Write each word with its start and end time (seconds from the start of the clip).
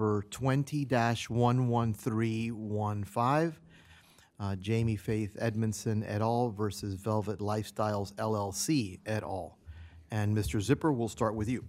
number 0.00 0.22
twenty 0.30 0.86
one 1.28 1.68
one 1.68 1.92
three 1.92 2.50
one 2.50 3.04
five. 3.04 3.60
Uh, 4.38 4.56
Jamie 4.56 4.96
Faith 4.96 5.36
Edmondson 5.38 6.02
et 6.04 6.22
al. 6.22 6.48
versus 6.48 6.94
Velvet 6.94 7.40
Lifestyles 7.40 8.14
LLC 8.14 8.98
et 9.04 9.22
al. 9.22 9.58
And 10.10 10.34
Mr. 10.34 10.58
Zipper, 10.62 10.90
we'll 10.90 11.08
start 11.08 11.34
with 11.34 11.50
you. 11.50 11.66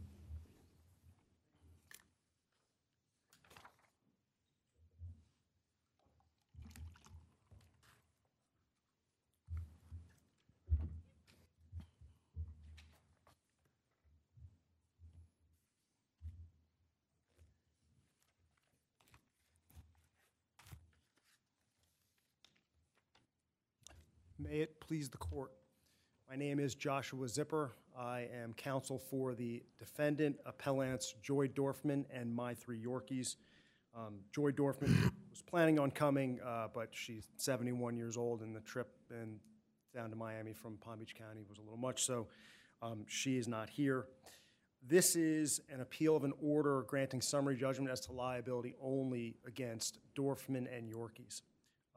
May 24.43 24.50
it 24.61 24.79
please 24.79 25.09
the 25.09 25.17
court. 25.17 25.51
My 26.29 26.35
name 26.35 26.59
is 26.59 26.75
Joshua 26.75 27.27
Zipper. 27.27 27.71
I 27.97 28.27
am 28.41 28.53
counsel 28.53 28.99
for 28.99 29.33
the 29.33 29.63
defendant, 29.79 30.37
appellants 30.45 31.15
Joy 31.21 31.47
Dorfman 31.47 32.05
and 32.13 32.33
my 32.33 32.53
three 32.53 32.79
Yorkies. 32.79 33.37
Um, 33.97 34.19
Joy 34.31 34.51
Dorfman 34.51 35.11
was 35.29 35.41
planning 35.41 35.79
on 35.79 35.89
coming, 35.89 36.39
uh, 36.45 36.67
but 36.73 36.89
she's 36.91 37.27
71 37.37 37.97
years 37.97 38.17
old, 38.17 38.41
and 38.41 38.55
the 38.55 38.61
trip 38.61 38.93
and 39.09 39.39
down 39.93 40.11
to 40.11 40.15
Miami 40.15 40.53
from 40.53 40.77
Palm 40.77 40.99
Beach 40.99 41.15
County 41.15 41.41
was 41.49 41.57
a 41.57 41.61
little 41.61 41.75
much, 41.75 42.05
so 42.05 42.27
um, 42.81 43.03
she 43.07 43.37
is 43.37 43.47
not 43.47 43.67
here. 43.69 44.05
This 44.87 45.15
is 45.15 45.59
an 45.69 45.81
appeal 45.81 46.15
of 46.15 46.23
an 46.23 46.33
order 46.41 46.83
granting 46.83 47.21
summary 47.21 47.57
judgment 47.57 47.91
as 47.91 47.99
to 48.01 48.11
liability 48.11 48.75
only 48.81 49.35
against 49.45 49.97
Dorfman 50.15 50.67
and 50.75 50.89
Yorkies. 50.91 51.41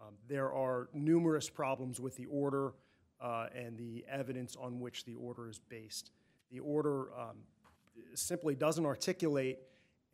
Um, 0.00 0.14
There 0.28 0.52
are 0.52 0.88
numerous 0.92 1.48
problems 1.48 2.00
with 2.00 2.16
the 2.16 2.26
order 2.26 2.72
uh, 3.20 3.46
and 3.54 3.76
the 3.78 4.04
evidence 4.08 4.56
on 4.56 4.80
which 4.80 5.04
the 5.04 5.14
order 5.14 5.48
is 5.48 5.58
based. 5.58 6.10
The 6.50 6.60
order 6.60 7.12
um, 7.18 7.38
simply 8.14 8.54
doesn't 8.54 8.84
articulate 8.84 9.58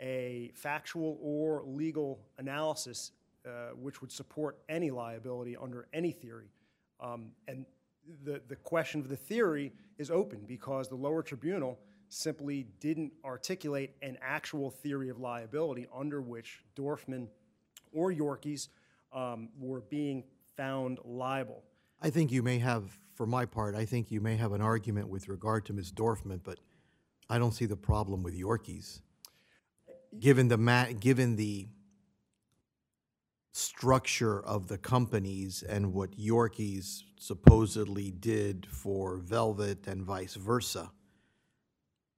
a 0.01 0.51
factual 0.55 1.19
or 1.21 1.63
legal 1.65 2.21
analysis 2.39 3.13
uh, 3.47 3.71
which 3.75 4.01
would 4.01 4.13
support 4.13 4.59
any 4.69 4.91
liability 4.91 5.57
under 5.57 5.89
any 5.93 6.13
theory. 6.13 6.51
Um, 7.01 7.33
And 7.49 7.67
the, 8.25 8.41
the 8.49 8.57
question 8.57 9.01
of 9.01 9.09
the 9.09 9.17
theory 9.17 9.73
is 9.99 10.11
open 10.11 10.45
because 10.47 10.89
the 10.89 10.97
lower 10.97 11.23
tribunal 11.23 11.79
simply 12.09 12.67
didn't 12.81 13.13
articulate 13.25 13.95
an 14.03 14.19
actual 14.21 14.71
theory 14.71 15.09
of 15.09 15.19
liability 15.21 15.87
under 15.95 16.21
which 16.21 16.65
Dorfman 16.77 17.29
or 17.93 18.13
Yorkies 18.13 18.69
um, 19.13 19.49
were 19.59 19.81
being 19.81 20.25
found 20.57 20.99
liable. 21.05 21.63
I 22.03 22.11
think 22.11 22.33
you 22.33 22.43
may 22.43 22.59
have, 22.59 22.99
for 23.15 23.27
my 23.27 23.45
part, 23.45 23.75
I 23.75 23.85
think 23.85 24.11
you 24.11 24.21
may 24.21 24.37
have 24.37 24.53
an 24.53 24.61
argument 24.61 25.09
with 25.09 25.29
regard 25.29 25.67
to 25.67 25.73
Ms. 25.73 25.93
Dorfman, 25.93 26.41
but 26.43 26.59
I 27.29 27.39
don't 27.39 27.53
see 27.53 27.67
the 27.67 27.77
problem 27.77 28.23
with 28.23 28.39
Yorkies. 28.39 29.01
Given 30.19 30.49
the 30.49 30.59
ma, 30.59 30.87
given 30.99 31.37
the 31.37 31.69
structure 33.53 34.41
of 34.41 34.69
the 34.69 34.79
companies 34.79 35.63
and 35.63 35.93
what 35.93 36.13
Yorkies 36.13 37.03
supposedly 37.19 38.11
did 38.11 38.67
for 38.67 39.19
Velvet 39.19 39.87
and 39.87 40.03
vice 40.03 40.35
versa, 40.35 40.91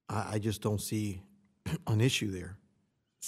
I, 0.09 0.33
I 0.33 0.39
just 0.39 0.61
don't 0.61 0.81
see 0.81 1.21
an 1.87 2.01
issue 2.01 2.31
there. 2.31 2.57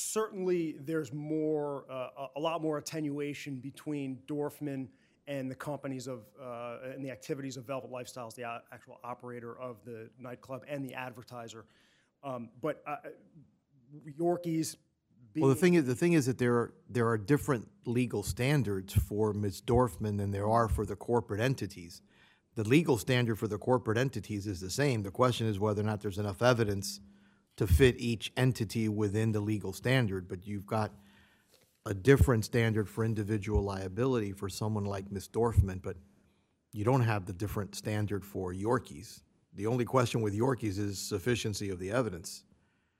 Certainly, 0.06 0.74
there's 0.82 1.14
more, 1.14 1.90
uh, 1.90 2.28
a- 2.36 2.40
lot 2.40 2.62
more 2.62 2.78
attenuation 2.78 3.62
between 3.62 4.18
Dorfman 4.28 4.90
and 5.26 5.50
the 5.50 5.56
companies 5.56 6.08
of, 6.08 6.26
uh, 6.38 6.80
and 6.94 7.04
the 7.04 7.10
activities 7.10 7.56
of 7.56 7.64
Velvet 7.64 7.90
Lifestyles, 7.90 8.36
the 8.36 8.42
a- 8.42 8.62
actual 8.74 9.00
operator 9.06 9.58
of 9.58 9.78
the 9.86 10.10
nightclub 10.20 10.66
and 10.68 10.84
the 10.84 10.94
advertiser. 10.94 11.66
Um, 12.24 12.50
But 12.62 12.84
uh, 12.86 12.98
Yorkies 14.20 14.76
Well, 15.34 15.48
the 15.48 15.56
thing 15.56 15.76
is, 15.76 15.86
the 15.86 15.96
thing 15.96 16.12
is 16.12 16.26
that 16.26 16.40
there 16.40 16.56
are, 16.56 16.74
there 16.90 17.08
are 17.08 17.18
different 17.18 17.70
legal 17.86 18.22
standards 18.22 18.94
for 18.94 19.32
Ms. 19.32 19.62
Dorfman 19.62 20.18
than 20.18 20.32
there 20.32 20.50
are 20.50 20.68
for 20.68 20.86
the 20.86 20.98
corporate 20.98 21.40
entities. 21.40 22.02
The 22.56 22.66
legal 22.68 22.98
standard 22.98 23.40
for 23.40 23.48
the 23.48 23.58
corporate 23.58 23.98
entities 23.98 24.46
is 24.46 24.60
the 24.60 24.70
same. 24.70 25.04
The 25.04 25.12
question 25.12 25.48
is 25.48 25.58
whether 25.58 25.82
or 25.82 25.86
not 25.86 26.02
there's 26.02 26.18
enough 26.18 26.42
evidence 26.42 27.00
to 27.58 27.68
fit 27.68 27.96
each 28.00 28.32
entity 28.38 28.90
within 28.90 29.32
the 29.32 29.40
legal 29.40 29.74
standard, 29.74 30.28
but 30.28 30.46
you've 30.46 30.66
got 30.66 30.92
a 31.86 31.94
different 31.94 32.44
standard 32.44 32.90
for 32.90 33.06
individual 33.06 33.62
liability 33.62 34.32
for 34.32 34.50
someone 34.50 34.86
like 34.86 35.12
Ms. 35.12 35.30
Dorfman, 35.30 35.82
but 35.82 35.96
you 36.74 36.84
don't 36.84 37.02
have 37.02 37.26
the 37.26 37.34
different 37.34 37.76
standard 37.76 38.26
for 38.26 38.54
Yorkies. 38.54 39.22
The 39.54 39.68
only 39.68 39.86
question 39.86 40.22
with 40.22 40.38
Yorkies 40.38 40.78
is 40.80 40.98
sufficiency 41.00 41.70
of 41.70 41.80
the 41.80 41.92
evidence. 41.92 42.44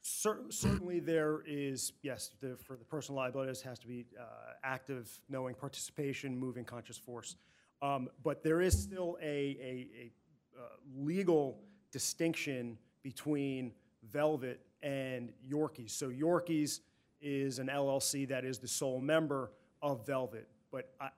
cer- 0.02 0.46
certainly 0.50 1.00
there 1.00 1.42
is, 1.48 1.92
yes, 2.04 2.30
the- 2.40 2.56
for 2.58 2.78
the 2.78 2.86
personal 2.86 3.18
liability, 3.18 3.52
this 3.52 3.62
has 3.64 3.80
to 3.80 3.88
be 3.88 4.06
uh, 4.20 4.24
active, 4.64 5.10
knowing 5.30 5.56
participation, 5.56 6.38
moving 6.38 6.64
conscious 6.64 6.98
force. 6.98 7.36
Um, 7.82 8.08
But 8.24 8.44
there 8.44 8.62
is 8.62 8.80
still 8.82 9.18
a, 9.22 9.26
a, 9.26 9.90
a 10.04 10.12
uh, 10.58 10.68
legal 10.96 11.60
distinction 11.92 12.78
between 13.02 13.74
Velvet 14.12 14.60
and 14.82 15.32
Yorkies. 15.50 15.92
So 15.92 16.10
Yorkies 16.10 16.80
is 17.22 17.60
an 17.60 17.68
LLC 17.68 18.28
that 18.30 18.46
is 18.46 18.60
the 18.60 18.68
sole 18.68 19.00
member 19.02 19.52
of 19.82 20.06
Velvet. 20.06 20.48
But 20.72 20.90
I, 21.00 21.10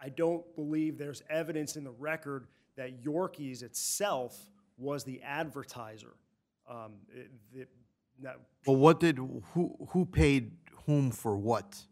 I 0.00 0.08
don't 0.10 0.44
believe 0.54 0.98
there's 0.98 1.22
evidence 1.28 1.76
in 1.76 1.84
the 1.84 1.90
record 1.90 2.46
that 2.76 3.02
Yorkies 3.02 3.62
itself 3.62 4.38
was 4.76 5.02
the 5.04 5.20
advertiser. 5.22 6.14
Um, 6.68 6.92
it- 7.54 7.68
now, 8.20 8.32
Well, 8.66 8.76
what 8.76 8.98
did, 8.98 9.16
who, 9.18 9.76
who 9.90 10.04
paid 10.04 10.50
whom 10.86 11.12
for 11.12 11.36
what 11.36 11.84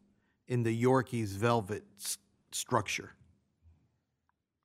in 0.49 0.65
the 0.65 0.83
Yorkies 0.83 1.29
Velvet 1.37 1.85
s- 2.01 2.19
structure? 2.51 3.12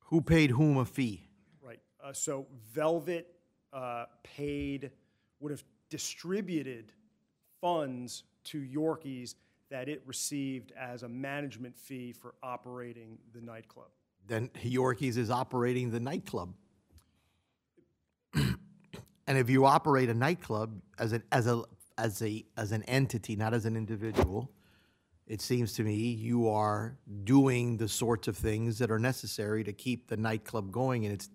Who 0.05 0.21
paid 0.21 0.49
whom 0.51 0.77
a 0.77 0.85
fee? 0.85 1.29
Right, 1.61 1.79
uh, 2.03 2.13
so 2.13 2.47
Velvet 2.73 3.27
uh, 3.71 4.05
paid, 4.23 4.89
would 5.39 5.51
have 5.51 5.63
distributed 5.91 6.93
funds 7.59 8.23
to 8.45 8.59
Yorkies 8.59 9.35
that 9.69 9.87
it 9.87 10.01
received 10.07 10.73
as 10.77 11.03
a 11.03 11.09
management 11.09 11.77
fee 11.77 12.11
for 12.11 12.33
operating 12.41 13.19
the 13.35 13.41
nightclub. 13.41 13.89
Then 14.27 14.49
Yorkies 14.63 15.17
is 15.17 15.29
operating 15.29 15.91
the 15.91 15.99
nightclub. 15.99 16.53
And 19.27 19.37
if 19.37 19.49
you 19.49 19.65
operate 19.65 20.09
a 20.09 20.13
nightclub 20.13 20.81
as 20.99 21.13
a, 21.13 21.21
as 21.31 21.47
a, 21.47 21.63
as 21.97 22.21
a, 22.21 22.43
as 22.57 22.73
an 22.73 22.83
entity, 22.83 23.37
not 23.37 23.53
as 23.53 23.65
an 23.65 23.77
individual, 23.77 24.51
it 25.25 25.39
seems 25.39 25.71
to 25.75 25.83
me 25.83 25.93
you 25.95 26.49
are 26.49 26.97
doing 27.23 27.77
the 27.77 27.87
sorts 27.87 28.27
of 28.27 28.35
things 28.35 28.77
that 28.79 28.91
are 28.91 28.99
necessary 28.99 29.63
to 29.63 29.71
keep 29.71 30.09
the 30.09 30.17
nightclub 30.17 30.69
going 30.71 31.03
in 31.03 31.13
its 31.13 31.29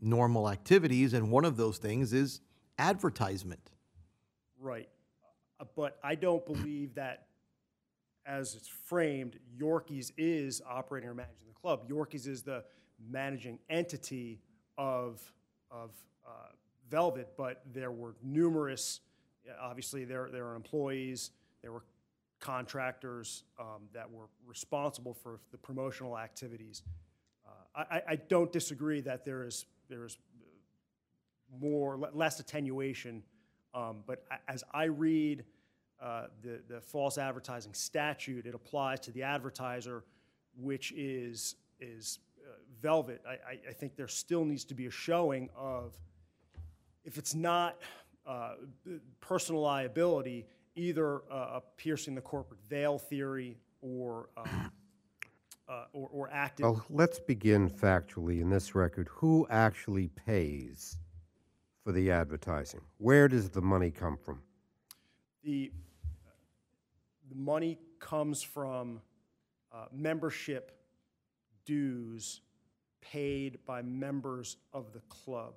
normal 0.00 0.48
activities, 0.48 1.12
and 1.12 1.30
one 1.30 1.44
of 1.44 1.58
those 1.58 1.76
things 1.76 2.14
is 2.14 2.40
advertisement. 2.86 3.70
Right, 4.58 4.88
Uh, 5.60 5.64
but 5.76 5.98
I 6.02 6.14
don't 6.16 6.44
believe 6.44 6.94
that, 6.96 7.26
as 8.26 8.54
it's 8.56 8.68
framed, 8.68 9.38
Yorkies 9.56 10.10
is 10.18 10.60
operating 10.68 11.08
or 11.08 11.14
managing 11.14 11.46
the 11.48 11.54
club. 11.54 11.88
Yorkies 11.88 12.26
is 12.26 12.42
the 12.42 12.64
managing 13.10 13.58
entity 13.70 14.40
of, 14.78 15.20
of 15.70 15.90
uh, 16.26 16.30
Velvet, 16.90 17.28
but 17.36 17.62
there 17.72 17.92
were 17.92 18.14
numerous, 18.22 19.00
obviously, 19.60 20.04
there, 20.04 20.28
there 20.32 20.46
are 20.46 20.54
employees, 20.56 21.30
there 21.62 21.72
were 21.72 21.84
contractors 22.40 23.44
um, 23.60 23.82
that 23.92 24.10
were 24.10 24.26
responsible 24.46 25.14
for 25.14 25.38
the 25.52 25.58
promotional 25.58 26.18
activities. 26.18 26.82
Uh, 27.46 27.84
I- 27.90 28.02
I 28.08 28.16
don't 28.16 28.50
disagree 28.52 29.00
that 29.02 29.24
there 29.24 29.44
is, 29.44 29.66
there 29.88 30.04
is 30.04 30.18
more, 31.60 31.98
le- 31.98 32.10
less 32.12 32.40
attenuation. 32.40 33.22
Um, 33.74 34.02
But 34.06 34.24
as 34.48 34.64
I 34.72 34.84
read 34.84 35.44
uh, 36.00 36.26
the, 36.42 36.60
the 36.68 36.80
false 36.80 37.18
advertising 37.18 37.74
statute, 37.74 38.46
it 38.46 38.54
applies 38.54 39.00
to 39.00 39.12
the 39.12 39.22
advertiser, 39.22 40.04
which 40.60 40.92
is, 40.92 41.56
is 41.80 42.18
uh, 42.44 42.54
Velvet. 42.80 43.22
I, 43.26 43.58
I, 43.68 43.72
think 43.72 43.94
there 43.94 44.08
still 44.08 44.44
needs 44.44 44.64
to 44.64 44.74
be 44.74 44.86
a 44.86 44.90
showing 44.90 45.48
of, 45.56 45.94
if 47.04 47.18
it's 47.18 47.34
not 47.34 47.78
uh, 48.26 48.54
personal 49.20 49.62
liability, 49.62 50.46
either 50.74 51.22
uh, 51.30 51.58
a 51.58 51.62
piercing 51.76 52.14
the 52.14 52.20
corporate 52.20 52.60
veil 52.68 52.98
theory 52.98 53.56
or, 53.80 54.28
um, 54.36 54.72
uh, 55.68 55.84
or, 55.92 56.08
or. 56.12 56.30
Well, 56.58 56.84
let's 56.90 57.20
begin 57.20 57.70
factually 57.70 58.40
in 58.40 58.50
this 58.50 58.74
record. 58.74 59.08
Who 59.10 59.46
actually 59.50 60.08
pays 60.08 60.98
for 61.84 61.92
the 61.92 62.10
advertising? 62.10 62.80
Where 62.98 63.28
does 63.28 63.50
the 63.50 63.60
money 63.62 63.90
come 63.90 64.16
from? 64.16 64.40
The, 65.42 65.72
the 67.28 67.34
money 67.34 67.78
comes 67.98 68.42
from 68.42 69.00
uh, 69.72 69.86
membership 69.92 70.78
dues 71.64 72.40
paid 73.00 73.58
by 73.66 73.82
members 73.82 74.56
of 74.72 74.92
the 74.92 75.00
club. 75.08 75.54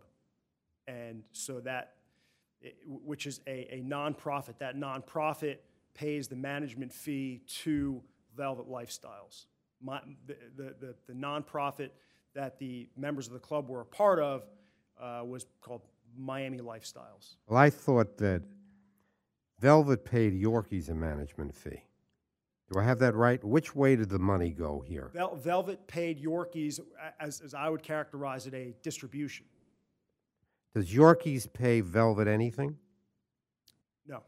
And 0.88 1.24
so 1.32 1.60
that, 1.62 1.94
which 2.88 3.28
is 3.28 3.42
a, 3.48 3.68
a 3.76 3.82
nonprofit, 3.84 4.58
that 4.60 4.76
nonprofit 4.76 5.58
pays 5.94 6.28
the 6.28 6.36
management 6.36 6.92
fee 6.92 7.42
to 7.64 8.02
Velvet 8.36 8.68
Lifestyles. 8.70 9.46
My, 9.82 10.02
the, 10.26 10.36
the, 10.56 10.76
the- 10.80 10.96
the 11.08 11.14
nonprofit 11.14 11.90
that 12.34 12.60
the 12.60 12.90
members 12.98 13.28
of 13.28 13.34
the 13.34 13.40
club 13.40 13.70
were 13.70 13.82
a 13.82 13.86
part 13.86 14.20
of 14.20 14.46
uh, 15.02 15.22
was 15.26 15.46
called 15.62 15.82
Miami 16.18 16.60
Lifestyles. 16.60 17.36
Well, 17.48 17.58
I 17.58 17.70
thought 17.70 18.18
that 18.18 18.44
Velvet 19.60 20.06
paid 20.06 20.34
Yorkies 20.34 20.90
a 20.90 20.94
management 20.94 21.56
fee. 21.56 21.84
Do 22.72 22.80
I 22.80 22.84
have 22.84 23.00
that 23.00 23.14
right? 23.16 23.44
Which 23.44 23.76
way 23.76 23.96
did 23.96 24.10
the 24.10 24.20
money 24.20 24.50
go 24.50 24.84
here? 24.86 25.12
Vel- 25.14 25.36
Velvet 25.36 25.88
paid 25.88 26.22
Yorkies, 26.22 26.80
as, 27.20 27.42
as 27.42 27.54
I 27.54 27.70
would 27.70 27.84
characterize 27.84 28.48
it, 28.48 28.54
a 28.56 28.74
distribution. 28.82 29.46
Does 30.74 30.92
Yorkies 30.92 31.52
pay 31.52 31.82
Velvet 31.82 32.28
anything? 32.28 32.76
No. 34.08 34.24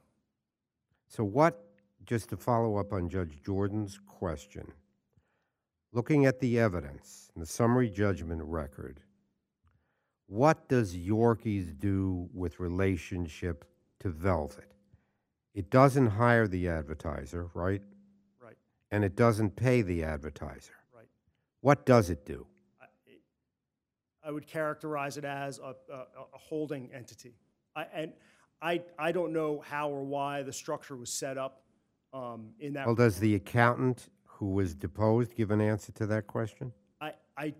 So, 1.07 1.23
what, 1.23 1.65
just 2.05 2.29
to 2.29 2.37
follow 2.37 2.77
up 2.77 2.93
on 2.93 3.09
Judge 3.09 3.41
Jordan's 3.43 3.99
question, 4.07 4.71
looking 5.91 6.25
at 6.25 6.39
the 6.39 6.59
evidence 6.59 7.31
and 7.33 7.41
the 7.41 7.47
summary 7.47 7.89
judgment 7.89 8.41
record, 8.43 9.01
what 10.27 10.67
does 10.67 10.95
Yorkies 10.95 11.77
do 11.79 12.29
with 12.33 12.59
relationship 12.59 13.65
to 13.99 14.09
Velvet? 14.09 14.71
It 15.53 15.69
doesn't 15.69 16.07
hire 16.07 16.47
the 16.47 16.67
advertiser, 16.69 17.49
right? 17.53 17.81
Right, 18.41 18.57
And 18.91 19.03
it 19.03 19.15
doesn't 19.15 19.55
pay 19.55 19.81
the 19.81 20.03
advertiser. 20.03 20.73
right. 20.95 21.07
What 21.61 21.85
does 21.85 22.09
it 22.09 22.25
do? 22.25 22.45
I 24.23 24.31
would 24.31 24.45
characterize 24.45 25.15
it 25.15 25.23
as 25.23 25.57
a, 25.59 25.73
a, 25.91 25.95
a 25.95 26.37
holding 26.37 26.89
entity. 26.93 27.33
I, 27.77 27.85
and 27.93 28.11
I, 28.61 28.81
I 28.99 29.13
don't 29.13 29.31
know 29.31 29.63
how 29.65 29.89
or 29.89 30.03
why 30.03 30.43
the 30.43 30.51
structure 30.51 30.97
was 30.97 31.09
set 31.09 31.37
up 31.37 31.61
um, 32.13 32.49
in 32.59 32.73
that. 32.73 32.85
Well, 32.85 32.95
does 32.95 33.19
the 33.19 33.35
accountant 33.35 34.09
who 34.25 34.47
was 34.51 34.75
deposed 34.75 35.33
give 35.33 35.51
an 35.51 35.61
answer 35.61 35.93
to 35.93 36.05
that 36.07 36.27
question? 36.27 36.73
I, 36.99 37.13
I, 37.37 37.53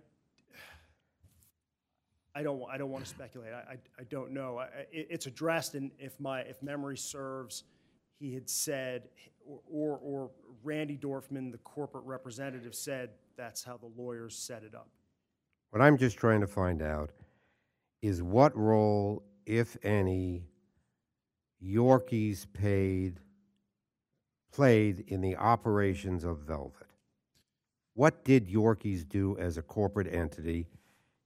I 2.38 2.42
don't, 2.44 2.62
I 2.70 2.78
don't 2.78 2.90
want 2.90 3.02
to 3.02 3.10
speculate. 3.10 3.52
I, 3.52 3.72
I, 3.72 3.76
I 3.98 4.04
don't 4.08 4.30
know. 4.30 4.58
I, 4.58 4.66
it, 4.92 5.08
it's 5.10 5.26
addressed, 5.26 5.74
and 5.74 5.90
if 5.98 6.20
my, 6.20 6.42
if 6.42 6.62
memory 6.62 6.96
serves, 6.96 7.64
he 8.20 8.32
had 8.32 8.48
said, 8.48 9.08
or, 9.44 9.58
or, 9.68 9.98
or 10.00 10.30
Randy 10.62 10.96
Dorfman, 10.96 11.50
the 11.50 11.58
corporate 11.58 12.04
representative, 12.04 12.76
said 12.76 13.10
that's 13.36 13.64
how 13.64 13.76
the 13.76 13.90
lawyers 14.00 14.36
set 14.36 14.62
it 14.62 14.72
up. 14.72 14.88
What 15.70 15.82
I'm 15.82 15.98
just 15.98 16.16
trying 16.16 16.40
to 16.40 16.46
find 16.46 16.80
out 16.80 17.10
is 18.02 18.22
what 18.22 18.56
role, 18.56 19.24
if 19.44 19.76
any, 19.82 20.44
Yorkies 21.60 22.46
paid 22.52 23.18
played 24.52 25.04
in 25.08 25.20
the 25.20 25.34
operations 25.36 26.22
of 26.22 26.38
Velvet. 26.38 26.86
What 27.94 28.24
did 28.24 28.46
Yorkies 28.46 29.08
do 29.08 29.36
as 29.38 29.58
a 29.58 29.62
corporate 29.62 30.12
entity 30.12 30.68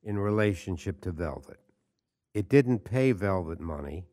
in 0.02 0.19
relationship 0.19 1.00
to 1.02 1.10
Velvet? 1.12 1.60
It 2.34 2.49
didn't 2.49 2.81
pay 2.81 3.12
Velvet 3.12 3.60
money. 3.60 4.06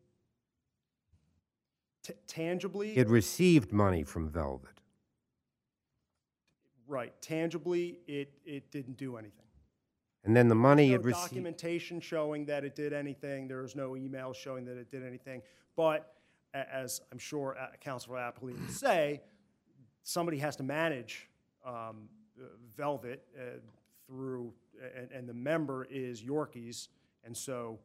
T- 2.03 2.13
tangibly, 2.27 2.97
It 2.97 3.07
received 3.07 3.71
money 3.71 4.03
from 4.03 4.29
Velvet. 4.29 4.69
right, 6.87 7.13
tangibly, 7.21 7.99
it, 8.07 8.33
it 8.45 8.71
didn't 8.71 8.97
do 8.97 9.15
anything. 9.17 9.45
And 10.23 10.35
then 10.35 10.47
the 10.47 10.55
money 10.55 10.89
no 10.89 10.95
it 10.95 11.03
received. 11.03 11.29
documentation 11.29 12.01
showing 12.01 12.45
that 12.45 12.63
it 12.65 12.75
did 12.75 12.93
anything. 12.93 13.47
There 13.47 13.61
was 13.61 13.75
no 13.75 13.95
email 13.95 14.33
showing 14.33 14.65
that 14.65 14.75
it 14.77 14.89
did 14.91 15.05
anything. 15.05 15.41
But 15.75 16.13
as 16.53 16.99
I'm 17.11 17.19
sure 17.19 17.55
uh, 17.59 17.67
Councilor 17.79 18.17
Appley 18.17 18.59
would 18.59 18.71
say, 18.71 19.21
somebody 20.03 20.39
has 20.39 20.55
to 20.57 20.63
manage 20.63 21.29
um, 21.65 22.09
uh, 22.37 22.45
Velvet 22.75 23.23
uh, 23.37 23.59
through, 24.09 24.51
and, 24.97 25.11
and 25.11 25.29
the 25.29 25.33
member 25.33 25.87
is 25.89 26.21
Yorkies. 26.21 26.87
And 27.23 27.35
so 27.35 27.79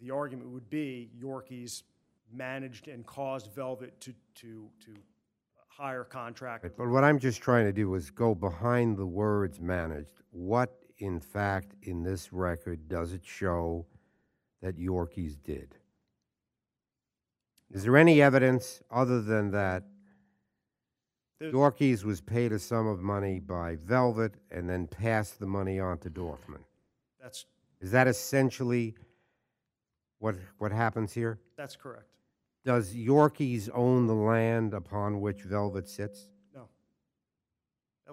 the 0.00 0.10
argument 0.10 0.50
would 0.50 0.68
be 0.68 1.10
Yorkies 1.22 1.84
managed 2.32 2.88
and 2.88 3.06
caused 3.06 3.52
Velvet 3.54 3.98
to, 4.00 4.12
to, 4.34 4.68
to 4.84 4.90
hire 5.68 6.04
contractors. 6.04 6.72
But 6.76 6.88
what 6.88 7.04
I'm 7.04 7.18
just 7.18 7.40
trying 7.40 7.64
to 7.64 7.72
do 7.72 7.94
is 7.94 8.10
go 8.10 8.34
behind 8.34 8.96
the 8.96 9.06
words 9.06 9.60
managed. 9.60 10.22
What, 10.30 10.82
in 10.98 11.20
fact, 11.20 11.74
in 11.82 12.02
this 12.02 12.32
record 12.32 12.88
does 12.88 13.12
it 13.12 13.22
show 13.24 13.86
that 14.60 14.78
Yorkies 14.78 15.36
did? 15.42 15.76
Is 17.70 17.84
there 17.84 17.96
any 17.96 18.20
evidence 18.20 18.82
other 18.90 19.22
than 19.22 19.50
that 19.52 19.84
There's- 21.42 21.54
Yorkies 21.54 22.04
was 22.04 22.20
paid 22.20 22.52
a 22.52 22.58
sum 22.58 22.86
of 22.86 23.00
money 23.00 23.40
by 23.40 23.74
Velvet 23.74 24.34
and 24.52 24.70
then 24.70 24.86
passed 24.86 25.40
the 25.40 25.46
money 25.46 25.80
on 25.80 25.98
to 25.98 26.10
Dorfman? 26.10 26.62
That's, 27.20 27.46
Is 27.80 27.90
that 27.90 28.06
essentially 28.06 28.94
what, 30.20 30.36
what 30.58 30.70
happens 30.70 31.12
here? 31.12 31.40
that's 31.56 31.74
correct. 31.74 32.06
Does 32.64 32.94
Yorkies 32.94 33.68
own 33.74 34.06
the 34.06 34.14
land 34.14 34.72
upon 34.72 35.20
which 35.20 35.42
Velvet 35.42 35.88
sits? 35.88 36.28
No. 36.54 36.68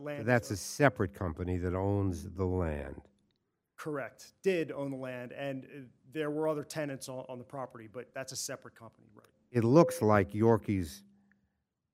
Is 0.10 0.26
That's 0.26 0.50
a 0.50 0.58
separate 0.58 1.14
company 1.14 1.58
that 1.58 1.76
owns 1.76 2.28
the 2.32 2.46
land. 2.46 3.04
Correct. 3.76 4.34
Did 4.42 4.72
own 4.72 4.90
the 4.90 4.98
land, 4.98 5.34
and 5.34 5.66
uh, 5.66 5.82
there 6.12 6.32
were 6.32 6.48
other 6.48 6.64
tenants 6.64 7.10
on, 7.10 7.26
on 7.30 7.38
the 7.38 7.44
property, 7.44 7.88
but 7.92 8.10
that's 8.16 8.32
a 8.32 8.36
separate 8.36 8.74
company, 8.74 9.08
right? 9.14 9.28
It 9.52 9.64
looks 9.64 10.02
like 10.02 10.32
Yorkies 10.32 11.04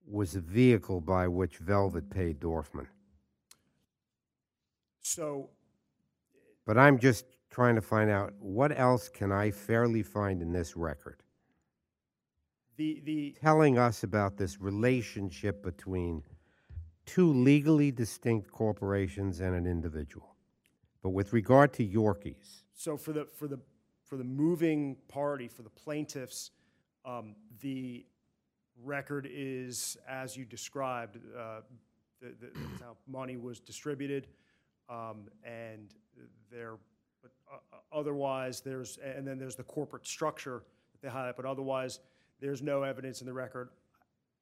was 0.07 0.35
a 0.35 0.41
vehicle 0.41 1.01
by 1.01 1.27
which 1.27 1.57
Velvet 1.57 2.09
paid 2.09 2.39
Dorfman. 2.39 2.87
So, 5.01 5.49
But 6.65 6.77
I'm 6.77 6.99
just 6.99 7.25
trying 7.49 7.75
to 7.75 7.81
find 7.81 8.09
out 8.09 8.33
what 8.39 8.77
else 8.77 9.07
can 9.07 9.31
I 9.31 9.51
fairly 9.51 10.03
find 10.03 10.41
in 10.41 10.51
this 10.51 10.75
record 10.75 11.23
the, 12.77 13.01
the, 13.05 13.35
telling 13.41 13.77
us 13.77 14.03
about 14.03 14.37
this 14.37 14.59
relationship 14.59 15.63
between 15.63 16.23
two 17.05 17.31
legally 17.31 17.91
distinct 17.91 18.51
corporations 18.51 19.39
and 19.39 19.55
an 19.55 19.65
individual. 19.65 20.35
But 21.01 21.11
with 21.11 21.33
regard 21.33 21.71
to 21.73 21.87
Yorkies, 21.87 22.63
so 22.73 22.97
for 22.97 23.13
the, 23.13 23.25
for 23.25 23.47
the, 23.47 23.59
for 24.03 24.17
the 24.17 24.23
moving 24.23 24.97
party, 25.07 25.47
for 25.47 25.61
the 25.61 25.69
plaintiffs, 25.69 26.51
um, 27.05 27.35
the 27.61 28.05
record 28.83 29.27
is, 29.31 29.97
as 30.07 30.35
you 30.35 30.45
described, 30.45 31.17
uh, 31.37 31.61
the, 32.21 32.27
the, 32.39 32.47
that's 32.53 32.81
how 32.81 32.95
money 33.07 33.37
was 33.37 33.59
distributed, 33.59 34.27
um, 34.89 35.27
and 35.43 35.93
there, 36.51 36.75
but 37.21 37.31
uh, 37.51 37.57
otherwise, 37.91 38.61
there's, 38.61 38.97
and 38.97 39.27
then 39.27 39.37
there's 39.37 39.55
the 39.55 39.63
corporate 39.63 40.05
structure 40.05 40.63
that 40.91 41.01
they 41.01 41.09
highlight, 41.09 41.35
but 41.35 41.45
otherwise, 41.45 41.99
there's 42.39 42.61
no 42.61 42.83
evidence 42.83 43.21
in 43.21 43.27
the 43.27 43.33
record, 43.33 43.69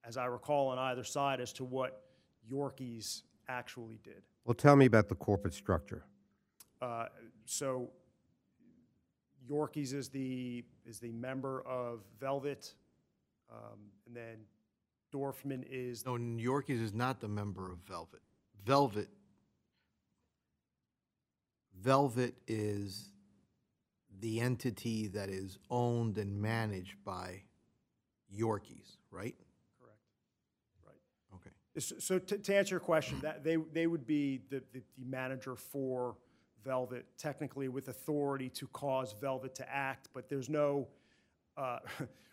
as 0.04 0.18
I 0.18 0.26
recall, 0.26 0.68
on 0.70 0.78
either 0.78 1.04
side 1.04 1.40
as 1.40 1.54
to 1.54 1.64
what 1.64 2.04
Yorkies 2.52 3.22
actually 3.48 4.00
did. 4.04 4.24
well, 4.46 4.54
tell 4.54 4.76
me 4.76 4.86
about 4.86 5.10
the 5.10 5.16
corporate 5.16 5.54
structure. 5.54 6.04
Uh, 6.82 7.06
So 7.46 7.90
Yorkies 9.50 9.94
is 9.94 10.10
the, 10.10 10.64
is 10.86 11.00
the 11.00 11.12
member 11.12 11.62
of 11.62 12.02
Velvet, 12.20 12.74
um, 13.54 13.80
and 14.08 14.16
then 14.16 14.38
Dorfman 15.14 15.64
is, 15.70 16.06
No, 16.06 16.14
Yorkies 16.18 16.82
is 16.82 16.94
not 16.94 17.20
the 17.22 17.28
member 17.28 17.72
of 17.72 17.78
Velvet. 17.88 18.22
Velvet, 18.66 19.10
Velvet 21.82 22.36
is 22.48 23.10
the 24.20 24.40
entity 24.40 25.08
that 25.08 25.30
is 25.30 25.58
owned 25.70 26.18
and 26.18 26.42
managed 26.42 26.96
by 27.04 27.42
Yorkies, 28.34 28.98
right? 29.12 29.36
correct, 29.80 30.00
right. 30.86 30.96
Okay. 31.36 31.50
So- 31.80 32.00
So 32.00 32.20
to, 32.20 32.38
to 32.38 32.56
answer 32.56 32.76
your 32.76 32.80
question, 32.80 33.20
that, 33.22 33.44
they, 33.44 33.58
they 33.58 33.88
would 33.88 34.06
be 34.06 34.42
the, 34.50 34.64
the 34.72 34.82
the 34.98 35.06
manager 35.06 35.56
for 35.56 36.16
Velvet, 36.64 37.06
technically 37.18 37.68
with 37.68 37.90
authority 37.90 38.48
to 38.50 38.68
cause 38.68 39.14
Velvet 39.20 39.54
to 39.56 39.70
act, 39.70 40.08
but 40.14 40.30
there's 40.30 40.48
no, 40.50 40.88
uh, 41.58 41.80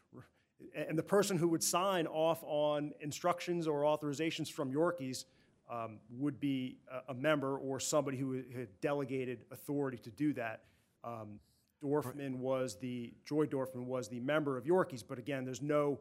and 0.74 0.98
the 0.98 1.02
person 1.02 1.36
who 1.36 1.48
would 1.48 1.62
sign 1.62 2.06
off 2.06 2.42
on 2.44 2.92
instructions 3.00 3.66
or 3.66 3.82
authorizations 3.82 4.50
from 4.50 4.72
Yorkies 4.72 5.24
um, 5.70 5.98
would 6.10 6.40
be 6.40 6.78
a, 6.90 7.12
a 7.12 7.14
member 7.14 7.56
or 7.56 7.78
somebody 7.80 8.16
who 8.16 8.42
had 8.54 8.68
delegated 8.80 9.44
authority 9.50 9.98
to 9.98 10.10
do 10.10 10.32
that. 10.34 10.62
Um, 11.04 11.38
Dorfman 11.82 12.36
was 12.36 12.76
the, 12.78 13.12
Joy 13.24 13.46
Dorfman 13.46 13.86
was 13.86 14.08
the 14.08 14.20
member 14.20 14.58
of 14.58 14.64
Yorkies, 14.64 15.02
but 15.06 15.18
again, 15.18 15.44
there's 15.44 15.62
no 15.62 16.00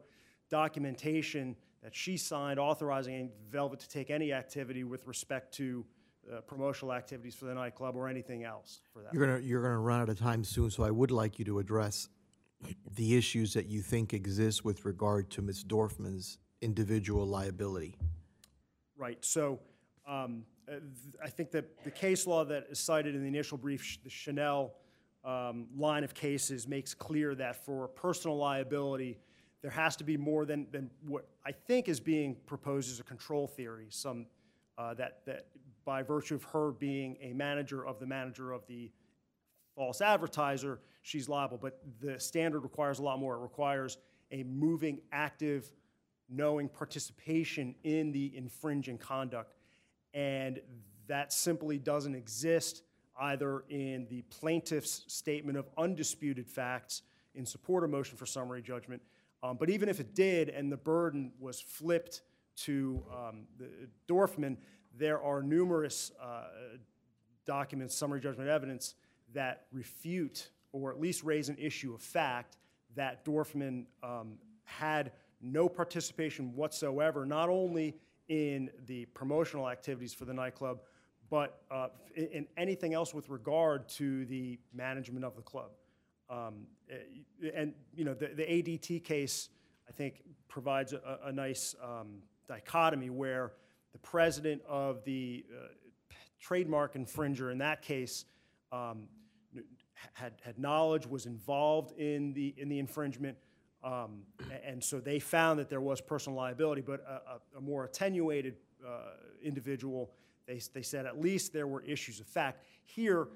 documentation 0.50 1.56
that 1.82 1.94
she 1.94 2.16
signed 2.16 2.58
authorizing 2.58 3.30
Velvet 3.50 3.80
to 3.80 3.88
take 3.88 4.10
any 4.10 4.32
activity 4.32 4.84
with 4.84 5.06
respect 5.06 5.54
to 5.54 5.86
uh, 6.30 6.40
promotional 6.42 6.92
activities 6.92 7.34
for 7.34 7.46
the 7.46 7.54
nightclub 7.54 7.96
or 7.96 8.08
anything 8.08 8.44
else 8.44 8.80
for 8.92 9.02
that. 9.02 9.14
You're 9.14 9.26
gonna, 9.26 9.40
you're 9.40 9.62
gonna 9.62 9.78
run 9.78 10.02
out 10.02 10.10
of 10.10 10.18
time 10.18 10.44
soon, 10.44 10.70
so 10.70 10.82
I 10.82 10.90
would 10.90 11.10
like 11.10 11.38
you 11.38 11.44
to 11.46 11.58
address 11.60 12.08
the 12.94 13.16
issues 13.16 13.54
that 13.54 13.66
you 13.66 13.80
think 13.80 14.12
exist 14.12 14.64
with 14.64 14.84
regard 14.84 15.30
to 15.30 15.42
Ms. 15.42 15.64
Dorfman's 15.64 16.38
individual 16.60 17.26
liability. 17.26 17.96
Right, 18.96 19.24
so 19.24 19.60
um, 20.06 20.44
I 21.22 21.28
think 21.28 21.50
that 21.52 21.82
the 21.84 21.90
case 21.90 22.26
law 22.26 22.44
that 22.44 22.66
is 22.70 22.78
cited 22.78 23.14
in 23.14 23.22
the 23.22 23.28
initial 23.28 23.56
brief, 23.56 23.98
the 24.04 24.10
Chanel 24.10 24.74
um, 25.24 25.66
line 25.76 26.04
of 26.04 26.14
cases 26.14 26.68
makes 26.68 26.94
clear 26.94 27.34
that 27.34 27.64
for 27.64 27.88
personal 27.88 28.36
liability, 28.36 29.18
there 29.62 29.70
has 29.70 29.96
to 29.96 30.04
be 30.04 30.16
more 30.16 30.44
than, 30.44 30.66
than 30.70 30.90
what 31.06 31.26
I 31.44 31.52
think 31.52 31.88
is 31.88 32.00
being 32.00 32.36
proposed 32.46 32.90
as 32.90 33.00
a 33.00 33.02
control 33.02 33.46
theory, 33.46 33.88
some, 33.90 34.26
uh, 34.78 34.94
that, 34.94 35.20
that 35.26 35.46
by 35.84 36.02
virtue 36.02 36.34
of 36.34 36.44
her 36.44 36.72
being 36.72 37.16
a 37.20 37.32
manager 37.32 37.86
of 37.86 37.98
the 37.98 38.06
manager 38.06 38.52
of 38.52 38.66
the 38.68 38.90
false 39.74 40.00
advertiser, 40.00 40.80
she's 41.02 41.28
liable. 41.28 41.58
But 41.58 41.80
the 42.00 42.18
standard 42.18 42.60
requires 42.60 42.98
a 42.98 43.02
lot 43.02 43.18
more. 43.18 43.36
It 43.36 43.40
requires 43.40 43.98
a 44.32 44.42
moving, 44.44 45.00
active, 45.12 45.70
knowing 46.28 46.68
participation 46.68 47.74
in 47.84 48.12
the 48.12 48.32
infringing 48.36 48.98
conduct. 48.98 49.54
And 50.14 50.60
that 51.08 51.32
simply 51.32 51.78
doesn't 51.78 52.14
exist 52.14 52.82
either 53.20 53.64
in 53.68 54.06
the 54.08 54.22
plaintiff's 54.22 55.04
statement 55.08 55.58
of 55.58 55.68
undisputed 55.76 56.48
facts 56.48 57.02
in 57.34 57.44
support 57.44 57.84
of 57.84 57.90
motion 57.90 58.16
for 58.16 58.26
summary 58.26 58.62
judgment. 58.62 59.02
Um, 59.42 59.56
but 59.58 59.70
even 59.70 59.88
if 59.88 60.00
it 60.00 60.14
did 60.14 60.48
and 60.48 60.70
the 60.70 60.76
burden 60.76 61.32
was 61.38 61.60
flipped 61.60 62.22
to 62.56 63.02
um, 63.10 63.46
the 63.58 63.68
Dorfman, 64.08 64.56
there 64.96 65.20
are 65.20 65.42
numerous 65.42 66.12
uh, 66.22 66.44
documents, 67.46 67.94
summary 67.94 68.20
judgment 68.20 68.48
evidence 68.48 68.94
that 69.34 69.66
refute 69.72 70.50
or 70.72 70.90
at 70.90 71.00
least 71.00 71.24
raise 71.24 71.48
an 71.48 71.56
issue 71.58 71.94
of 71.94 72.00
fact 72.00 72.56
that 72.94 73.24
Dorfman 73.24 73.86
um, 74.02 74.34
had 74.64 75.12
no 75.40 75.68
participation 75.68 76.54
whatsoever, 76.54 77.24
not 77.24 77.48
only 77.48 77.96
in 78.28 78.70
the 78.86 79.06
promotional 79.06 79.68
activities 79.68 80.14
for 80.14 80.24
the 80.24 80.34
nightclub, 80.34 80.80
but 81.30 81.62
uh, 81.70 81.88
in, 82.14 82.26
in 82.26 82.46
anything 82.56 82.94
else 82.94 83.14
with 83.14 83.28
regard 83.28 83.88
to 83.88 84.24
the 84.26 84.58
management 84.72 85.24
of 85.24 85.36
the 85.36 85.42
club. 85.42 85.70
Um, 86.28 86.66
eh, 86.88 87.48
and 87.54 87.74
you 87.94 88.04
know, 88.04 88.14
the, 88.14 88.28
the 88.28 88.42
ADT 88.42 89.04
case, 89.04 89.48
I 89.88 89.92
think, 89.92 90.22
provides 90.48 90.92
a, 90.92 91.18
a 91.24 91.32
nice 91.32 91.74
um, 91.82 92.22
dichotomy 92.48 93.10
where 93.10 93.52
the 93.92 93.98
president 93.98 94.62
of 94.68 95.02
the 95.04 95.44
uh, 95.52 95.68
trademark 96.38 96.94
infringer 96.94 97.50
in 97.50 97.58
that 97.58 97.82
case 97.82 98.24
um, 98.72 99.08
had, 100.12 100.32
had 100.42 100.58
knowledge, 100.58 101.06
was 101.06 101.26
involved 101.26 101.98
in 101.98 102.32
the, 102.32 102.54
in 102.56 102.68
the 102.68 102.78
infringement, 102.78 103.36
um, 103.82 104.22
and 104.64 104.82
so 104.82 105.00
they 105.00 105.18
found 105.18 105.58
that 105.58 105.68
there 105.68 105.80
was 105.80 106.00
personal 106.00 106.36
liability, 106.36 106.82
but 106.82 107.00
a, 107.00 107.12
a, 107.12 107.58
a 107.58 107.60
more 107.60 107.84
attenuated 107.84 108.56
uh, 108.86 109.12
individual, 109.42 110.10
they, 110.46 110.60
they 110.74 110.82
said 110.82 111.06
at 111.06 111.20
least 111.20 111.52
there 111.52 111.66
were 111.66 111.82
issues 111.82 112.20
of 112.20 112.26
fact. 112.26 112.62
Here, 112.84 113.28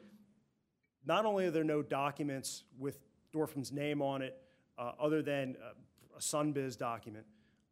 not 1.06 1.24
only 1.24 1.46
are 1.46 1.50
there 1.50 1.64
no 1.64 1.82
documents 1.82 2.64
with 2.78 2.98
Dorfman's 3.34 3.72
name 3.72 4.02
on 4.02 4.22
it, 4.22 4.36
uh, 4.78 4.92
other 5.00 5.22
than 5.22 5.56
uh, 5.62 5.72
a 6.16 6.20
Sunbiz 6.20 6.76
document, 6.76 7.24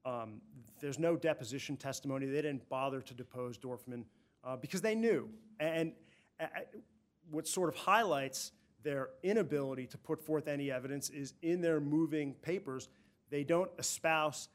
um, 0.04 0.40
there's 0.80 0.98
no 0.98 1.16
deposition 1.16 1.76
testimony. 1.76 2.26
They 2.26 2.42
didn't 2.42 2.68
bother 2.68 3.00
to 3.00 3.14
depose 3.14 3.58
Dorfman 3.58 4.04
uh, 4.44 4.56
because 4.56 4.80
they 4.80 4.94
knew. 4.94 5.28
And 5.60 5.92
uh, 6.40 6.46
what 7.30 7.46
sort 7.46 7.68
of 7.68 7.76
highlights 7.76 8.52
their 8.82 9.10
inability 9.22 9.86
to 9.86 9.98
put 9.98 10.20
forth 10.20 10.48
any 10.48 10.70
evidence 10.70 11.10
is 11.10 11.34
in 11.42 11.60
their 11.60 11.80
moving 11.80 12.34
papers, 12.34 12.88
they 13.30 13.44
don't 13.44 13.70
espouse 13.78 14.48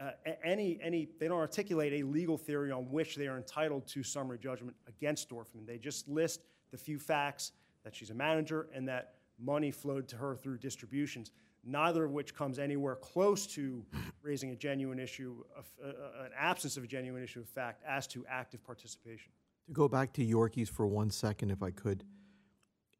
uh, 0.00 0.10
any, 0.42 0.78
any, 0.82 1.08
they 1.20 1.28
don't 1.28 1.38
articulate 1.38 1.92
a 2.02 2.06
legal 2.06 2.36
theory 2.36 2.72
on 2.72 2.90
which 2.90 3.14
they 3.14 3.28
are 3.28 3.36
entitled 3.36 3.86
to 3.86 4.02
summary 4.02 4.38
judgment 4.38 4.76
against 4.88 5.30
Dorfman. 5.30 5.66
They 5.66 5.78
just 5.78 6.08
list 6.08 6.40
the 6.72 6.78
few 6.78 6.98
facts 6.98 7.52
that 7.84 7.94
she's 7.94 8.10
a 8.10 8.14
manager 8.14 8.68
and 8.74 8.88
that 8.88 9.14
money 9.38 9.70
flowed 9.70 10.08
to 10.08 10.16
her 10.16 10.34
through 10.34 10.58
distributions, 10.58 11.30
neither 11.64 12.04
of 12.04 12.12
which 12.12 12.34
comes 12.34 12.58
anywhere 12.58 12.96
close 12.96 13.46
to 13.48 13.84
raising 14.22 14.50
a 14.50 14.56
genuine 14.56 14.98
issue, 14.98 15.44
of, 15.56 15.70
uh, 15.82 15.88
uh, 15.88 16.24
an 16.24 16.30
absence 16.36 16.76
of 16.76 16.84
a 16.84 16.86
genuine 16.86 17.22
issue 17.22 17.40
of 17.40 17.48
fact 17.48 17.82
as 17.86 18.06
to 18.08 18.24
active 18.28 18.64
participation. 18.64 19.30
To 19.66 19.72
go 19.72 19.88
back 19.88 20.12
to 20.14 20.26
Yorkies 20.26 20.68
for 20.68 20.86
one 20.86 21.10
second, 21.10 21.50
if 21.50 21.62
I 21.62 21.70
could. 21.70 22.04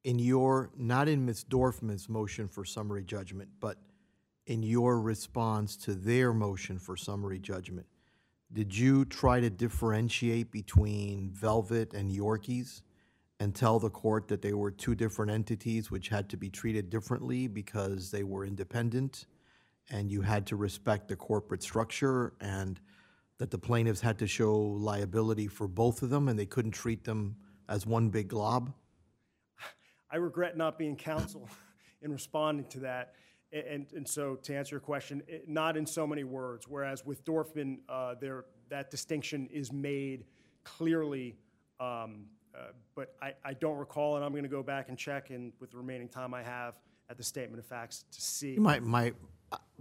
In 0.04 0.18
your, 0.18 0.70
not 0.76 1.08
in 1.08 1.24
Ms. 1.24 1.44
Dorfman's 1.44 2.08
motion 2.08 2.48
for 2.48 2.64
summary 2.64 3.04
judgment, 3.04 3.50
but 3.60 3.78
in 4.46 4.62
your 4.62 5.00
response 5.00 5.76
to 5.76 5.94
their 5.94 6.32
motion 6.32 6.78
for 6.78 6.96
summary 6.96 7.38
judgment, 7.38 7.86
did 8.52 8.76
you 8.76 9.04
try 9.04 9.40
to 9.40 9.48
differentiate 9.48 10.50
between 10.50 11.30
Velvet 11.30 11.94
and 11.94 12.10
Yorkies 12.10 12.82
and 13.40 13.54
tell 13.54 13.78
the 13.78 13.90
court 13.90 14.28
that 14.28 14.42
they 14.42 14.52
were 14.52 14.70
two 14.70 14.94
different 14.94 15.30
entities 15.30 15.90
which 15.90 16.08
had 16.08 16.28
to 16.28 16.36
be 16.36 16.50
treated 16.50 16.90
differently 16.90 17.46
because 17.46 18.10
they 18.10 18.22
were 18.22 18.44
independent 18.44 19.26
and 19.90 20.10
you 20.10 20.22
had 20.22 20.46
to 20.46 20.56
respect 20.56 21.08
the 21.08 21.16
corporate 21.16 21.62
structure 21.62 22.34
and 22.40 22.80
that 23.38 23.50
the 23.50 23.58
plaintiffs 23.58 24.00
had 24.00 24.18
to 24.18 24.26
show 24.26 24.56
liability 24.56 25.48
for 25.48 25.66
both 25.66 26.02
of 26.02 26.10
them 26.10 26.28
and 26.28 26.38
they 26.38 26.46
couldn't 26.46 26.70
treat 26.72 27.04
them 27.04 27.34
as 27.68 27.86
one 27.86 28.10
big 28.10 28.28
glob? 28.28 28.72
I 30.12 30.16
regret 30.16 30.56
not 30.56 30.78
being 30.78 30.94
counsel 30.94 31.48
in 32.02 32.12
responding 32.12 32.66
to 32.66 32.80
that. 32.80 33.14
And, 33.52 33.86
and 33.94 34.06
so 34.08 34.36
to 34.36 34.54
answer 34.54 34.74
your 34.76 34.80
question, 34.80 35.22
it- 35.26 35.48
not 35.48 35.76
in 35.76 35.86
so 35.86 36.06
many 36.06 36.24
words, 36.24 36.68
whereas 36.68 37.04
with 37.04 37.24
Dorfman, 37.24 37.78
uh, 37.88 38.14
there, 38.20 38.44
that 38.68 38.90
distinction 38.90 39.48
is 39.52 39.72
made 39.72 40.24
clearly. 40.64 41.36
um, 41.80 42.26
uh, 42.54 42.66
But 42.94 43.14
I, 43.22 43.32
I 43.44 43.54
don't 43.54 43.76
recall, 43.78 44.16
and 44.16 44.24
I'm 44.24 44.32
going 44.32 44.42
to 44.44 44.48
go 44.48 44.62
back 44.62 44.88
and 44.90 44.98
check 44.98 45.30
and 45.30 45.52
with 45.60 45.70
the 45.70 45.78
remaining 45.78 46.08
time 46.08 46.34
I 46.34 46.42
have 46.42 46.74
at 47.10 47.16
the 47.16 47.24
statement 47.24 47.58
of 47.58 47.66
facts 47.66 48.04
to 48.12 48.20
see. 48.22 48.56
My, 48.58 48.80
my, 48.80 49.12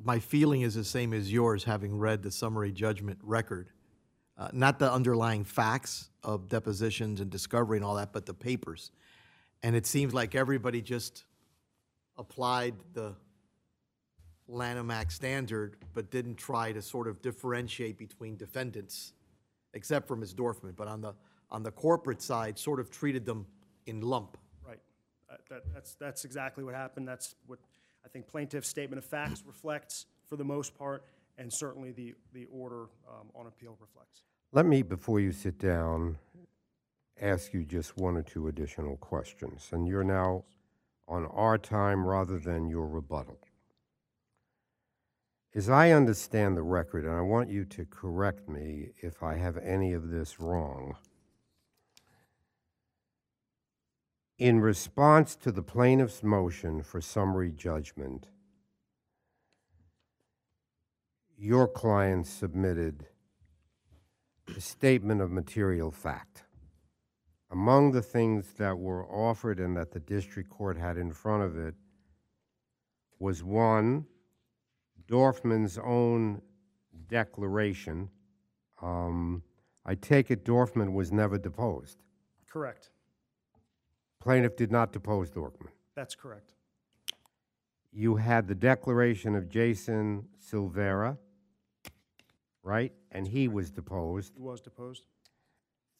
my 0.04 0.20
feeling 0.20 0.62
is 0.62 0.76
the 0.76 0.84
same 0.84 1.14
as 1.14 1.32
yours, 1.32 1.64
having 1.66 1.98
read 1.98 2.24
the 2.24 2.32
summary 2.32 2.72
judgment 2.72 3.20
record. 3.22 3.70
Uh, 4.38 4.50
Not 4.54 4.80
the 4.80 4.92
underlying 4.92 5.44
facts 5.44 6.10
of 6.24 6.48
depositions 6.50 7.22
and 7.22 7.30
discovery 7.30 7.78
and 7.78 7.86
all 7.86 7.96
that, 7.96 8.12
but 8.12 8.26
the 8.26 8.34
papers. 8.34 8.92
And 9.64 9.76
it 9.76 9.86
seems 9.86 10.14
like 10.14 10.36
everybody 10.36 10.82
just 10.82 11.26
applied 12.18 12.76
the 12.94 13.16
Lanham 14.48 14.92
Act 14.92 15.12
standard, 15.12 15.78
but 15.94 16.12
didn't 16.12 16.36
try 16.36 16.72
to 16.72 16.82
sort 16.82 17.08
of 17.08 17.22
differentiate 17.22 17.98
between 17.98 18.36
defendants, 18.38 19.14
except 19.74 20.08
for 20.08 20.16
Ms. 20.16 20.34
Dorfman. 20.34 20.76
But 20.76 20.88
on 20.88 21.02
the, 21.02 21.14
on 21.50 21.64
the 21.64 21.72
corporate 21.72 22.22
side, 22.22 22.58
sort 22.58 22.80
of 22.80 22.90
treated 22.90 23.26
them 23.26 23.46
in 23.86 24.02
lump. 24.02 24.38
Right. 24.68 24.80
Uh, 25.30 25.36
That, 25.50 25.62
that's, 25.74 25.96
that's 25.96 26.26
exactly 26.26 26.64
what 26.64 26.76
happened. 26.76 27.08
That's 27.08 27.36
what 27.48 27.60
I 28.04 28.08
think 28.08 28.28
plaintiff's 28.28 28.68
statement 28.68 28.98
of 28.98 29.06
facts 29.06 29.44
reflects 29.46 30.06
for 30.28 30.36
the 30.36 30.44
most 30.44 30.78
part, 30.78 31.04
and 31.38 31.52
certainly 31.52 31.92
the, 31.92 32.16
the 32.34 32.48
order 32.52 32.88
um, 33.08 33.30
on 33.36 33.48
appeal 33.48 33.78
reflects. 33.80 34.24
Let 34.54 34.66
me, 34.66 34.82
before 34.82 35.20
you 35.20 35.32
sit 35.32 35.60
down, 35.60 36.18
ask 37.20 37.54
you 37.54 37.64
just 37.64 37.98
one 37.98 38.18
or 38.18 38.24
two 38.24 38.48
additional 38.48 38.98
questions. 38.98 39.70
And 39.72 39.88
you're 39.88 40.04
now 40.04 40.44
on 41.08 41.26
our 41.28 41.58
time 41.58 42.06
rather 42.06 42.40
than 42.40 42.68
your 42.68 42.88
rebuttal. 42.88 43.40
As 45.54 45.70
I 45.70 45.92
understand 45.92 46.56
the 46.56 46.64
record, 46.64 47.04
and 47.04 47.14
I 47.14 47.22
want 47.22 47.50
you 47.50 47.66
to 47.66 47.86
correct 47.86 48.48
me 48.48 48.92
if 49.02 49.22
I 49.22 49.36
have 49.36 49.58
any 49.58 49.92
of 49.92 50.10
this 50.10 50.40
wrong, 50.40 50.96
in 54.38 54.62
response 54.62 55.36
to 55.36 55.52
the 55.52 55.62
plaintiff's 55.62 56.24
motion 56.24 56.82
for 56.82 57.02
summary 57.02 57.52
judgment, 57.52 58.28
your 61.38 61.68
client 61.68 62.28
submitted 62.28 63.08
a 64.56 64.62
statement 64.62 65.22
of 65.22 65.32
material 65.32 65.92
fact. 65.92 66.44
Among 67.52 67.92
the 67.92 68.02
things 68.02 68.54
that 68.54 68.78
were 68.78 69.06
offered 69.06 69.60
and 69.60 69.76
that 69.76 69.92
the 69.92 70.00
district 70.00 70.50
court 70.50 70.78
had 70.78 70.98
in 70.98 71.12
front 71.12 71.44
of 71.44 71.58
it 71.58 71.76
was 73.20 73.44
one, 73.44 74.06
Dorfman's 75.08 75.78
own 75.78 76.42
declaration. 77.10 78.10
Um, 78.82 79.44
I 79.86 79.96
take 79.96 80.32
it 80.32 80.46
Dorfman 80.46 80.94
was 80.94 81.12
never 81.12 81.38
deposed. 81.38 82.02
Correct. 82.48 82.90
Plaintiff 84.22 84.56
did 84.56 84.72
not 84.72 84.94
depose 84.94 85.30
Dorfman. 85.30 85.70
That's 85.96 86.16
correct. 86.16 86.54
You 87.92 88.16
had 88.16 88.48
the 88.48 88.56
declaration 88.56 89.36
of 89.36 89.50
Jason 89.50 90.28
Silvera. 90.40 91.18
right? 92.64 92.94
And 93.12 93.28
he 93.28 93.50
was 93.50 93.72
deposed. 93.72 94.34
He 94.38 94.42
was 94.42 94.62
deposed. 94.62 95.04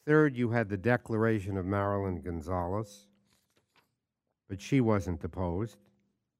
Third, 0.04 0.36
you 0.36 0.50
had 0.50 0.68
the 0.68 0.76
declaration 0.76 1.56
of 1.56 1.64
Marilyn 1.64 2.20
Gonzalez, 2.20 3.06
but 4.48 4.60
she 4.60 4.80
wasn't 4.80 5.20
deposed, 5.20 5.76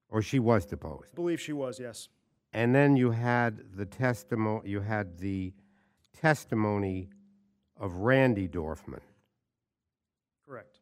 or 0.09 0.21
she 0.21 0.39
was 0.39 0.67
deposed. 0.67 1.11
I 1.13 1.15
believe 1.15 1.41
she 1.41 1.53
was, 1.53 1.79
yes. 1.79 2.09
And 2.53 2.75
then 2.75 2.97
you 2.97 3.13
had 3.13 3.77
the 3.77 3.87
testimony, 3.87 4.69
you 4.69 4.81
had 4.81 5.19
the 5.19 5.53
testimony 6.21 7.09
of 7.79 7.95
Randy 7.95 8.49
Dorfman. 8.49 9.01
Correct. 10.47 10.81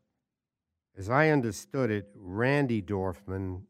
As 0.96 1.08
I 1.08 1.28
understood 1.28 1.90
it, 1.90 2.10
Randy 2.16 2.82
Dorfman 2.82 3.62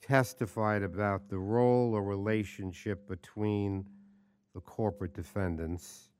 testified 0.00 0.82
about 0.82 1.28
the 1.28 1.38
role 1.38 1.94
or 1.94 2.02
relationship 2.02 3.08
between 3.08 3.86
the 4.54 4.60
corporate 4.60 5.14
defendants. 5.14 6.10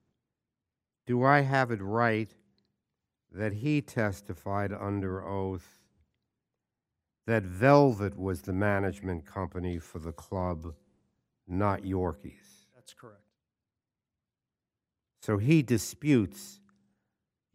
Do 1.07 1.23
I 1.23 1.41
have 1.41 1.71
it 1.71 1.83
right 1.83 2.31
that 3.33 3.53
he 3.53 3.81
testified 3.81 4.73
under 4.73 5.27
oath 5.27 5.81
that 7.27 7.43
Velvet 7.43 8.19
was 8.19 8.43
the 8.43 8.53
management 8.53 9.27
company 9.27 9.79
for 9.79 9.99
the 9.99 10.13
club, 10.13 10.75
not 11.47 11.83
Yorkies? 11.83 12.67
That's 12.75 12.95
correct. 12.95 13.21
So 15.21 15.39
he 15.39 15.63
disputes 15.63 16.61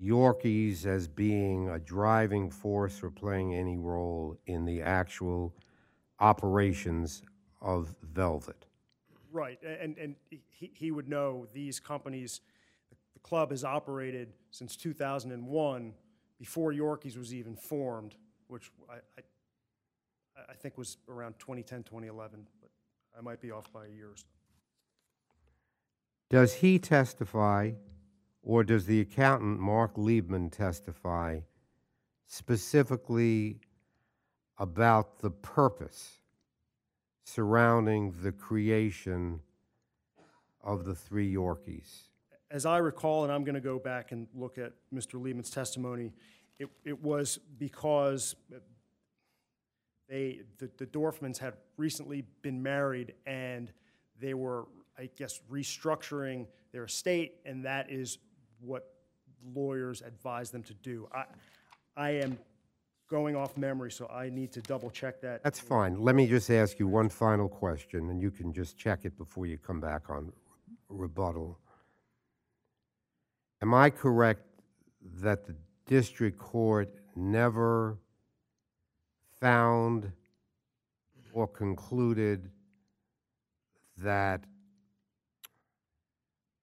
Yorkies 0.02 0.86
as 0.86 1.08
being 1.08 1.70
a 1.70 1.78
driving 1.78 2.50
force 2.50 3.04
or 3.04 3.12
playing 3.12 3.54
any 3.54 3.78
role 3.78 4.38
in 4.48 4.66
the 4.66 4.82
actual 4.82 5.54
operations 6.20 7.22
of 7.62 7.96
Velvet. 8.02 8.66
Right, 9.32 9.60
and, 9.64 9.98
and 9.98 10.16
he, 10.30 10.72
he 10.74 10.92
would 10.92 11.08
know 11.08 11.48
these 11.54 11.80
companies, 11.80 12.42
club 13.30 13.52
has 13.52 13.64
operated 13.64 14.34
since 14.50 14.76
2001, 14.76 15.94
before 16.40 16.74
Yorkies 16.74 17.16
was 17.16 17.34
even 17.34 17.56
formed, 17.56 18.16
which 18.48 18.72
I, 18.90 18.96
I, 18.96 20.42
I 20.50 20.54
think 20.54 20.78
was 20.78 20.98
around 21.08 21.36
2010, 21.38 21.84
2011, 21.84 22.48
but 22.60 22.72
I 23.18 23.22
might 23.22 23.40
be 23.40 23.52
off 23.52 23.72
by 23.72 23.86
a 23.86 23.90
year 23.90 24.08
or 24.08 24.16
so. 24.16 24.26
Does 26.30 26.56
he 26.56 26.80
testify, 26.80 27.72
or 28.42 28.64
does 28.64 28.88
the 28.88 29.00
accountant 29.02 29.60
Mark 29.60 29.96
Liebman 29.96 30.52
testify 30.52 31.42
specifically 32.26 33.60
about 34.58 35.20
the 35.20 35.32
purpose 35.32 36.20
surrounding 37.24 38.14
the 38.24 38.32
creation 38.32 39.40
of 40.64 40.86
the 40.86 40.96
three 40.96 41.32
Yorkies? 41.32 42.09
As 42.52 42.66
I 42.66 42.78
recall, 42.78 43.24
and 43.24 43.32
I'm 43.32 43.44
going 43.44 43.56
to 43.56 43.62
go 43.62 43.78
back 43.78 44.12
and 44.12 44.28
look 44.34 44.58
at 44.58 44.74
Mr. 44.94 45.22
Liebman's 45.22 45.52
testimony, 45.52 46.14
it, 46.58 46.68
it 46.84 47.02
was 47.02 47.40
because 47.58 48.36
they, 50.10 50.42
the, 50.58 50.70
the 50.78 50.88
Dorfmans 50.88 51.38
had 51.38 51.54
recently 51.78 52.26
been 52.42 52.62
married 52.62 53.14
and 53.28 53.72
they 54.20 54.34
were, 54.34 54.66
I 54.98 55.10
guess, 55.16 55.40
restructuring 55.52 56.48
their 56.72 56.86
estate, 56.86 57.36
and 57.46 57.64
that 57.66 57.92
is 57.92 58.18
what 58.60 58.94
lawyers 59.56 60.02
advise 60.02 60.50
them 60.50 60.64
to 60.64 60.74
do. 60.74 61.08
I, 61.14 61.26
I 61.96 62.10
am 62.12 62.38
going 63.10 63.36
off 63.36 63.58
memory, 63.58 63.92
so 63.92 64.08
I 64.08 64.30
need 64.30 64.52
to 64.54 64.62
double 64.62 64.90
check 64.90 65.22
that. 65.22 65.44
That's 65.44 65.60
fine. 65.60 66.00
Let 66.00 66.16
me 66.16 66.28
just 66.28 66.50
ask 66.50 66.80
you 66.80 66.88
one 66.88 67.10
final 67.10 67.48
question, 67.48 68.10
and 68.10 68.22
you 68.22 68.32
can 68.32 68.54
just 68.54 68.78
check 68.78 69.06
it 69.06 69.18
before 69.18 69.46
you 69.46 69.58
come 69.58 69.80
back 69.80 70.10
on 70.10 70.32
rebuttal. 70.90 71.58
Am 73.62 73.74
I 73.74 73.90
correct 73.90 74.46
that 75.22 75.46
the 75.46 75.56
district 75.86 76.38
court 76.38 76.90
never 77.16 77.98
found 79.40 80.12
or 81.34 81.48
concluded 81.48 82.50
that 83.98 84.46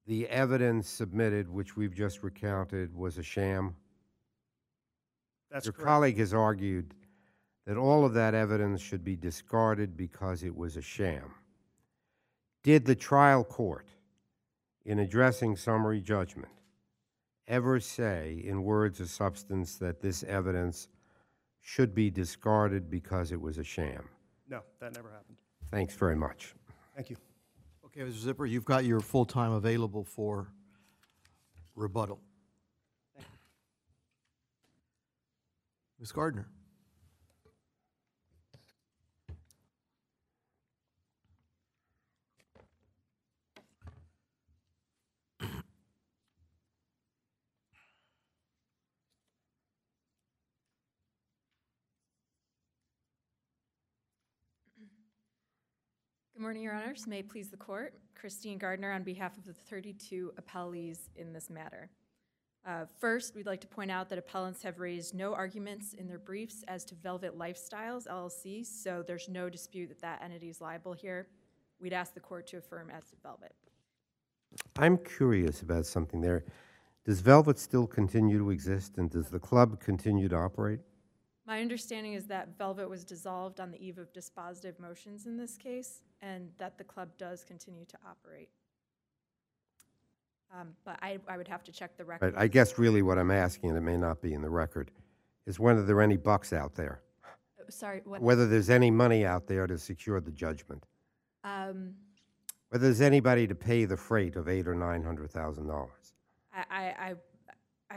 the 0.06 0.28
evidence 0.28 0.88
submitted, 0.88 1.48
which 1.48 1.76
we've 1.76 1.94
just 1.94 2.22
recounted, 2.22 2.94
was 2.94 3.18
a 3.18 3.22
sham? 3.22 3.74
That's 5.50 5.66
Your 5.66 5.72
colleague 5.72 6.18
has 6.18 6.32
argued 6.32 6.94
that 7.66 7.76
all 7.76 8.04
of 8.04 8.14
that 8.14 8.34
evidence 8.34 8.80
should 8.80 9.04
be 9.04 9.16
discarded 9.16 9.96
because 9.96 10.44
it 10.44 10.56
was 10.56 10.76
a 10.76 10.82
sham. 10.82 11.34
Did 12.62 12.84
the 12.84 12.94
trial 12.94 13.44
court, 13.44 13.88
in 14.84 15.00
addressing 15.00 15.56
summary 15.56 16.00
judgment, 16.00 16.52
ever 17.48 17.80
say 17.80 18.42
in 18.44 18.62
words 18.62 19.00
of 19.00 19.08
substance 19.08 19.76
that 19.76 20.00
this 20.00 20.24
evidence 20.24 20.88
should 21.60 21.94
be 21.94 22.10
discarded 22.10 22.90
because 22.90 23.32
it 23.32 23.40
was 23.40 23.58
a 23.58 23.64
sham? 23.64 24.08
No, 24.48 24.60
that 24.80 24.94
never 24.94 25.10
happened. 25.10 25.36
Thanks 25.70 25.94
very 25.94 26.16
much. 26.16 26.54
Thank 26.94 27.10
you. 27.10 27.16
Okay, 27.84 28.00
Mr. 28.00 28.18
Zipper, 28.18 28.46
you've 28.46 28.64
got 28.64 28.84
your 28.84 29.00
full 29.00 29.24
time 29.24 29.52
available 29.52 30.04
for 30.04 30.52
rebuttal. 31.74 32.20
Ms. 35.98 36.12
Gardner? 36.12 36.46
Good 56.36 56.42
morning, 56.42 56.64
Your 56.64 56.74
Honors. 56.74 57.06
May 57.06 57.20
it 57.20 57.30
please 57.30 57.48
the 57.48 57.56
Court. 57.56 57.94
Christine 58.14 58.58
Gardner 58.58 58.92
on 58.92 59.02
behalf 59.02 59.38
of 59.38 59.46
the 59.46 59.54
32 59.54 60.34
appellees 60.38 61.08
in 61.16 61.32
this 61.32 61.48
matter. 61.48 61.88
Uh, 62.66 62.84
First, 63.00 63.34
we'd 63.34 63.46
like 63.46 63.62
to 63.62 63.66
point 63.66 63.90
out 63.90 64.10
that 64.10 64.18
appellants 64.18 64.62
have 64.62 64.78
raised 64.78 65.14
no 65.14 65.32
arguments 65.32 65.94
in 65.94 66.06
their 66.06 66.18
briefs 66.18 66.62
as 66.68 66.84
to 66.84 66.94
Velvet 66.94 67.38
Lifestyles 67.38 68.06
LLC, 68.06 68.66
so 68.66 69.02
there's 69.06 69.30
no 69.30 69.48
dispute 69.48 69.88
that 69.88 70.02
that 70.02 70.22
entity 70.22 70.50
is 70.50 70.60
liable 70.60 70.92
here. 70.92 71.26
We'd 71.80 71.94
ask 71.94 72.12
the 72.12 72.20
Court 72.20 72.46
to 72.48 72.58
affirm 72.58 72.90
as 72.90 73.06
to 73.06 73.16
Velvet. 73.22 73.54
I'm 74.78 74.98
curious 74.98 75.62
about 75.62 75.86
something 75.86 76.20
there. 76.20 76.44
Does 77.06 77.20
Velvet 77.20 77.58
still 77.58 77.86
continue 77.86 78.36
to 78.36 78.50
exist, 78.50 78.98
and 78.98 79.08
does 79.08 79.30
the 79.30 79.38
club 79.38 79.80
continue 79.80 80.28
to 80.28 80.36
operate? 80.36 80.80
My 81.46 81.62
understanding 81.62 82.12
is 82.12 82.26
that 82.26 82.58
Velvet 82.58 82.90
was 82.90 83.04
dissolved 83.04 83.58
on 83.58 83.70
the 83.70 83.82
eve 83.82 83.96
of 83.96 84.12
dispositive 84.12 84.78
motions 84.78 85.24
in 85.24 85.38
this 85.38 85.56
case, 85.56 86.02
and 86.22 86.50
that 86.58 86.78
the 86.78 86.84
club 86.84 87.10
does 87.18 87.44
continue 87.44 87.84
to 87.86 87.96
operate. 88.08 88.48
Um, 90.54 90.68
But 90.84 90.98
I, 91.02 91.18
I 91.28 91.36
would 91.36 91.48
have 91.48 91.64
to 91.64 91.72
check 91.72 91.96
the 91.96 92.04
record. 92.04 92.34
But 92.34 92.40
I 92.40 92.46
guess 92.46 92.78
really 92.78 93.02
what 93.02 93.18
I'm 93.18 93.30
asking, 93.30 93.70
and 93.70 93.78
it 93.78 93.82
may 93.82 93.96
not 93.96 94.20
be 94.22 94.32
in 94.34 94.42
the 94.42 94.50
record, 94.50 94.90
is 95.46 95.58
whether 95.58 95.84
there 95.84 95.96
are 95.96 96.02
any 96.02 96.16
bucks 96.16 96.52
out 96.52 96.74
there, 96.74 97.02
Uh, 97.24 97.70
Sorry, 97.70 98.02
what? 98.04 98.20
whether 98.22 98.46
there's 98.46 98.70
any 98.70 98.90
money 98.90 99.24
out 99.24 99.46
there 99.46 99.66
to 99.66 99.76
secure 99.78 100.20
the 100.20 100.30
judgment, 100.32 100.84
Um, 101.44 101.94
whether 102.70 102.84
there's 102.84 103.00
anybody 103.00 103.46
to 103.46 103.54
pay 103.54 103.84
the 103.84 103.96
freight 103.96 104.36
of 104.36 104.48
eight 104.48 104.66
or 104.66 104.74
nine 104.74 105.02
hundred 105.02 105.30
thousand 105.30 105.66
dollars. 105.68 106.14
I, 106.52 106.64
I, 106.70 106.82
I, 107.10 107.14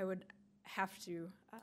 I 0.02 0.04
would 0.04 0.26
have 0.64 0.98
to 1.06 1.30
uh, 1.54 1.58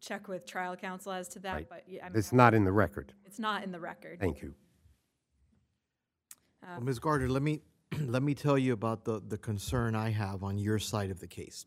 check 0.00 0.28
with 0.28 0.46
trial 0.46 0.76
counsel 0.76 1.12
as 1.12 1.28
to 1.28 1.38
that, 1.40 1.54
Right. 1.54 1.68
but 1.68 1.82
yeah, 1.88 2.06
I 2.06 2.08
mean, 2.10 2.18
It's 2.18 2.32
not 2.32 2.54
in 2.54 2.64
the 2.64 2.72
record. 2.72 3.12
it's 3.24 3.38
not 3.38 3.64
in 3.64 3.72
the 3.72 3.80
record. 3.80 4.20
Thank 4.20 4.42
you. 4.42 4.54
Uh, 6.62 6.66
well, 6.72 6.80
Ms. 6.80 6.98
Gardner, 6.98 7.28
let 7.28 7.42
me, 7.42 7.60
let 8.00 8.22
me 8.22 8.34
tell 8.34 8.58
you 8.58 8.72
about 8.72 9.04
the, 9.04 9.20
the 9.26 9.38
concern 9.38 9.94
I 9.94 10.10
have 10.10 10.42
on 10.42 10.58
your 10.58 10.78
side 10.78 11.10
of 11.10 11.20
the 11.20 11.26
case. 11.26 11.66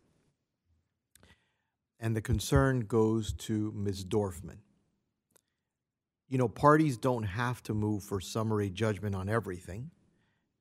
And 2.00 2.16
the 2.16 2.22
concern 2.22 2.82
goes 2.82 3.34
to 3.34 3.72
Ms. 3.76 4.06
Dorfman. 4.06 4.58
You 6.30 6.38
know, 6.38 6.48
parties 6.48 6.98
don't 6.98 7.24
have 7.24 7.62
to 7.64 7.74
move 7.74 8.04
for 8.04 8.20
summary 8.20 8.70
judgment 8.70 9.16
on 9.16 9.30
everything. 9.30 9.92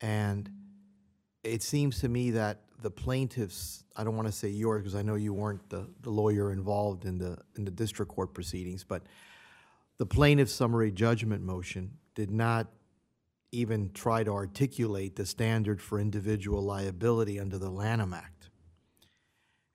And 0.00 0.50
it 1.42 1.62
seems 1.62 2.00
to 2.00 2.08
me 2.08 2.32
that 2.32 2.60
the 2.82 2.90
plaintiffs, 2.90 3.84
I 3.96 4.04
don't 4.04 4.16
want 4.16 4.28
to 4.28 4.32
say 4.32 4.48
yours 4.48 4.82
because 4.82 4.94
I 4.94 5.02
know 5.02 5.14
you 5.14 5.32
weren't 5.32 5.68
the, 5.70 5.88
the 6.02 6.10
lawyer 6.10 6.52
involved 6.52 7.04
in 7.04 7.18
the, 7.18 7.38
in 7.56 7.64
the 7.64 7.70
district 7.70 8.12
court 8.12 8.34
proceedings, 8.34 8.84
but 8.84 9.02
the 9.98 10.06
plaintiff's 10.06 10.52
summary 10.52 10.90
judgment 10.90 11.42
motion 11.42 11.92
did 12.14 12.30
not 12.30 12.68
even 13.52 13.90
try 13.92 14.22
to 14.22 14.30
articulate 14.32 15.16
the 15.16 15.26
standard 15.26 15.80
for 15.80 15.98
individual 15.98 16.62
liability 16.62 17.40
under 17.40 17.58
the 17.58 17.70
Lanham 17.70 18.14
Act. 18.14 18.50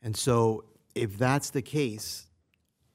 And 0.01 0.15
so 0.15 0.65
if 0.93 1.17
that's 1.17 1.49
the 1.49 1.61
case, 1.61 2.27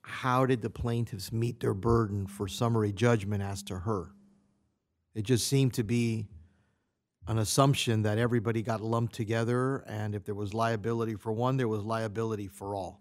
how 0.02 0.46
did 0.46 0.62
the 0.62 0.70
plaintiffs 0.70 1.32
meet 1.32 1.60
their 1.60 1.74
burden 1.74 2.26
for 2.26 2.48
summary 2.48 2.92
judgment 2.92 3.42
as 3.42 3.62
to 3.64 3.80
her? 3.80 4.12
It 5.14 5.22
just 5.22 5.46
seemed 5.46 5.74
to 5.74 5.84
be 5.84 6.28
an 7.26 7.38
assumption 7.38 8.02
that 8.02 8.18
everybody 8.18 8.62
got 8.62 8.80
lumped 8.80 9.14
together, 9.14 9.84
and 9.86 10.14
if 10.14 10.24
there 10.24 10.34
was 10.34 10.54
liability 10.54 11.14
for 11.14 11.32
one, 11.32 11.56
there 11.56 11.68
was 11.68 11.84
liability 11.84 12.48
for 12.48 12.74
all. 12.74 13.00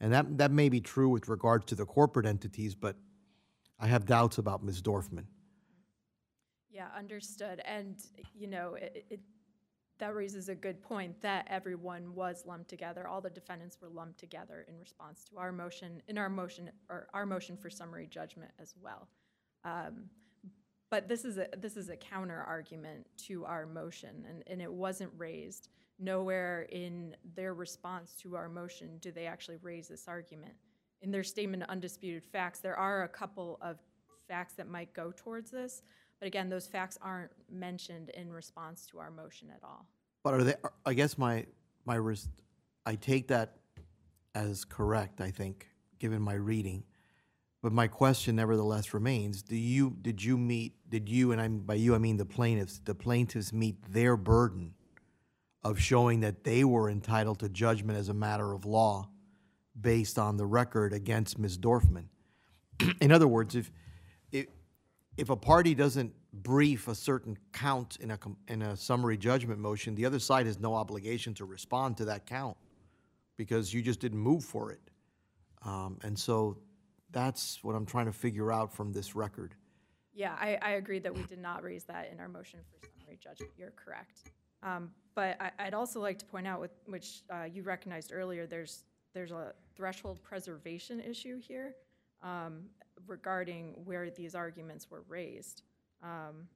And 0.00 0.12
that, 0.12 0.38
that 0.38 0.50
may 0.50 0.68
be 0.68 0.80
true 0.80 1.08
with 1.08 1.28
regards 1.28 1.66
to 1.66 1.74
the 1.74 1.86
corporate 1.86 2.26
entities, 2.26 2.74
but 2.74 2.96
I 3.78 3.86
have 3.86 4.04
doubts 4.04 4.38
about 4.38 4.62
Ms. 4.62 4.82
Dorfman. 4.82 5.24
Yeah, 6.70 6.86
understood. 6.96 7.60
And, 7.64 7.96
you 8.34 8.46
know, 8.46 8.74
it, 8.74 9.04
it, 9.10 9.20
that 9.98 10.14
raises 10.14 10.48
a 10.48 10.54
good 10.54 10.80
point 10.80 11.20
that 11.20 11.46
everyone 11.50 12.14
was 12.14 12.44
lumped 12.46 12.70
together. 12.70 13.06
All 13.06 13.20
the 13.20 13.30
defendants 13.30 13.78
were 13.80 13.88
lumped 13.88 14.18
together 14.18 14.64
in 14.68 14.78
response 14.78 15.24
to 15.24 15.38
our 15.38 15.52
motion, 15.52 16.02
in 16.08 16.16
our 16.16 16.28
motion, 16.28 16.70
or 16.88 17.08
our 17.12 17.26
motion 17.26 17.56
for 17.56 17.70
summary 17.70 18.06
judgment 18.06 18.52
as 18.60 18.74
well. 18.80 19.08
Um, 19.64 20.08
But 20.90 21.06
this 21.06 21.24
is 21.24 21.38
a, 21.38 21.46
this 21.56 21.76
is 21.76 21.88
a 21.88 21.96
counter 21.96 22.42
argument 22.46 23.06
to 23.28 23.44
our 23.44 23.66
motion, 23.66 24.26
and, 24.28 24.42
and 24.46 24.60
it 24.60 24.72
wasn't 24.72 25.12
raised. 25.16 25.68
Nowhere 25.98 26.62
in 26.70 27.14
their 27.36 27.54
response 27.54 28.14
to 28.22 28.34
our 28.34 28.48
motion 28.48 28.98
do 29.00 29.12
they 29.12 29.26
actually 29.26 29.58
raise 29.62 29.86
this 29.86 30.08
argument. 30.08 30.54
In 31.02 31.10
their 31.10 31.22
statement 31.22 31.62
of 31.62 31.68
undisputed 31.68 32.24
facts, 32.24 32.60
there 32.60 32.76
are 32.76 33.02
a 33.04 33.08
couple 33.08 33.58
of 33.60 33.78
facts 34.26 34.54
that 34.54 34.68
might 34.68 34.92
go 34.94 35.12
towards 35.14 35.50
this, 35.50 35.82
but 36.20 36.26
again, 36.26 36.50
those 36.50 36.66
facts 36.66 36.98
aren't 37.02 37.30
mentioned 37.50 38.10
in 38.10 38.30
response 38.30 38.86
to 38.90 38.98
our 38.98 39.10
motion 39.10 39.48
at 39.50 39.64
all. 39.64 39.86
But 40.22 40.34
are 40.34 40.44
they, 40.44 40.54
I 40.84 40.92
guess 40.92 41.16
my, 41.16 41.46
my, 41.86 41.98
I 42.84 42.94
take 42.94 43.28
that 43.28 43.56
as 44.34 44.66
correct, 44.66 45.22
I 45.22 45.30
think, 45.30 45.66
given 45.98 46.20
my 46.20 46.34
reading. 46.34 46.84
But 47.62 47.72
my 47.72 47.88
question 47.88 48.36
nevertheless 48.36 48.92
remains, 48.92 49.42
do 49.42 49.56
you, 49.56 49.96
did 50.02 50.22
you 50.22 50.36
meet, 50.36 50.74
did 50.90 51.08
you, 51.08 51.32
and 51.32 51.40
I'm, 51.40 51.60
by 51.60 51.74
you, 51.74 51.94
I 51.94 51.98
mean 51.98 52.18
the 52.18 52.26
plaintiffs, 52.26 52.80
the 52.84 52.94
plaintiffs 52.94 53.52
meet 53.52 53.76
their 53.90 54.16
burden 54.16 54.74
of 55.62 55.78
showing 55.78 56.20
that 56.20 56.44
they 56.44 56.64
were 56.64 56.90
entitled 56.90 57.38
to 57.40 57.48
judgment 57.48 57.98
as 57.98 58.08
a 58.08 58.14
matter 58.14 58.52
of 58.52 58.66
law 58.66 59.08
based 59.78 60.18
on 60.18 60.36
the 60.36 60.46
record 60.46 60.92
against 60.92 61.38
Ms. 61.38 61.58
Dorfman? 61.58 62.06
In 63.00 63.10
other 63.10 63.28
words, 63.28 63.54
if, 63.54 63.70
if 65.20 65.28
a 65.28 65.36
party 65.36 65.74
doesn't 65.74 66.14
brief 66.32 66.88
a 66.88 66.94
certain 66.94 67.36
count 67.52 67.98
in 68.00 68.10
a, 68.10 68.18
in 68.48 68.62
a 68.62 68.74
summary 68.74 69.18
judgment 69.18 69.60
motion, 69.60 69.94
the 69.94 70.06
other 70.06 70.18
side 70.18 70.46
has 70.46 70.58
no 70.58 70.74
obligation 70.74 71.34
to 71.34 71.44
respond 71.44 71.98
to 71.98 72.06
that 72.06 72.24
count 72.24 72.56
because 73.36 73.74
you 73.74 73.82
just 73.82 74.00
didn't 74.00 74.18
move 74.18 74.42
for 74.42 74.72
it. 74.72 74.80
Um, 75.62 75.98
and 76.02 76.18
so 76.18 76.56
that's 77.10 77.62
what 77.62 77.74
I'm 77.74 77.84
trying 77.84 78.06
to 78.06 78.12
figure 78.12 78.50
out 78.50 78.72
from 78.72 78.92
this 78.92 79.14
record. 79.14 79.54
Yeah, 80.14 80.34
I, 80.40 80.58
I 80.62 80.70
agree 80.72 81.00
that 81.00 81.14
we 81.14 81.22
did 81.24 81.38
not 81.38 81.62
raise 81.62 81.84
that 81.84 82.10
in 82.10 82.18
our 82.18 82.28
motion 82.28 82.60
for 82.70 82.88
summary 82.98 83.18
judgment. 83.22 83.52
You're 83.58 83.72
correct. 83.76 84.30
Um, 84.62 84.90
But 85.14 85.36
I, 85.38 85.50
I'd 85.58 85.74
also 85.74 86.00
like 86.00 86.18
to 86.20 86.24
point 86.24 86.46
out, 86.46 86.60
with, 86.60 86.70
which 86.86 87.22
uh, 87.30 87.44
you 87.44 87.62
recognized 87.62 88.10
earlier, 88.10 88.46
there's, 88.46 88.84
there's 89.12 89.32
a 89.32 89.52
threshold 89.76 90.22
preservation 90.22 90.98
issue 91.00 91.38
here 91.38 91.74
um, 92.22 92.64
regarding 93.06 93.74
where 93.84 94.10
these 94.10 94.34
arguments 94.34 94.90
were 94.90 95.02
raised. 95.08 95.62
Um, 96.02 96.48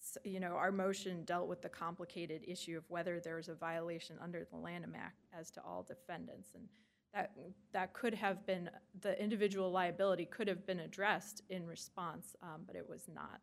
s- 0.00 0.18
You 0.24 0.40
know, 0.40 0.52
our 0.54 0.72
motion 0.72 1.24
dealt 1.24 1.48
with 1.48 1.62
the 1.62 1.68
complicated 1.68 2.42
issue 2.46 2.76
of 2.76 2.84
whether 2.88 3.20
there's 3.20 3.48
a 3.48 3.54
violation 3.54 4.16
under 4.20 4.44
the 4.44 4.56
Lanham 4.56 4.94
Act 4.96 5.26
as 5.38 5.50
to 5.52 5.62
all 5.62 5.82
defendants. 5.82 6.50
And 6.54 6.68
that, 7.14 7.32
that 7.72 7.92
could 7.92 8.14
have 8.14 8.44
been, 8.46 8.70
the 9.00 9.20
individual 9.22 9.70
liability 9.70 10.24
could 10.26 10.48
have 10.48 10.66
been 10.66 10.80
addressed 10.80 11.42
in 11.48 11.66
response, 11.66 12.34
um, 12.42 12.62
but 12.66 12.76
it 12.76 12.88
was 12.88 13.08
not. 13.14 13.40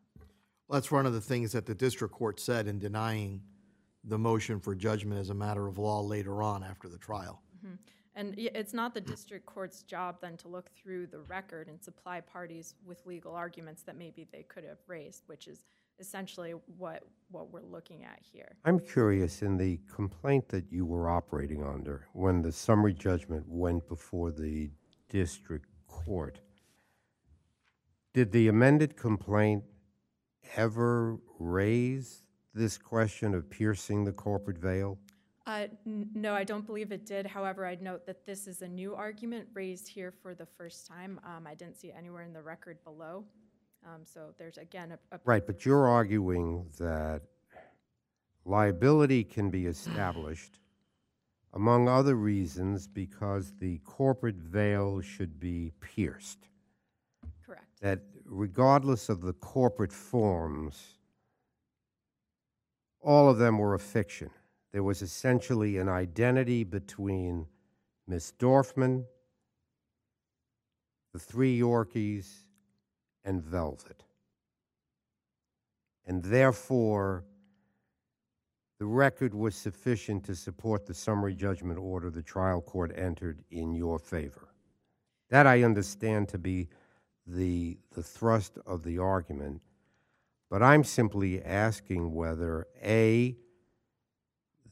Well, 0.68 0.80
That's 0.80 0.90
one 0.90 1.06
of 1.06 1.12
the 1.12 1.20
things 1.20 1.52
that 1.52 1.66
the 1.66 1.74
district 1.74 2.14
court 2.14 2.40
said 2.40 2.66
in 2.66 2.78
denying 2.78 3.42
the 4.04 4.18
motion 4.18 4.60
for 4.60 4.74
judgment 4.74 5.20
as 5.20 5.30
a 5.30 5.34
matter 5.34 5.66
of 5.66 5.78
law 5.78 6.00
later 6.00 6.42
on 6.42 6.62
after 6.62 6.88
the 6.88 6.98
trial. 6.98 7.42
And 8.16 8.34
it's 8.38 8.72
not 8.72 8.94
the 8.94 9.00
mm. 9.00 9.06
district 9.06 9.44
court's 9.44 9.82
job 9.82 10.16
then 10.22 10.38
to 10.38 10.48
look 10.48 10.70
through 10.74 11.06
the 11.08 11.20
record 11.20 11.68
and 11.68 11.80
supply 11.80 12.20
parties 12.22 12.74
with 12.84 13.04
legal 13.04 13.34
arguments 13.34 13.82
that 13.82 13.96
maybe 13.96 14.26
they 14.32 14.42
could 14.42 14.64
have 14.64 14.78
raised, 14.86 15.24
which 15.26 15.46
is 15.46 15.66
essentially 16.00 16.54
what, 16.78 17.04
what 17.30 17.52
we're 17.52 17.60
looking 17.60 18.04
at 18.04 18.18
here. 18.20 18.56
I'm 18.64 18.80
curious, 18.80 19.42
in 19.42 19.58
the 19.58 19.78
complaint 19.94 20.48
that 20.48 20.72
you 20.72 20.86
were 20.86 21.10
operating 21.10 21.62
under, 21.62 22.06
when 22.14 22.40
the 22.40 22.52
summary 22.52 22.94
judgment 22.94 23.44
went 23.46 23.86
before 23.86 24.30
the 24.30 24.70
district 25.10 25.66
court, 25.86 26.40
did 28.14 28.32
the 28.32 28.48
amended 28.48 28.96
complaint 28.96 29.62
ever 30.56 31.18
raise 31.38 32.22
this 32.54 32.78
question 32.78 33.34
of 33.34 33.50
piercing 33.50 34.04
the 34.04 34.12
corporate 34.12 34.58
veil? 34.58 34.98
Uh, 35.46 35.68
No, 35.84 36.34
I 36.34 36.42
don't 36.44 36.66
believe 36.66 36.90
it 36.90 37.06
did. 37.06 37.26
However, 37.26 37.64
I'd 37.66 37.80
note 37.82 38.04
that 38.06 38.26
this 38.26 38.48
is 38.48 38.62
a 38.62 38.68
new 38.68 38.94
argument 38.94 39.48
raised 39.54 39.86
here 39.86 40.10
for 40.10 40.34
the 40.34 40.46
first 40.46 40.86
time. 40.86 41.20
Um, 41.24 41.46
I 41.46 41.54
didn't 41.54 41.76
see 41.76 41.88
it 41.88 41.94
anywhere 41.96 42.22
in 42.24 42.32
the 42.32 42.42
record 42.42 42.82
below. 42.84 43.24
Um, 43.84 44.04
So 44.04 44.34
there's, 44.38 44.58
again, 44.58 44.92
a- 44.92 45.14
a 45.16 45.20
Right, 45.24 45.46
but 45.46 45.64
you're 45.64 45.86
arguing 45.86 46.68
that 46.78 47.22
liability 48.44 49.22
can 49.22 49.50
be 49.50 49.66
established, 49.66 50.58
among 51.52 51.88
other 51.88 52.16
reasons, 52.16 52.88
because 52.88 53.52
the 53.54 53.78
corporate 53.78 54.36
veil 54.36 55.00
should 55.00 55.38
be 55.38 55.70
pierced. 55.80 56.48
correct. 57.44 57.78
That 57.80 58.00
regardless 58.24 59.08
of 59.08 59.20
the 59.20 59.32
corporate 59.34 59.92
forms, 59.92 60.98
all 63.00 63.28
of 63.28 63.38
them 63.38 63.58
were 63.58 63.74
a 63.74 63.78
fiction. 63.78 64.30
There 64.76 64.82
was 64.82 65.00
essentially 65.00 65.78
an 65.78 65.88
identity 65.88 66.62
between 66.62 67.46
Miss 68.06 68.30
Dorfman, 68.32 69.06
the 71.14 71.18
three 71.18 71.58
Yorkies, 71.58 72.26
and 73.24 73.42
Velvet. 73.42 74.04
And 76.04 76.22
therefore, 76.22 77.24
the 78.78 78.84
record 78.84 79.32
was 79.32 79.54
sufficient 79.56 80.24
to 80.24 80.34
support 80.34 80.84
the 80.84 80.92
summary 80.92 81.34
judgment 81.34 81.78
order 81.78 82.10
the 82.10 82.22
trial 82.22 82.60
court 82.60 82.92
entered 82.94 83.42
in 83.50 83.72
your 83.72 83.98
favor. 83.98 84.48
That 85.30 85.46
I 85.46 85.62
understand 85.62 86.28
to 86.28 86.38
be 86.38 86.68
the, 87.26 87.78
the 87.94 88.02
thrust 88.02 88.58
of 88.66 88.82
the 88.82 88.98
argument, 88.98 89.62
but 90.50 90.62
I'm 90.62 90.84
simply 90.84 91.42
asking 91.42 92.12
whether 92.12 92.66
A, 92.84 93.38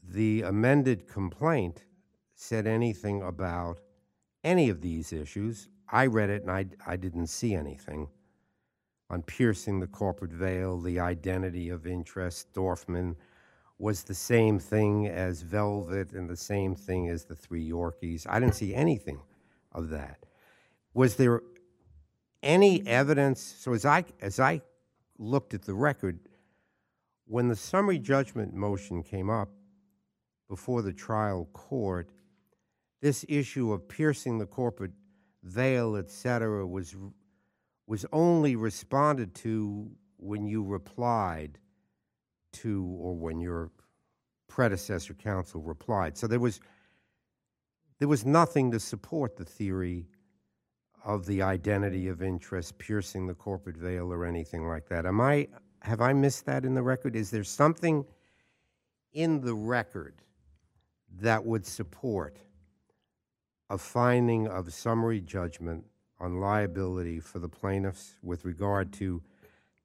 the 0.09 0.43
amended 0.43 1.07
complaint 1.07 1.83
said 2.35 2.67
anything 2.67 3.21
about 3.21 3.79
any 4.43 4.69
of 4.69 4.81
these 4.81 5.11
issues. 5.13 5.69
I 5.89 6.07
read 6.07 6.29
it 6.29 6.43
and 6.43 6.51
I, 6.85 6.95
didn't 6.95 7.27
see 7.27 7.55
anything 7.55 8.07
on 9.09 9.21
piercing 9.23 9.79
the 9.79 9.87
corporate 9.87 10.31
veil, 10.31 10.79
the 10.79 10.99
identity 10.99 11.69
of 11.69 11.85
interest. 11.87 12.53
Dorfman 12.53 13.15
was 13.77 14.03
the 14.03 14.15
same 14.15 14.57
thing 14.57 15.07
as 15.07 15.41
Velvet 15.41 16.13
and 16.13 16.29
the 16.29 16.37
same 16.37 16.75
thing 16.75 17.09
as 17.09 17.25
the 17.25 17.35
three 17.35 17.69
Yorkies. 17.69 18.25
I 18.27 18.39
didn't 18.39 18.55
see 18.55 18.73
anything 18.73 19.19
of 19.71 19.89
that. 19.89 20.25
Was 20.93 21.15
there 21.15 21.41
any 22.41 22.85
evidence? 22.87 23.41
So 23.41 23.73
as 23.73 23.85
I 23.85 24.05
as 24.21 24.39
I 24.39 24.61
looked 25.17 25.53
at 25.53 25.63
the 25.63 25.73
record, 25.73 26.19
when 27.25 27.47
the 27.49 27.55
summary 27.55 27.99
judgment 27.99 28.53
motion 28.53 29.03
came 29.03 29.29
up 29.29 29.49
before 30.47 30.81
the 30.81 30.93
trial 30.93 31.49
court, 31.53 32.09
this 33.01 33.25
issue 33.27 33.71
of 33.71 33.87
piercing 33.87 34.37
the 34.37 34.45
corporate 34.45 34.91
veil, 35.43 35.95
et 35.95 36.09
cetera, 36.09 36.65
was 36.65 36.95
was 37.87 38.05
only 38.11 38.55
responded 38.55 39.35
to 39.35 39.89
when 40.17 40.45
you 40.45 40.63
replied 40.63 41.59
to 42.51 42.83
or 42.99 43.15
when 43.15 43.39
your 43.39 43.69
predecessor 44.47 45.13
counsel 45.13 45.61
replied. 45.61 46.17
So 46.17 46.27
there 46.27 46.39
was 46.39 46.59
there 47.99 48.07
was 48.07 48.25
nothing 48.25 48.71
to 48.71 48.79
support 48.79 49.37
the 49.37 49.45
theory 49.45 50.07
of 51.03 51.25
the 51.27 51.41
identity 51.41 52.07
of 52.07 52.21
interest 52.21 52.77
piercing 52.77 53.27
the 53.27 53.35
corporate 53.35 53.77
veil 53.77 54.11
or 54.11 54.25
anything 54.25 54.67
like 54.67 54.89
that. 54.89 55.05
Am 55.05 55.21
I 55.21 55.47
have 55.81 56.01
I 56.01 56.13
missed 56.13 56.45
that 56.45 56.65
in 56.65 56.73
the 56.73 56.81
record? 56.81 57.15
Is 57.15 57.29
there 57.29 57.43
something 57.43 58.05
in 59.13 59.41
the 59.41 59.53
record 59.53 60.23
that 61.19 61.45
would 61.45 61.65
support 61.65 62.37
a 63.69 63.77
finding 63.77 64.47
of 64.47 64.73
summary 64.73 65.21
judgment 65.21 65.85
on 66.19 66.39
liability 66.39 67.19
for 67.19 67.39
the 67.39 67.49
plaintiffs 67.49 68.15
with 68.21 68.45
regard 68.45 68.93
to 68.93 69.21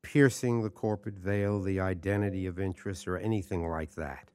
piercing 0.03 0.63
the 0.63 0.71
corporate 0.71 1.19
veil, 1.19 1.61
the 1.61 1.81
identity 1.81 2.47
of 2.47 2.59
interest, 2.59 3.09
or 3.09 3.17
anything 3.19 3.69
like 3.69 3.95
that? 3.95 4.31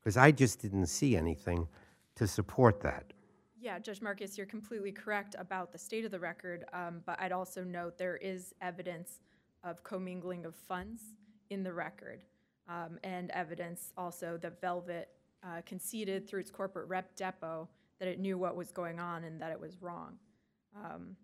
Because 0.00 0.16
I 0.16 0.30
just 0.30 0.60
didn't 0.60 0.86
see 0.86 1.16
anything 1.16 1.68
to 2.16 2.26
support 2.26 2.80
that. 2.80 3.12
Yeah, 3.60 3.78
Judge 3.78 4.00
Marcus, 4.00 4.38
you're 4.38 4.46
completely 4.46 4.92
correct 4.92 5.36
about 5.38 5.72
the 5.72 5.78
state 5.78 6.04
of 6.04 6.10
the 6.10 6.20
record, 6.20 6.64
um, 6.72 7.02
but 7.04 7.20
I'd 7.20 7.32
also 7.32 7.62
note 7.62 7.98
there 7.98 8.16
is 8.16 8.54
evidence 8.60 9.20
of 9.62 9.82
commingling 9.84 10.46
of 10.46 10.54
funds 10.54 11.02
in 11.50 11.62
the 11.62 11.72
record. 11.72 12.24
um, 12.70 12.98
and 13.02 13.30
evidence 13.30 13.92
also 13.96 14.38
that 14.40 14.60
Velvet 14.60 15.08
uh, 15.42 15.62
conceded 15.66 16.28
through 16.28 16.40
its 16.40 16.50
corporate 16.50 16.88
rep 16.88 17.14
depot 17.16 17.68
that 17.98 18.08
it 18.08 18.18
knew 18.18 18.38
what 18.38 18.56
was 18.56 18.70
going 18.72 18.98
on 18.98 19.24
and 19.24 19.40
that 19.40 19.50
it 19.52 19.60
was 19.60 19.80
wrong. 19.82 20.18
Um, 20.76 21.16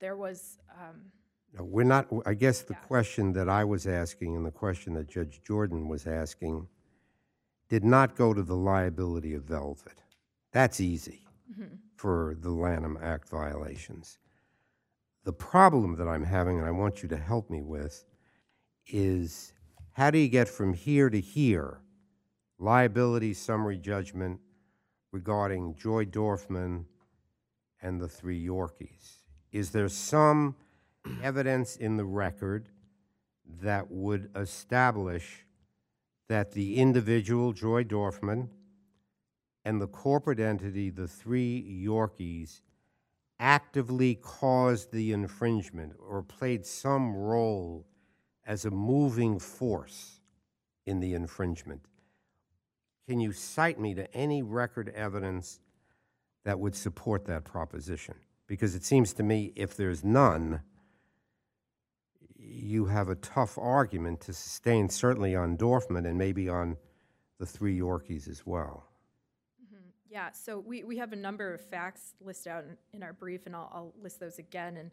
There 0.00 0.16
was, 0.16 0.58
um, 0.80 1.12
No, 1.56 1.64
We're 1.64 1.84
not, 1.84 2.08
I 2.26 2.34
guess 2.34 2.62
the 2.62 2.72
Yeah. 2.74 2.80
question 2.80 3.32
that 3.34 3.48
I 3.48 3.62
was 3.64 3.86
asking 3.86 4.34
and 4.36 4.44
the 4.44 4.50
question 4.50 4.94
that 4.94 5.06
Judge 5.06 5.42
Jordan 5.42 5.86
was 5.86 6.06
asking 6.06 6.66
did 7.68 7.84
not 7.84 8.16
go 8.16 8.32
to 8.34 8.42
the 8.42 8.56
liability 8.56 9.34
of 9.34 9.44
Velvet. 9.44 10.02
That's 10.50 10.80
easy 10.80 11.26
for 11.94 12.34
the 12.40 12.50
Lanham 12.50 12.96
Act 13.00 13.28
violations. 13.28 14.18
The 15.24 15.32
problem 15.32 15.94
that 15.96 16.08
I'm 16.08 16.24
having, 16.24 16.58
and 16.58 16.66
I 16.66 16.70
want 16.72 17.02
you 17.02 17.08
to 17.10 17.16
help 17.16 17.48
me 17.50 17.62
with, 17.62 18.04
is 18.86 19.52
how 19.92 20.10
do 20.10 20.18
you 20.18 20.28
get 20.28 20.48
from 20.48 20.72
here 20.74 21.10
to 21.10 21.20
here? 21.20 21.80
Liability 22.62 23.34
summary 23.34 23.76
judgment 23.76 24.38
regarding 25.10 25.74
Joy 25.74 26.04
Dorfman 26.04 26.84
and 27.82 28.00
the 28.00 28.06
three 28.06 28.40
Yorkies. 28.40 29.16
Is 29.50 29.70
there 29.70 29.88
some 29.88 30.54
evidence 31.24 31.74
in 31.74 31.96
the 31.96 32.04
record 32.04 32.68
that 33.60 33.90
would 33.90 34.30
establish 34.36 35.44
that 36.28 36.52
the 36.52 36.76
individual, 36.76 37.52
Joy 37.52 37.82
Dorfman, 37.82 38.46
and 39.64 39.80
the 39.80 39.88
corporate 39.88 40.38
entity, 40.38 40.88
the 40.88 41.08
three 41.08 41.84
Yorkies, 41.84 42.60
actively 43.40 44.14
caused 44.14 44.92
the 44.92 45.12
infringement 45.12 45.94
or 45.98 46.22
played 46.22 46.64
some 46.64 47.16
role 47.16 47.88
as 48.46 48.64
a 48.64 48.70
moving 48.70 49.40
force 49.40 50.20
in 50.86 51.00
the 51.00 51.14
infringement? 51.14 51.88
Can 53.08 53.20
you 53.20 53.32
cite 53.32 53.78
me 53.80 53.94
to 53.94 54.12
any 54.14 54.42
record 54.42 54.88
evidence 54.94 55.60
that 56.44 56.58
would 56.58 56.74
support 56.76 57.26
that 57.26 57.44
proposition? 57.44 58.14
Because 58.46 58.74
it 58.74 58.84
seems 58.84 59.12
to 59.14 59.22
me 59.22 59.52
if 59.56 59.76
there's 59.76 60.04
none, 60.04 60.60
you 62.36 62.86
have 62.86 63.08
a 63.08 63.14
tough 63.16 63.58
argument 63.58 64.20
to 64.22 64.32
sustain, 64.32 64.88
certainly 64.88 65.34
on 65.34 65.56
Dorfman 65.56 66.06
and 66.06 66.18
maybe 66.18 66.48
on 66.48 66.76
the 67.38 67.46
three 67.46 67.78
Yorkies 67.78 68.28
as 68.28 68.46
well. 68.46 68.86
Yeah, 70.12 70.30
so 70.32 70.58
we, 70.58 70.98
have 70.98 71.14
a 71.14 71.16
number 71.16 71.54
of 71.54 71.62
facts 71.62 72.12
listed 72.20 72.52
out 72.52 72.64
in, 72.92 73.02
our 73.02 73.14
brief, 73.14 73.46
and 73.46 73.56
I'll, 73.56 73.70
I'll 73.72 73.94
list 74.02 74.20
those 74.20 74.38
again. 74.38 74.76
And 74.76 74.90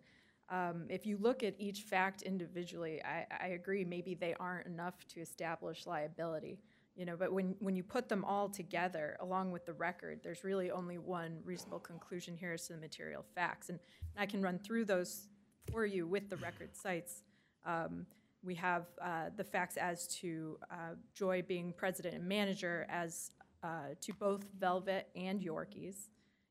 um, 0.49 0.85
if 0.87 1.05
you 1.05 1.17
look 1.17 1.43
at 1.43 1.55
each 1.59 1.81
fact 1.81 2.21
individually, 2.21 3.01
I, 3.03 3.25
I 3.37 3.47
agree, 3.47 3.83
maybe 3.83 4.13
they 4.13 4.33
aren't 4.39 4.65
enough 4.65 4.95
to 5.13 5.19
establish 5.19 5.85
liability. 5.85 6.57
You 6.99 7.05
know, 7.05 7.15
but 7.15 7.31
when, 7.31 7.55
when 7.59 7.77
you 7.77 7.83
put 7.83 8.09
them 8.09 8.25
all 8.25 8.49
together, 8.49 9.15
along 9.21 9.51
with 9.51 9.65
the 9.65 9.71
record, 9.71 10.19
there's 10.21 10.43
really 10.43 10.69
only 10.69 10.97
one 10.97 11.39
reasonable 11.45 11.79
conclusion 11.79 12.35
here 12.35 12.51
as 12.51 12.67
to 12.67 12.73
the 12.73 12.79
material 12.79 13.23
facts. 13.33 13.69
And 13.69 13.79
I 14.17 14.25
can 14.25 14.41
run 14.41 14.59
through 14.59 14.83
those 14.83 15.29
for 15.71 15.85
you 15.85 16.05
with 16.05 16.29
the 16.29 16.35
record 16.35 16.75
cites. 16.75 17.23
Um, 17.65 18.05
we 18.43 18.53
have 18.55 18.87
uh, 19.01 19.29
the 19.37 19.45
facts 19.45 19.77
as 19.77 20.09
to 20.17 20.57
uh, 20.69 20.95
Joy 21.13 21.41
being 21.41 21.71
president 21.71 22.15
and 22.15 22.27
manager 22.27 22.85
as 22.89 23.31
uh, 23.63 23.95
to 24.01 24.13
both 24.19 24.43
Velvet 24.59 25.07
and 25.15 25.39
Yorkies, 25.39 26.09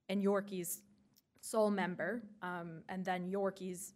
and 0.08 0.24
Yorkies' 0.24 0.78
sole 1.42 1.70
member, 1.70 2.22
um, 2.40 2.82
and 2.88 3.04
then 3.04 3.30
Yorkies' 3.30 3.92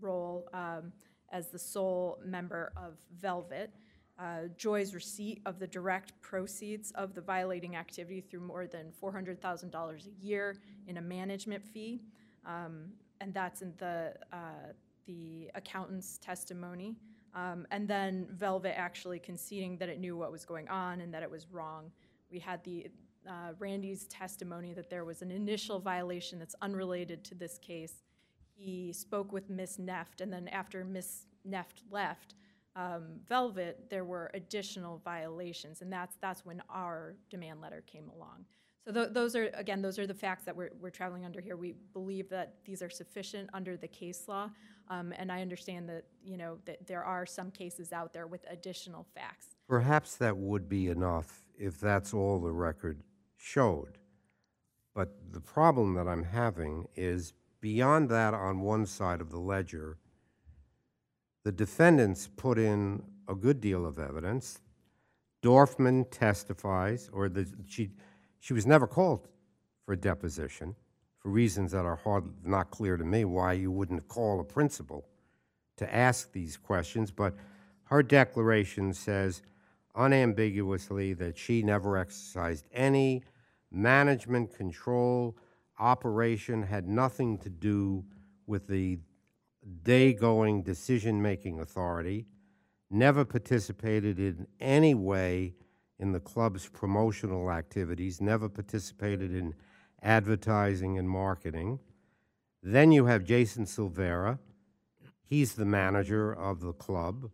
role 0.00 0.48
um, 0.54 0.92
as 1.32 1.48
the 1.48 1.58
sole 1.58 2.20
member 2.24 2.72
of 2.76 2.94
Velvet. 3.18 3.72
Uh, 4.18 4.48
Joy's 4.56 4.94
receipt 4.94 5.42
of 5.44 5.58
the 5.58 5.66
direct 5.66 6.18
proceeds 6.22 6.90
of 6.92 7.14
the 7.14 7.20
violating 7.20 7.76
activity 7.76 8.22
through 8.22 8.40
more 8.40 8.66
than 8.66 8.86
$400,000 9.02 10.06
a 10.06 10.24
year 10.24 10.56
in 10.86 10.96
a 10.96 11.02
management 11.02 11.62
fee. 11.62 12.00
Um, 12.46 12.92
and 13.20 13.34
that's 13.34 13.60
in 13.60 13.74
the, 13.76 14.14
uh, 14.32 14.72
the 15.06 15.50
accountant's 15.54 16.18
testimony. 16.18 16.96
Um, 17.34 17.66
and 17.70 17.86
then 17.86 18.26
Velvet 18.30 18.78
actually 18.78 19.18
conceding 19.18 19.76
that 19.78 19.90
it 19.90 20.00
knew 20.00 20.16
what 20.16 20.32
was 20.32 20.46
going 20.46 20.68
on 20.68 21.02
and 21.02 21.12
that 21.12 21.22
it 21.22 21.30
was 21.30 21.46
wrong. 21.52 21.90
We 22.30 22.38
had 22.38 22.64
the, 22.64 22.86
uh, 23.28 23.52
Randy's 23.58 24.06
testimony 24.06 24.72
that 24.72 24.88
there 24.88 25.04
was 25.04 25.20
an 25.20 25.30
initial 25.30 25.78
violation 25.78 26.38
that's 26.38 26.54
unrelated 26.62 27.24
to 27.24 27.34
this 27.34 27.58
case. 27.58 28.02
He 28.54 28.92
spoke 28.92 29.32
with 29.32 29.50
Miss 29.50 29.76
Neft, 29.76 30.20
and 30.20 30.32
then 30.32 30.48
after 30.48 30.84
Miss 30.84 31.26
Neft 31.46 31.82
left, 31.90 32.34
um, 32.76 33.04
Velvet, 33.26 33.86
there 33.90 34.04
were 34.04 34.30
additional 34.34 35.00
violations, 35.04 35.80
and 35.80 35.90
that's, 35.90 36.16
that's 36.20 36.44
when 36.44 36.62
our 36.68 37.16
demand 37.30 37.60
letter 37.60 37.82
came 37.86 38.10
along. 38.14 38.44
So 38.84 38.92
tho- 38.92 39.08
those 39.08 39.34
are, 39.34 39.50
again, 39.54 39.82
those 39.82 39.98
are 39.98 40.06
the 40.06 40.14
facts 40.14 40.44
that 40.44 40.54
we're, 40.54 40.70
we're 40.78 40.90
traveling 40.90 41.24
under 41.24 41.40
here. 41.40 41.56
We 41.56 41.74
believe 41.92 42.28
that 42.28 42.54
these 42.64 42.82
are 42.82 42.90
sufficient 42.90 43.48
under 43.54 43.76
the 43.76 43.88
case 43.88 44.28
law, 44.28 44.50
um, 44.88 45.12
and 45.16 45.32
I 45.32 45.40
understand 45.40 45.88
that, 45.88 46.04
you 46.22 46.36
know, 46.36 46.58
that 46.66 46.86
there 46.86 47.02
are 47.02 47.24
some 47.24 47.50
cases 47.50 47.92
out 47.92 48.12
there 48.12 48.26
with 48.26 48.44
additional 48.48 49.06
facts. 49.14 49.46
Perhaps 49.66 50.16
that 50.16 50.36
would 50.36 50.68
be 50.68 50.88
enough 50.88 51.42
if 51.58 51.80
that's 51.80 52.12
all 52.12 52.38
the 52.38 52.52
record 52.52 53.02
showed. 53.38 53.98
But 54.94 55.14
the 55.32 55.40
problem 55.40 55.94
that 55.94 56.06
I'm 56.06 56.24
having 56.24 56.86
is 56.94 57.32
beyond 57.60 58.08
that 58.10 58.34
on 58.34 58.60
one 58.60 58.86
side 58.86 59.20
of 59.20 59.30
the 59.30 59.38
ledger, 59.38 59.98
the 61.46 61.52
defendants 61.52 62.28
put 62.36 62.58
in 62.58 63.00
a 63.28 63.34
good 63.36 63.60
deal 63.60 63.86
of 63.86 64.00
evidence. 64.00 64.58
Dorfman 65.44 66.04
testifies, 66.10 67.08
or 67.12 67.28
the, 67.28 67.46
she, 67.68 67.90
she 68.40 68.52
was 68.52 68.66
never 68.66 68.88
called 68.88 69.28
for 69.84 69.92
a 69.92 69.96
deposition 69.96 70.74
for 71.20 71.28
reasons 71.28 71.70
that 71.70 71.84
are 71.84 71.94
hard, 71.94 72.24
not 72.44 72.72
clear 72.72 72.96
to 72.96 73.04
me 73.04 73.24
why 73.24 73.52
you 73.52 73.70
wouldn't 73.70 74.08
call 74.08 74.40
a 74.40 74.44
principal 74.44 75.06
to 75.76 75.94
ask 75.94 76.32
these 76.32 76.56
questions, 76.56 77.12
but 77.12 77.32
her 77.84 78.02
declaration 78.02 78.92
says 78.92 79.40
unambiguously 79.94 81.12
that 81.12 81.38
she 81.38 81.62
never 81.62 81.96
exercised 81.96 82.66
any 82.74 83.22
management 83.70 84.52
control 84.52 85.38
operation 85.78 86.60
had 86.64 86.88
nothing 86.88 87.38
to 87.38 87.48
do 87.48 88.04
with 88.48 88.66
the 88.66 88.98
day-going 89.82 90.62
decision-making 90.62 91.60
authority 91.60 92.26
never 92.90 93.24
participated 93.24 94.18
in 94.18 94.46
any 94.60 94.94
way 94.94 95.54
in 95.98 96.12
the 96.12 96.20
club's 96.20 96.68
promotional 96.68 97.50
activities 97.50 98.20
never 98.20 98.48
participated 98.48 99.34
in 99.34 99.54
advertising 100.02 100.98
and 100.98 101.08
marketing. 101.08 101.78
Then 102.62 102.92
you 102.92 103.06
have 103.06 103.24
jason 103.24 103.64
silvera. 103.64 104.38
He's 105.24 105.54
the 105.54 105.64
manager 105.64 106.32
of 106.32 106.60
the 106.60 106.72
club. 106.72 107.30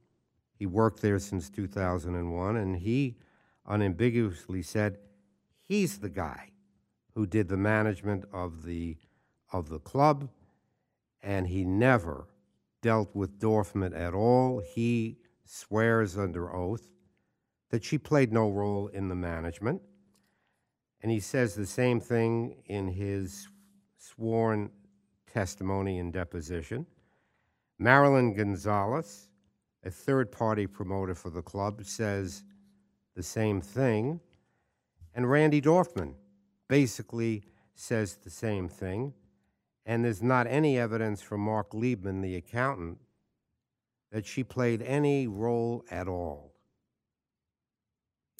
He 0.55 0.64
worked 0.64 1.03
there 1.03 1.18
since 1.18 1.51
2001 1.51 2.57
and 2.57 2.77
he 2.77 3.16
unambiguously 3.66 4.62
said 4.62 4.99
he's 5.61 5.99
the 5.99 6.09
guy 6.09 6.53
who 7.14 7.27
did 7.27 7.49
the 7.49 7.57
management 7.57 8.25
of 8.33 8.64
the 8.64 8.97
of 9.53 9.68
the 9.68 9.79
club 9.79 10.31
and 11.22 11.46
he 11.46 11.64
never 11.64 12.26
dealt 12.80 13.14
with 13.14 13.38
Dorfman 13.38 13.98
at 13.98 14.14
all. 14.14 14.61
He 14.61 15.18
swears 15.44 16.18
under 16.18 16.54
oath 16.54 16.88
that 17.70 17.85
she 17.85 17.98
played 17.98 18.32
no 18.32 18.50
role 18.50 18.88
in 18.88 19.08
the 19.08 19.14
management. 19.14 19.80
And 21.02 21.11
he 21.11 21.20
says 21.20 21.54
the 21.54 21.66
same 21.66 22.00
thing 22.00 22.62
in 22.66 22.88
his 22.88 23.48
sworn 23.98 24.70
testimony 25.32 25.98
and 25.98 26.12
deposition. 26.12 26.87
Marilyn 27.78 28.35
Gonzalez, 28.35 29.28
a 29.85 29.90
third 29.90 30.30
party 30.30 30.66
promoter 30.66 31.14
for 31.14 31.30
the 31.30 31.42
club, 31.42 31.85
says 31.85 32.44
the 33.16 33.22
same 33.22 33.61
thing. 33.61 34.20
And 35.14 35.30
Randy 35.30 35.61
Dorfman 35.61 36.14
basically 36.68 37.42
says 37.74 38.16
the 38.16 38.30
same 38.30 38.68
thing. 38.68 39.12
And 39.85 40.05
there's 40.05 40.23
not 40.23 40.47
any 40.47 40.79
evidence 40.79 41.23
from 41.23 41.40
Mark 41.40 41.73
Liebman, 41.73 42.23
the 42.23 42.37
accountant, 42.37 42.99
that 44.12 44.27
she 44.27 44.45
played 44.45 44.83
any 44.83 45.27
role 45.27 45.85
at 45.90 46.07
all 46.07 46.53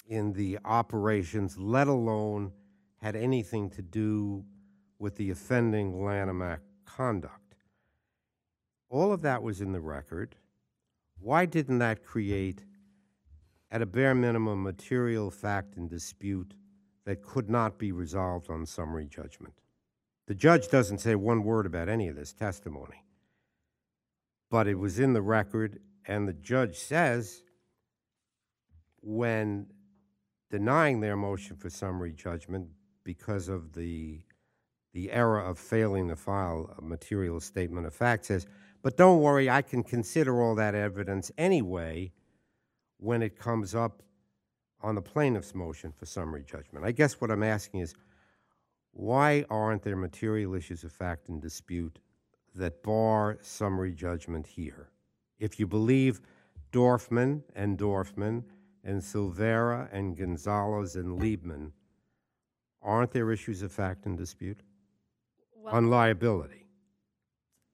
in 0.07 0.33
the 0.35 0.59
operations, 0.65 1.59
let 1.59 1.89
alone 1.89 2.53
had 3.01 3.17
anything 3.17 3.71
to 3.71 3.83
do 3.83 4.45
with 4.99 5.17
the 5.17 5.31
offending 5.31 6.05
Lanham 6.05 6.43
Act 6.43 6.63
conduct. 6.85 7.57
All 8.89 9.13
of 9.13 9.23
that 9.23 9.43
was 9.43 9.61
in 9.61 9.73
the 9.73 9.81
record. 9.81 10.37
Why 11.19 11.47
didn't 11.47 11.79
that 11.79 12.05
create, 12.05 12.65
at 13.71 13.81
a 13.83 13.87
bare 13.87 14.15
minimum, 14.15 14.63
material 14.63 15.31
fact 15.31 15.77
and 15.77 15.89
dispute 15.89 16.55
that 17.05 17.23
could 17.23 17.49
not 17.49 17.79
be 17.79 17.91
resolved 17.91 18.51
on 18.51 18.67
summary 18.67 19.07
judgment? 19.07 19.55
The 20.27 20.35
judge 20.35 20.69
doesn't 20.69 20.99
say 20.99 21.15
one 21.15 21.43
word 21.43 21.67
about 21.67 21.89
any 21.89 22.09
of 22.09 22.17
this 22.17 22.33
testimony, 22.33 23.05
but 24.51 24.67
it 24.67 24.79
was 24.79 24.99
in 24.99 25.13
the 25.13 25.23
record, 25.23 25.81
and 26.07 26.29
the 26.29 26.33
judge 26.33 26.77
says 26.77 27.43
when 29.01 29.67
denying 30.51 31.01
their 31.01 31.17
motion 31.17 31.57
for 31.57 31.71
summary 31.71 32.13
judgment 32.13 32.69
because 33.05 33.49
of 33.49 33.73
the, 33.73 34.21
the 34.93 35.11
error 35.11 35.41
of 35.41 35.59
failing 35.59 36.09
to 36.09 36.17
file 36.17 36.73
a 36.79 36.83
material 36.83 37.41
statement 37.41 37.87
of 37.87 37.95
fact 37.95 38.27
says, 38.27 38.47
but 38.83 38.97
don't 38.97 39.21
worry, 39.21 39.49
I 39.49 39.63
can 39.63 39.83
consider 39.83 40.41
all 40.43 40.55
that 40.57 40.75
evidence 40.75 41.33
anyway 41.39 42.13
when 42.99 43.23
it 43.23 43.39
comes 43.39 43.75
up 43.75 44.03
on 44.81 44.95
the 44.95 45.03
plaintiff's 45.03 45.55
motion 45.55 45.93
for 45.93 46.07
summary 46.07 46.45
judgment. 46.45 46.85
I 46.85 46.93
guess 46.93 47.21
what 47.21 47.31
I'm 47.31 47.43
asking 47.43 47.81
is, 47.81 47.95
why 48.93 49.45
aren't 49.51 49.83
there 49.83 49.97
material 49.97 50.55
issues 50.55 50.85
of 50.85 50.93
fact 50.93 51.29
in 51.29 51.41
dispute 51.41 51.99
that 52.55 52.83
bar 52.83 53.39
summary 53.41 53.93
judgment 53.93 54.47
here? 54.47 54.91
If 55.39 55.59
you 55.59 55.67
believe 55.67 56.21
Dorfman 56.73 57.43
and 57.55 57.79
Dorfman 57.79 58.45
and 58.85 59.01
Silvera 59.01 59.89
and 59.93 60.17
Gonzalez 60.17 60.97
and 60.97 61.21
Liebman, 61.21 61.73
aren't 62.83 63.11
there 63.13 63.33
issues 63.33 63.63
of 63.63 63.73
fact 63.73 64.07
in 64.07 64.17
dispute? 64.17 64.61
On 65.67 65.89
liability, 65.89 66.67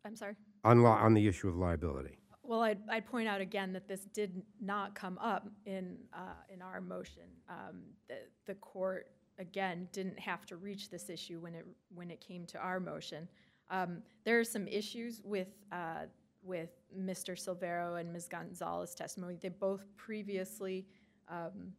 I'm 0.04 0.14
sorry. 0.14 0.36
on, 0.62 1.14
the 1.14 1.26
issue 1.26 1.48
of 1.48 1.56
liability. 1.56 2.18
Well, 2.42 2.60
I'd, 2.60 2.78
I'd 2.90 3.06
point 3.06 3.28
out 3.28 3.40
again 3.40 3.72
that 3.72 3.88
this 3.88 4.00
did 4.12 4.42
not 4.60 4.94
come 4.94 5.18
up 5.18 5.48
in, 5.66 5.96
uh, 6.12 6.34
in 6.52 6.62
our 6.62 6.80
motion. 6.80 7.24
Um, 7.48 7.82
The, 8.08 8.16
the 8.46 8.54
court, 8.56 9.06
again, 9.38 9.88
didn't 9.92 10.18
have 10.18 10.44
to 10.46 10.56
reach 10.56 10.90
this 10.90 11.08
issue 11.08 11.38
when 11.40 11.54
it, 11.54 11.66
when 11.94 12.10
it 12.10 12.20
came 12.20 12.44
to 12.46 12.58
our 12.58 12.80
motion. 12.80 13.28
Um, 13.70 14.02
There 14.24 14.38
are 14.38 14.44
some 14.44 14.66
issues 14.66 15.20
with, 15.24 15.48
uh, 15.72 16.06
with 16.42 16.70
Mr. 16.96 17.36
Silvera 17.36 18.00
and 18.00 18.12
Ms. 18.12 18.28
Gonzalez's 18.28 18.94
testimony. 18.94 19.36
They 19.40 19.48
both 19.50 19.84
previously 19.96 20.86
um, 21.28 21.72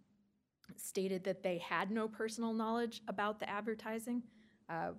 stated 0.78 1.24
that 1.24 1.44
they 1.44 1.58
had 1.58 1.92
no 1.92 2.08
personal 2.08 2.54
knowledge 2.54 3.02
about 3.08 3.40
the 3.40 3.50
advertising. 3.50 4.24
Uh, 4.70 4.92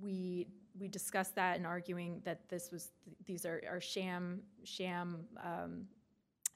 we, 0.00 0.46
we 0.78 0.88
discussed 0.88 1.34
that 1.34 1.56
in 1.58 1.66
arguing 1.66 2.20
that 2.24 2.48
this 2.48 2.70
was, 2.70 2.92
these 3.26 3.44
are, 3.44 3.60
are 3.68 3.80
sham, 3.80 4.40
sham 4.64 5.24
um, 5.42 5.86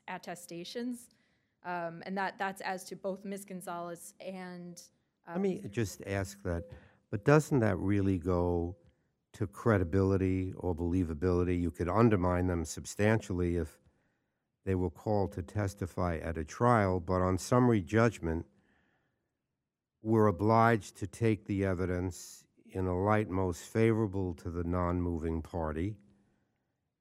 attestations. 0.07 1.09
Um, 1.65 2.03
And 2.07 2.17
that, 2.17 2.39
that's 2.39 2.61
as 2.61 2.85
to 2.85 2.97
both 2.97 3.25
Ms. 3.25 3.45
Gonzalez 3.45 4.15
and, 4.21 4.81
Let 5.29 5.41
me 5.41 5.63
just 5.71 6.01
ask 6.07 6.43
that, 6.45 6.65
but 7.11 7.25
doesn't 7.27 7.61
that 7.61 7.79
really 7.79 8.19
go 8.19 8.77
to 9.35 9.47
credibility 9.47 10.55
or 10.57 10.75
believability? 10.75 11.61
You 11.61 11.71
could 11.71 11.89
undermine 11.89 12.47
them 12.47 12.65
substantially 12.65 13.57
if 13.57 13.79
they 14.65 14.75
were 14.75 14.91
called 14.91 15.33
to 15.33 15.43
testify 15.43 16.17
at 16.17 16.39
a 16.39 16.45
trial, 16.45 16.99
but 16.99 17.21
on 17.21 17.37
summary 17.37 17.83
judgment, 17.83 18.47
we're 20.03 20.29
obliged 20.29 20.97
to 20.97 21.07
take 21.07 21.47
the 21.47 21.65
evidence 21.65 22.45
in 22.71 22.87
a 22.87 22.99
light 22.99 23.29
most 23.29 23.65
favorable 23.65 24.33
to 24.35 24.51
the 24.51 24.65
non-moving 24.65 25.43
party 25.43 25.97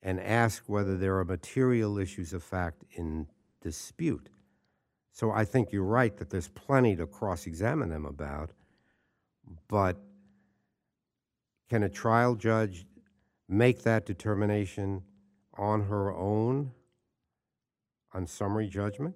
and 0.03 0.19
ask 0.19 0.63
whether 0.67 0.97
there 0.97 1.17
are 1.17 1.25
material 1.25 1.97
issues 1.97 2.33
of 2.33 2.43
fact 2.43 2.83
in 2.91 3.27
dispute. 3.61 4.29
So 5.17 5.31
I 5.31 5.45
think 5.45 5.71
you're 5.71 5.81
right 5.81 6.15
that 6.17 6.29
there's 6.29 6.49
plenty 6.49 6.95
to 6.95 7.07
cross-examine 7.07 7.89
them 7.89 8.05
about, 8.05 8.51
but 9.67 9.97
can 11.71 11.81
a 11.81 11.89
trial 11.89 12.35
judge 12.35 12.85
make 13.49 13.81
that 13.81 14.05
determination 14.05 15.01
on 15.55 15.81
her 15.85 16.13
own 16.13 16.71
on 18.13 18.27
summary 18.27 18.67
judgment? 18.67 19.15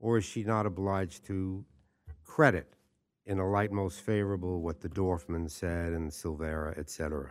Or 0.00 0.18
is 0.18 0.24
she 0.24 0.42
not 0.42 0.66
obliged 0.66 1.24
to 1.26 1.64
credit 2.24 2.74
in 3.24 3.38
a 3.38 3.48
light 3.48 3.70
most 3.70 4.00
favorable 4.00 4.60
what 4.60 4.80
the 4.80 4.88
Dorfman 4.88 5.48
said 5.48 5.92
and 5.92 6.10
Silvera, 6.10 6.76
et 6.76 6.90
cetera? 6.90 7.30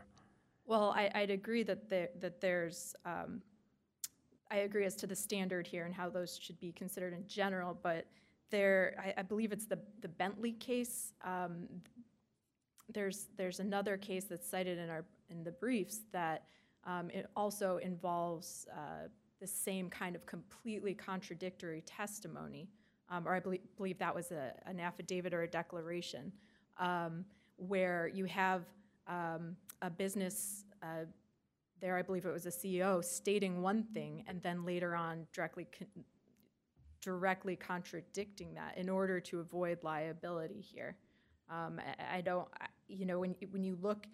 well, 0.65 0.93
I, 0.95 1.12
I'd 1.15 1.31
agree 1.31 1.63
that 1.63 1.89
there, 1.89 2.09
that 2.21 2.39
there's, 2.39 2.95
um, 3.03 3.41
I 4.51 4.57
agree 4.57 4.85
as 4.85 4.95
to 4.97 5.07
the 5.07 5.15
standard 5.15 5.67
here 5.67 5.85
and 5.85 5.93
how 5.93 6.09
those 6.09 6.39
should 6.41 6.59
be 6.59 6.71
considered 6.71 7.13
in 7.13 7.25
general, 7.27 7.77
but 7.81 8.05
there, 8.49 8.95
I, 8.97 9.19
I 9.19 9.21
believe 9.21 9.51
it's 9.51 9.65
the, 9.65 9.79
the 10.01 10.07
Bentley 10.07 10.53
case. 10.53 11.13
um, 11.23 11.67
There's, 12.91 13.27
there's 13.38 13.59
another 13.59 13.95
case 13.97 14.25
that's 14.25 14.49
cited 14.49 14.79
in 14.79 14.89
our, 14.89 15.05
in 15.29 15.43
the 15.43 15.51
briefs 15.51 15.99
that 16.12 16.45
um, 16.85 17.12
it 17.12 17.27
also 17.35 17.77
involves 17.77 18.65
uh, 18.73 19.07
the 19.39 19.45
same 19.45 19.89
kind 19.89 20.15
of 20.15 20.25
completely 20.25 20.95
contradictory 20.95 21.81
testimony, 21.85 22.67
um, 23.09 23.27
or 23.27 23.35
I 23.35 23.39
believe, 23.39 23.62
believe 23.77 23.99
that 23.99 24.15
was 24.15 24.31
a, 24.31 24.53
an 24.65 24.79
affidavit 24.79 25.33
or 25.33 25.43
a 25.43 25.47
declaration, 25.47 26.31
um, 26.79 27.23
where 27.57 28.07
you 28.07 28.25
have 28.25 28.63
um, 29.07 29.55
a 29.83 29.89
business, 29.89 30.65
uh, 30.81 31.05
there 31.81 31.95
I 31.97 32.01
believe 32.01 32.25
it 32.25 32.31
was 32.33 32.45
a 32.45 32.51
CEO, 32.51 33.03
stating 33.03 33.61
one 33.61 33.83
thing 33.93 34.23
and 34.27 34.41
then 34.41 34.65
later 34.65 34.95
on 34.95 35.27
directly 35.33 35.67
con- 35.77 36.03
directly 37.01 37.55
contradicting 37.55 38.53
that 38.55 38.77
in 38.77 38.89
order 38.89 39.19
to 39.21 39.39
avoid 39.39 39.79
liability 39.83 40.59
here. 40.61 40.97
Um, 41.49 41.79
I, 41.99 42.17
I 42.17 42.21
don't, 42.21 42.47
I- 42.59 42.67
you 42.87 43.05
know, 43.05 43.19
when, 43.19 43.35
when 43.51 43.63
you 43.63 43.77
look 43.81 44.07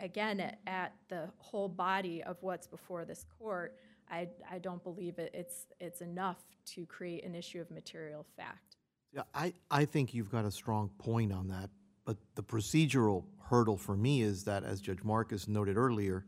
again 0.00 0.40
at, 0.40 0.58
at 0.66 0.92
the 1.08 1.28
whole 1.38 1.68
body 1.68 2.22
of 2.22 2.36
what's 2.42 2.66
before 2.66 3.04
this 3.06 3.24
court, 3.38 3.76
I, 4.10 4.28
I 4.50 4.58
don't 4.58 4.82
believe 4.82 5.18
it, 5.18 5.30
it's, 5.32 5.66
it's 5.80 6.02
enough 6.02 6.36
to 6.74 6.84
create 6.84 7.24
an 7.24 7.34
issue 7.34 7.60
of 7.60 7.70
material 7.70 8.26
fact. 8.36 8.76
Yeah, 9.12 9.22
I, 9.34 9.54
I 9.70 9.86
think 9.86 10.12
you've 10.12 10.30
got 10.30 10.44
a 10.44 10.50
strong 10.50 10.90
point 10.98 11.32
on 11.32 11.48
that, 11.48 11.70
but 12.04 12.18
the 12.34 12.42
procedural 12.42 13.24
hurdle 13.42 13.76
for 13.78 13.96
me 13.96 14.20
is 14.22 14.44
that, 14.44 14.62
as 14.62 14.80
Judge 14.80 15.02
Marcus 15.02 15.48
noted 15.48 15.76
earlier, 15.78 16.26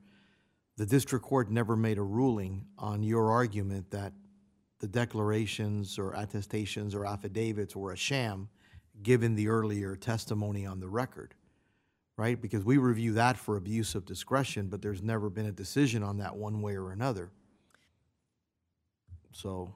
the 0.76 0.86
district 0.86 1.24
court 1.24 1.50
never 1.50 1.76
made 1.76 1.98
a 1.98 2.02
ruling 2.02 2.64
on 2.78 3.02
your 3.02 3.30
argument 3.30 3.90
that 3.90 4.12
the 4.80 4.88
declarations 4.88 5.98
or 5.98 6.12
attestations 6.14 6.94
or 6.94 7.06
affidavits 7.06 7.76
were 7.76 7.92
a 7.92 7.96
sham, 7.96 8.48
given 9.02 9.34
the 9.34 9.48
earlier 9.48 9.94
testimony 9.94 10.66
on 10.66 10.80
the 10.80 10.88
record, 10.88 11.34
right? 12.16 12.40
Because 12.40 12.64
we 12.64 12.78
review 12.78 13.12
that 13.12 13.36
for 13.36 13.56
abuse 13.56 13.94
of 13.94 14.04
discretion, 14.06 14.68
but 14.68 14.82
there's 14.82 15.02
never 15.02 15.30
been 15.30 15.46
a 15.46 15.52
decision 15.52 16.02
on 16.02 16.18
that 16.18 16.34
one 16.34 16.62
way 16.62 16.76
or 16.76 16.90
another. 16.90 17.30
So, 19.32 19.72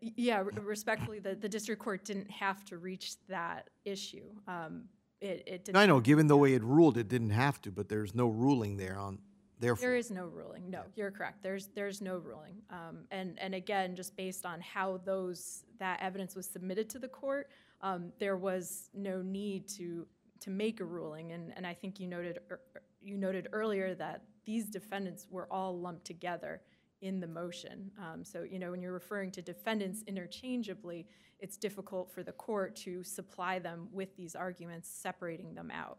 Yeah, 0.00 0.44
respectfully, 0.62 1.18
the, 1.18 1.34
the 1.34 1.48
district 1.48 1.82
court 1.82 2.04
didn't 2.04 2.30
have 2.30 2.64
to 2.66 2.78
reach 2.78 3.16
that 3.28 3.70
issue. 3.84 4.30
Um, 4.46 4.84
It, 5.20 5.42
it 5.46 5.64
didn't. 5.64 5.76
I 5.76 5.86
know, 5.86 6.00
given 6.00 6.26
the 6.26 6.36
way 6.36 6.54
it 6.54 6.62
ruled, 6.62 6.96
it 6.96 7.08
didn't 7.08 7.30
have 7.30 7.60
to, 7.62 7.70
but 7.70 7.88
there's 7.88 8.14
no 8.14 8.28
ruling 8.28 8.76
there 8.76 8.98
on, 8.98 9.18
therefore. 9.64 9.88
There 9.88 9.96
is 9.96 10.10
no 10.10 10.26
ruling, 10.26 10.70
no, 10.70 10.82
you're 10.96 11.10
correct, 11.10 11.42
there's, 11.42 11.68
there's 11.74 12.00
no 12.00 12.18
ruling. 12.18 12.56
Um, 12.70 12.96
And, 13.10 13.38
and 13.38 13.54
again, 13.54 13.96
just 13.96 14.16
based 14.16 14.44
on 14.46 14.60
how 14.60 15.00
those, 15.04 15.64
that 15.78 16.00
evidence 16.00 16.34
was 16.34 16.46
submitted 16.46 16.88
to 16.90 16.98
the 16.98 17.08
court, 17.08 17.50
um, 17.80 18.12
there 18.18 18.36
was 18.36 18.90
no 18.94 19.22
need 19.22 19.68
to, 19.78 20.06
to 20.40 20.50
make 20.50 20.80
a 20.80 20.84
ruling. 20.84 21.32
And, 21.32 21.52
and 21.56 21.66
I 21.66 21.74
think 21.74 22.00
you 22.00 22.06
noted, 22.06 22.38
ear- 22.50 22.60
you 23.02 23.16
noted 23.16 23.48
earlier 23.52 23.94
that 23.94 24.22
these 24.44 24.66
defendants 24.66 25.26
were 25.30 25.46
all 25.50 25.78
lumped 25.78 26.04
together 26.04 26.60
in 27.00 27.20
the 27.20 27.26
motion. 27.26 27.90
Um, 27.98 28.24
So, 28.24 28.42
you 28.42 28.58
know, 28.58 28.70
when 28.70 28.80
you're 28.82 28.92
referring 28.92 29.30
to 29.32 29.42
defendants 29.42 30.02
interchangeably, 30.06 31.06
it's 31.38 31.56
difficult 31.58 32.10
for 32.10 32.22
the 32.22 32.32
court 32.32 32.76
to 32.76 33.02
supply 33.02 33.58
them 33.58 33.88
with 33.92 34.16
these 34.16 34.34
arguments, 34.34 34.88
separating 34.88 35.54
them 35.54 35.70
out. 35.70 35.98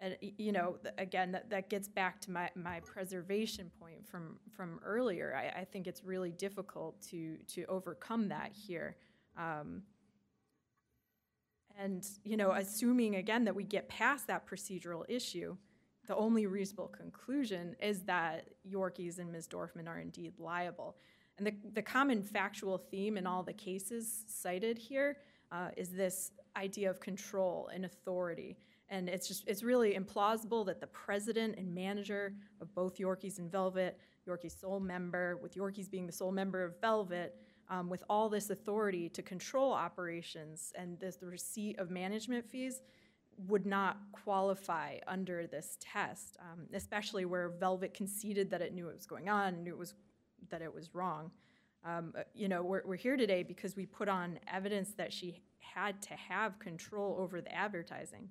And, 0.00 0.16
you 0.20 0.52
know, 0.52 0.78
again, 0.98 1.32
that, 1.32 1.50
that 1.50 1.68
gets 1.68 1.86
back 1.86 2.20
to 2.22 2.30
my, 2.30 2.50
my 2.54 2.80
preservation 2.80 3.70
point 3.78 4.06
from, 4.06 4.38
from 4.50 4.80
earlier. 4.84 5.34
I, 5.36 5.60
I 5.60 5.64
think 5.64 5.86
it's 5.86 6.02
really 6.04 6.32
difficult 6.32 7.00
to, 7.10 7.36
to 7.54 7.64
overcome 7.66 8.28
that 8.28 8.52
here. 8.52 8.96
Um, 9.36 9.82
And, 11.78 12.06
you 12.24 12.36
know, 12.36 12.52
assuming 12.52 13.16
again 13.16 13.44
that 13.44 13.54
we 13.54 13.64
get 13.64 13.88
past 13.88 14.26
that 14.26 14.46
procedural 14.46 15.04
issue, 15.08 15.56
the 16.06 16.16
only 16.16 16.46
reasonable 16.46 16.88
conclusion 16.88 17.76
is 17.80 18.00
that 18.02 18.48
Yorkies 18.64 19.18
and 19.18 19.30
Ms. 19.32 19.48
Dorfman 19.48 19.86
are 19.86 20.00
indeed 20.00 20.32
liable. 20.38 20.96
And 21.38 21.46
the, 21.46 21.54
the 21.72 21.82
common 21.82 22.22
factual 22.22 22.76
theme 22.76 23.16
in 23.16 23.26
all 23.26 23.42
the 23.42 23.54
cases 23.54 24.24
cited 24.26 24.76
here 24.76 25.18
uh, 25.52 25.70
is 25.76 25.88
this 25.90 26.32
idea 26.56 26.90
of 26.90 27.00
control 27.00 27.70
and 27.74 27.84
authority. 27.84 28.56
And 28.90 29.08
it's 29.08 29.28
just, 29.28 29.44
it's 29.46 29.62
really 29.62 29.94
implausible 29.94 30.66
that 30.66 30.80
the 30.80 30.88
president 30.88 31.56
and 31.56 31.72
manager 31.72 32.34
of 32.60 32.74
both 32.74 32.98
Yorkies 32.98 33.38
and 33.38 33.50
Velvet, 33.50 33.98
Yorkie's 34.26 34.56
sole 34.60 34.80
member, 34.80 35.38
with 35.40 35.54
Yorkies 35.54 35.88
being 35.88 36.06
the 36.06 36.12
sole 36.12 36.32
member 36.32 36.64
of 36.64 36.80
Velvet, 36.80 37.36
um, 37.68 37.88
with 37.88 38.02
all 38.10 38.28
this 38.28 38.50
authority 38.50 39.08
to 39.08 39.22
control 39.22 39.72
operations 39.72 40.72
and 40.76 40.98
this, 40.98 41.16
the 41.16 41.26
receipt 41.26 41.78
of 41.78 41.88
management 41.88 42.44
fees, 42.44 42.82
would 43.46 43.64
not 43.64 43.98
qualify 44.10 44.96
under 45.06 45.46
this 45.46 45.78
test, 45.80 46.36
um, 46.40 46.66
especially 46.74 47.24
where 47.24 47.48
Velvet 47.48 47.94
conceded 47.94 48.50
that 48.50 48.60
it 48.60 48.74
knew 48.74 48.86
what 48.86 48.96
was 48.96 49.06
going 49.06 49.28
on, 49.28 49.62
knew 49.62 49.72
it 49.72 49.78
was, 49.78 49.94
that 50.50 50.62
it 50.62 50.74
was 50.74 50.94
wrong. 50.94 51.30
Um, 51.84 52.12
uh, 52.18 52.22
You 52.34 52.48
know, 52.48 52.62
we're, 52.62 52.82
we're 52.84 52.96
here 52.96 53.16
today 53.16 53.44
because 53.44 53.76
we 53.76 53.86
put 53.86 54.08
on 54.08 54.40
evidence 54.52 54.90
that 54.94 55.12
she 55.12 55.40
had 55.58 56.02
to 56.02 56.14
have 56.14 56.58
control 56.58 57.16
over 57.20 57.40
the 57.40 57.54
advertising. 57.54 58.28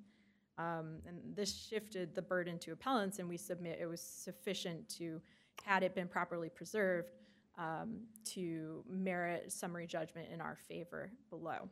Um, 0.59 1.01
And 1.07 1.35
this 1.35 1.67
shifted 1.69 2.13
the 2.13 2.21
burden 2.21 2.59
to 2.59 2.73
appellants, 2.73 3.19
and 3.19 3.29
we 3.29 3.37
submit 3.37 3.79
it 3.81 3.85
was 3.87 4.01
sufficient 4.01 4.87
to, 4.97 5.21
had 5.63 5.83
it 5.83 5.95
been 5.95 6.07
properly 6.09 6.49
preserved, 6.49 7.13
um, 7.57 8.01
to 8.25 8.83
merit 8.89 9.51
summary 9.51 9.87
judgment 9.87 10.27
in 10.33 10.41
our 10.41 10.57
favor 10.67 11.11
below. 11.29 11.69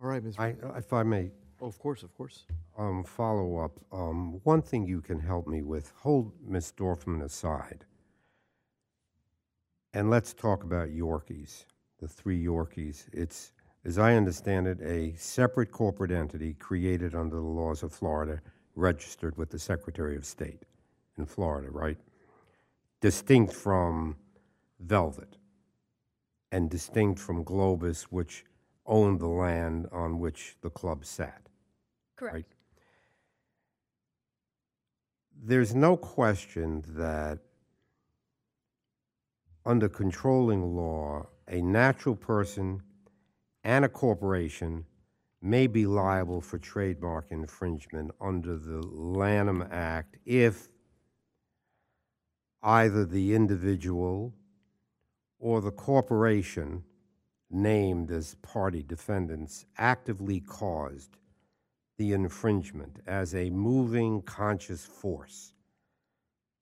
All 0.00 0.08
right, 0.08 0.22
Ms. 0.22 0.36
I, 0.38 0.54
if 0.76 0.92
I 0.92 1.02
may, 1.02 1.32
Oh, 1.60 1.66
of 1.66 1.78
course, 1.78 2.02
of 2.02 2.14
course. 2.14 2.44
um, 2.76 3.02
follow 3.02 3.56
up, 3.58 3.80
um, 3.90 4.40
one 4.44 4.60
thing 4.62 4.86
you 4.86 5.00
can 5.00 5.18
help 5.18 5.46
me 5.46 5.62
with, 5.62 5.90
hold 5.96 6.32
Ms. 6.46 6.72
Dorfman 6.76 7.22
aside. 7.24 7.86
And 9.94 10.10
let's 10.10 10.34
talk 10.34 10.64
about 10.64 10.90
Yorkies, 10.90 11.64
the 11.98 12.06
three 12.06 12.44
Yorkies. 12.44 13.06
It's, 13.14 13.52
as 13.86 13.98
I 13.98 14.14
understand 14.14 14.66
it, 14.66 14.80
a 14.82 15.14
separate 15.16 15.70
corporate 15.70 16.10
entity 16.10 16.54
created 16.54 17.14
under 17.14 17.36
the 17.36 17.42
laws 17.42 17.84
of 17.84 17.92
Florida, 17.92 18.40
registered 18.74 19.36
with 19.38 19.48
the 19.50 19.60
Secretary 19.60 20.16
of 20.16 20.26
State 20.26 20.64
in 21.16 21.24
Florida, 21.24 21.70
right? 21.70 21.96
Distinct 23.00 23.52
from 23.52 24.16
Velvet 24.80 25.36
and 26.50 26.68
distinct 26.68 27.20
from 27.20 27.44
Globus, 27.44 28.02
which 28.10 28.44
owned 28.86 29.20
the 29.20 29.28
land 29.28 29.86
on 29.92 30.18
which 30.18 30.56
the 30.62 30.70
club 30.70 31.04
sat. 31.04 31.48
Correct. 32.16 32.54
There's 35.44 35.76
no 35.76 35.96
question 35.96 36.82
that 36.88 37.38
under 39.64 39.88
controlling 39.88 40.74
law, 40.74 41.28
a 41.46 41.60
natural 41.60 42.16
person 42.16 42.82
and 43.66 43.84
a 43.84 43.88
corporation 43.88 44.84
may 45.42 45.66
be 45.66 45.86
liable 45.86 46.40
for 46.40 46.56
trademark 46.56 47.26
infringement 47.30 48.12
under 48.20 48.56
the 48.56 48.80
Lanham 48.80 49.66
Act 49.72 50.18
if 50.24 50.68
either 52.62 53.04
the 53.04 53.34
individual 53.34 54.32
or 55.40 55.60
the 55.60 55.72
corporation 55.72 56.84
named 57.50 58.12
as 58.12 58.36
party 58.36 58.84
defendants 58.84 59.66
actively 59.78 60.38
caused 60.38 61.18
the 61.98 62.12
infringement 62.12 63.00
as 63.04 63.34
a 63.34 63.50
moving 63.50 64.22
conscious 64.22 64.84
force. 64.86 65.54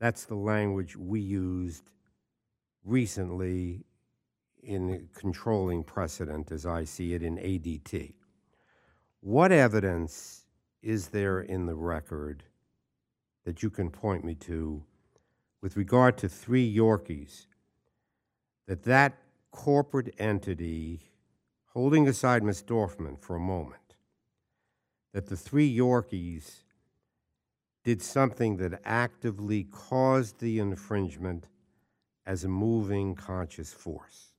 That's 0.01 0.25
the 0.25 0.37
language 0.37 0.97
we 0.97 1.21
used 1.21 1.91
recently 2.83 3.85
in 4.65 5.09
controlling 5.15 5.85
precedent 5.85 6.51
as 6.51 6.67
I 6.67 6.85
see 6.85 7.15
it 7.15 7.23
in 7.23 7.37
ADT. 7.37 8.15
What 9.21 9.53
evidence 9.53 10.45
is 10.83 11.09
there 11.09 11.41
in 11.41 11.67
the 11.67 11.75
record 11.75 12.45
that 13.45 13.62
you 13.62 13.71
can 13.71 13.91
point 13.91 14.25
me 14.25 14.35
to 14.35 14.83
with 15.62 15.77
regard 15.77 16.19
to 16.19 16.29
three 16.29 16.75
Yorkies 16.75 17.47
that 18.67 18.83
that 18.85 19.19
corporate 19.51 20.15
entity, 20.19 21.01
holding 21.73 22.09
aside 22.09 22.43
Ms. 22.43 22.62
Dorfman 22.62 23.19
for 23.19 23.37
a 23.37 23.41
moment, 23.41 23.97
that 25.12 25.27
the 25.27 25.37
three 25.37 25.75
Yorkies 25.75 26.62
did 27.85 28.03
something 28.03 28.57
that 28.57 28.81
actively 28.85 29.65
caused 29.65 30.41
the 30.41 30.59
infringement 30.59 31.47
as 32.27 32.45
a 32.45 32.49
moving 32.49 33.15
conscious 33.15 33.73
force. 33.73 34.34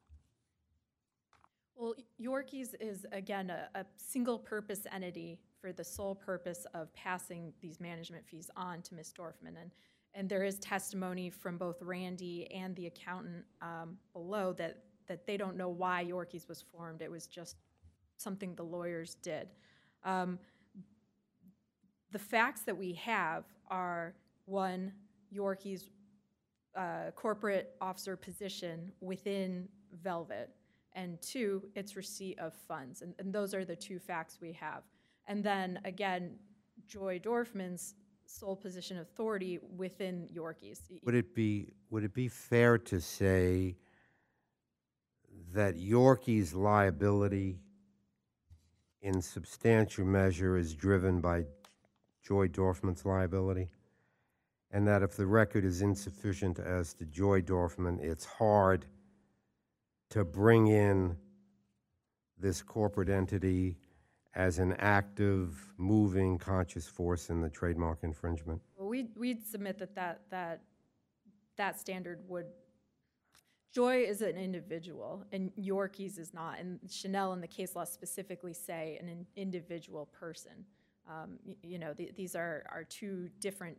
Well, 1.75 1.95
Yorkies 2.21 2.69
is, 2.79 3.05
again, 3.11 3.49
a, 3.49 3.67
a 3.75 3.85
single-purpose 3.97 4.87
entity 4.93 5.39
for 5.59 5.73
the 5.73 5.83
sole 5.83 6.15
purpose 6.15 6.65
of 6.73 6.93
passing 6.93 7.51
these 7.61 7.81
management 7.81 8.25
fees 8.25 8.49
on 8.55 8.81
to 8.83 8.95
Ms. 8.95 9.13
Dorfman. 9.17 9.59
And, 9.61 9.71
and 10.13 10.29
there 10.29 10.45
is 10.45 10.57
testimony 10.59 11.29
from 11.29 11.57
both 11.57 11.81
Randy 11.81 12.49
and 12.51 12.73
the 12.77 12.87
accountant 12.87 13.43
um, 13.61 13.97
below 14.13 14.53
that, 14.53 14.77
that 15.07 15.27
they 15.27 15.35
don't 15.35 15.57
know 15.57 15.67
why 15.67 16.05
Yorkies 16.05 16.47
was 16.47 16.61
formed. 16.61 17.01
It 17.01 17.11
was 17.11 17.27
just 17.27 17.57
something 18.15 18.55
the 18.55 18.63
lawyers 18.63 19.15
did. 19.15 19.49
Um, 20.05 20.39
the 22.11 22.19
facts 22.19 22.61
that 22.61 22.77
we 22.77 22.93
have 22.93 23.43
are, 23.67 24.13
one, 24.45 24.93
Yorkie's 25.35 25.89
uh, 26.77 27.11
corporate 27.15 27.75
officer 27.81 28.15
position 28.15 28.93
within 29.01 29.67
Velvet, 30.01 30.49
and 30.95 31.21
two, 31.21 31.63
its 31.75 31.95
receipt 31.95 32.39
of 32.39 32.53
funds. 32.67 33.01
And, 33.01 33.13
and 33.19 33.31
those 33.31 33.53
are 33.53 33.65
the 33.65 33.75
two 33.75 33.99
facts 33.99 34.39
we 34.41 34.53
have. 34.53 34.83
And 35.27 35.43
then, 35.43 35.79
again, 35.85 36.35
Joy 36.87 37.19
Dorfman's 37.19 37.95
sole 38.25 38.55
position 38.55 38.97
of 38.97 39.03
authority 39.03 39.59
within 39.75 40.27
Yorkies. 40.33 40.79
Would 41.03 41.15
it 41.15 41.35
be, 41.35 41.73
would 41.89 42.03
it 42.03 42.13
be 42.13 42.27
fair 42.27 42.77
to 42.79 42.99
say 42.99 43.75
that 45.53 45.75
Yorkie's 45.75 46.53
liability 46.53 47.59
in 49.01 49.21
substantial 49.21 50.05
measure 50.05 50.57
is 50.57 50.73
driven 50.73 51.21
by 51.21 51.45
Joy 52.25 52.47
Dorfman's 52.47 53.05
liability? 53.05 53.69
And 54.71 54.87
that 54.87 55.03
if 55.03 55.15
the 55.15 55.27
record 55.27 55.63
is 55.63 55.81
insufficient 55.81 56.59
as 56.59 56.93
to 56.95 57.05
Joy 57.05 57.41
Dorfman, 57.41 58.01
it's 58.01 58.25
hard 58.25 58.85
to 60.09 60.23
bring 60.23 60.67
in 60.67 61.15
this 62.37 62.61
corporate 62.61 63.09
entity 63.09 63.77
as 64.33 64.59
an 64.59 64.73
active, 64.79 65.73
moving, 65.77 66.37
conscious 66.37 66.87
force 66.87 67.29
in 67.29 67.41
the 67.41 67.49
trademark 67.49 67.99
infringement? 68.03 68.61
Well, 68.77 68.89
we'd, 68.89 69.09
we'd 69.15 69.45
submit 69.45 69.79
that 69.79 69.95
that, 69.95 70.21
that, 70.29 70.61
that 71.57 71.79
standard 71.79 72.19
would, 72.27 72.47
Joy 73.73 74.03
is 74.03 74.21
an 74.21 74.35
individual, 74.37 75.23
and 75.31 75.51
Yorkies 75.57 76.17
is 76.19 76.33
not. 76.33 76.59
And 76.59 76.79
Chanel 76.89 77.33
and 77.33 77.41
the 77.41 77.47
case 77.47 77.75
law 77.75 77.83
specifically 77.85 78.53
say 78.53 78.97
an 79.01 79.07
in- 79.09 79.25
individual 79.35 80.05
person. 80.07 80.65
Um, 81.09 81.39
y- 81.45 81.55
You 81.61 81.79
know, 81.79 81.93
th- 81.93 82.15
these 82.15 82.35
are, 82.35 82.63
are 82.71 82.83
two 82.83 83.29
different 83.39 83.77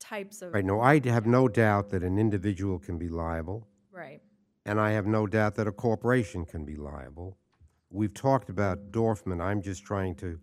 types 0.00 0.42
of. 0.42 0.54
Right, 0.54 0.64
no, 0.64 0.80
I 0.80 1.00
have 1.08 1.26
no 1.26 1.48
doubt 1.48 1.90
that 1.90 2.02
an 2.02 2.18
individual 2.18 2.78
can 2.78 2.98
be 2.98 3.08
liable. 3.08 3.66
Right. 3.92 4.20
And 4.68 4.78
I 4.78 4.90
have 4.90 5.06
no 5.06 5.26
doubt 5.26 5.54
that 5.54 5.66
a 5.66 5.72
corporation 5.72 6.44
can 6.44 6.66
be 6.66 6.76
liable. 6.76 7.38
We've 7.88 8.12
talked 8.12 8.50
about 8.50 8.92
Dorfman. 8.92 9.40
I'm 9.42 9.62
just 9.62 9.82
trying 9.82 10.14
to 10.16 10.38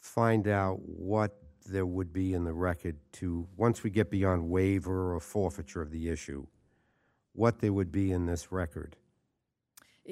find 0.00 0.48
out 0.48 0.80
what 0.82 1.36
there 1.64 1.86
would 1.86 2.12
be 2.12 2.34
in 2.34 2.42
the 2.42 2.52
record 2.52 2.96
to, 3.12 3.46
once 3.56 3.84
we 3.84 3.90
get 3.90 4.10
beyond 4.10 4.50
waiver 4.50 5.14
or 5.14 5.20
forfeiture 5.20 5.80
of 5.80 5.92
the 5.92 6.08
issue, 6.08 6.44
what 7.32 7.60
there 7.60 7.72
would 7.72 7.92
be 7.92 8.10
in 8.10 8.26
this 8.26 8.50
record 8.50 8.96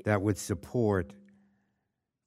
that 0.04 0.22
would 0.22 0.38
support 0.38 1.12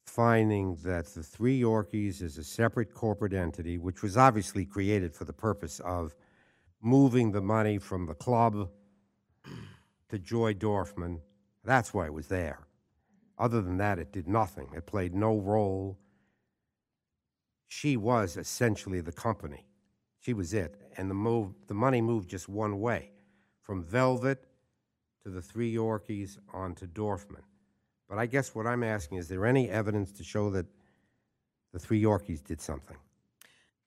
finding 0.06 0.76
that 0.84 1.06
the 1.14 1.24
Three 1.24 1.62
Yorkies 1.62 2.22
is 2.22 2.38
a 2.38 2.44
separate 2.44 2.94
corporate 2.94 3.32
entity, 3.32 3.78
which 3.78 4.04
was 4.04 4.18
obviously 4.18 4.66
created 4.66 5.16
for 5.16 5.24
the 5.24 5.32
purpose 5.32 5.80
of 5.80 6.14
moving 6.82 7.32
the 7.32 7.42
money 7.42 7.78
from 7.78 8.06
the 8.06 8.14
club 8.14 8.68
to 10.14 10.20
Joy 10.20 10.54
Dorfman. 10.54 11.22
That's 11.66 11.92
why 11.92 12.06
it 12.06 12.14
was 12.14 12.28
there. 12.28 12.68
Other 13.40 13.62
than 13.62 13.78
that, 13.78 13.98
it 13.98 14.14
did 14.14 14.28
nothing. 14.28 14.70
It 14.76 14.86
played 14.86 15.16
no 15.16 15.40
role. 15.40 15.98
She 17.68 17.98
was 17.98 18.38
essentially 18.38 19.02
the 19.02 19.12
company. 19.12 19.66
She 20.20 20.34
was 20.34 20.54
it. 20.54 20.76
And 20.98 21.10
the 21.10 21.16
move, 21.16 21.56
the 21.66 21.74
money 21.74 22.00
moved 22.00 22.30
just 22.30 22.48
one 22.48 22.80
way, 22.80 23.10
from 23.64 23.84
Velvet 23.84 24.46
to 25.24 25.32
the 25.32 25.42
Three 25.42 25.74
Yorkies 25.74 26.38
onto 26.54 26.86
Dorfman. 26.86 27.42
But 28.08 28.20
I 28.20 28.28
guess 28.28 28.54
what 28.54 28.68
I'm 28.68 28.84
asking, 28.84 29.18
is 29.18 29.28
there 29.28 29.48
any 29.48 29.68
evidence 29.68 30.12
to 30.12 30.24
show 30.24 30.52
that 30.52 30.68
the 31.72 31.80
Three 31.80 32.04
Yorkies 32.04 32.44
did 32.44 32.62
something? 32.62 32.98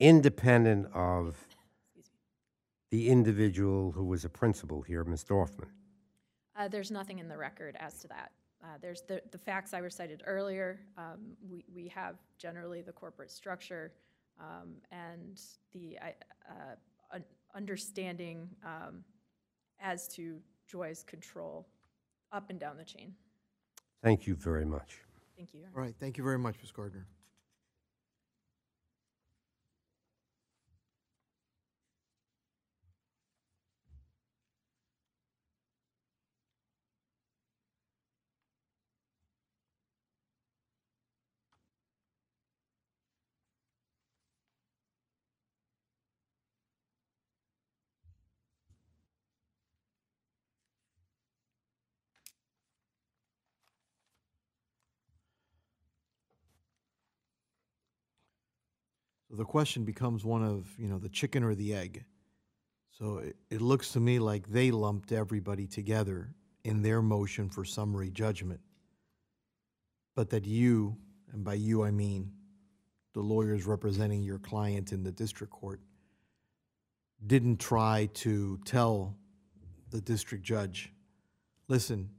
Independent 0.00 0.88
of 0.92 1.36
the 2.90 3.10
individual 3.10 3.92
who 3.92 4.06
was 4.06 4.24
a 4.24 4.28
principal 4.28 4.82
here, 4.82 5.04
Ms. 5.04 5.22
Dorfman. 5.22 5.68
Uh, 6.58 6.68
There's 6.68 6.90
nothing 6.90 7.18
in 7.18 7.28
the 7.28 7.36
record 7.36 7.76
as 7.78 7.98
to 8.00 8.08
that. 8.08 8.32
Uh, 8.62 8.78
There's 8.80 9.02
the, 9.02 9.20
the 9.30 9.38
facts 9.38 9.74
I 9.74 9.78
recited 9.78 10.22
earlier. 10.26 10.80
Um, 10.96 11.36
We, 11.48 11.64
we 11.74 11.88
have 11.88 12.16
generally 12.38 12.82
the 12.82 12.92
corporate 12.92 13.30
structure 13.30 13.92
um, 14.40 14.74
and 14.90 15.40
the 15.72 15.98
I- 16.00 16.14
uh, 16.48 17.18
understanding 17.54 18.48
um, 18.64 19.02
as 19.80 20.08
to 20.08 20.38
Joy's 20.66 21.02
control 21.02 21.66
up 22.32 22.50
and 22.50 22.58
down 22.58 22.76
the 22.76 22.84
chain. 22.84 23.14
Thank 24.02 24.26
you 24.26 24.34
very 24.34 24.64
much. 24.66 24.98
Thank 25.36 25.54
you. 25.54 25.64
All 25.74 25.82
right, 25.82 25.94
thank 25.98 26.18
you 26.18 26.24
very 26.24 26.38
much, 26.38 26.56
Ms. 26.62 26.70
Gardner. 26.72 27.06
The 59.36 59.44
question 59.44 59.84
becomes 59.84 60.24
one 60.24 60.42
of, 60.42 60.66
you 60.78 60.88
know, 60.88 60.98
the 60.98 61.08
chicken 61.08 61.44
or 61.44 61.54
the 61.54 61.74
egg. 61.74 62.04
So 62.90 63.18
it, 63.18 63.36
it 63.50 63.60
looks 63.60 63.92
to 63.92 64.00
me 64.00 64.18
like 64.18 64.48
they 64.48 64.70
lumped 64.70 65.12
everybody 65.12 65.66
together 65.66 66.34
in 66.64 66.82
their 66.82 67.02
motion 67.02 67.48
for 67.48 67.64
summary 67.64 68.10
judgment. 68.10 68.60
But 70.14 70.30
that 70.30 70.46
you, 70.46 70.96
and 71.32 71.44
by 71.44 71.54
you 71.54 71.84
I 71.84 71.90
mean 71.90 72.32
the 73.12 73.20
lawyers 73.20 73.66
representing 73.66 74.22
your 74.22 74.38
client 74.38 74.92
in 74.92 75.02
the 75.02 75.12
district 75.12 75.52
court, 75.52 75.80
didn't 77.26 77.58
try 77.58 78.08
to 78.14 78.58
tell 78.64 79.16
the 79.90 80.00
district 80.00 80.44
judge, 80.44 80.92
listen, 81.68 82.10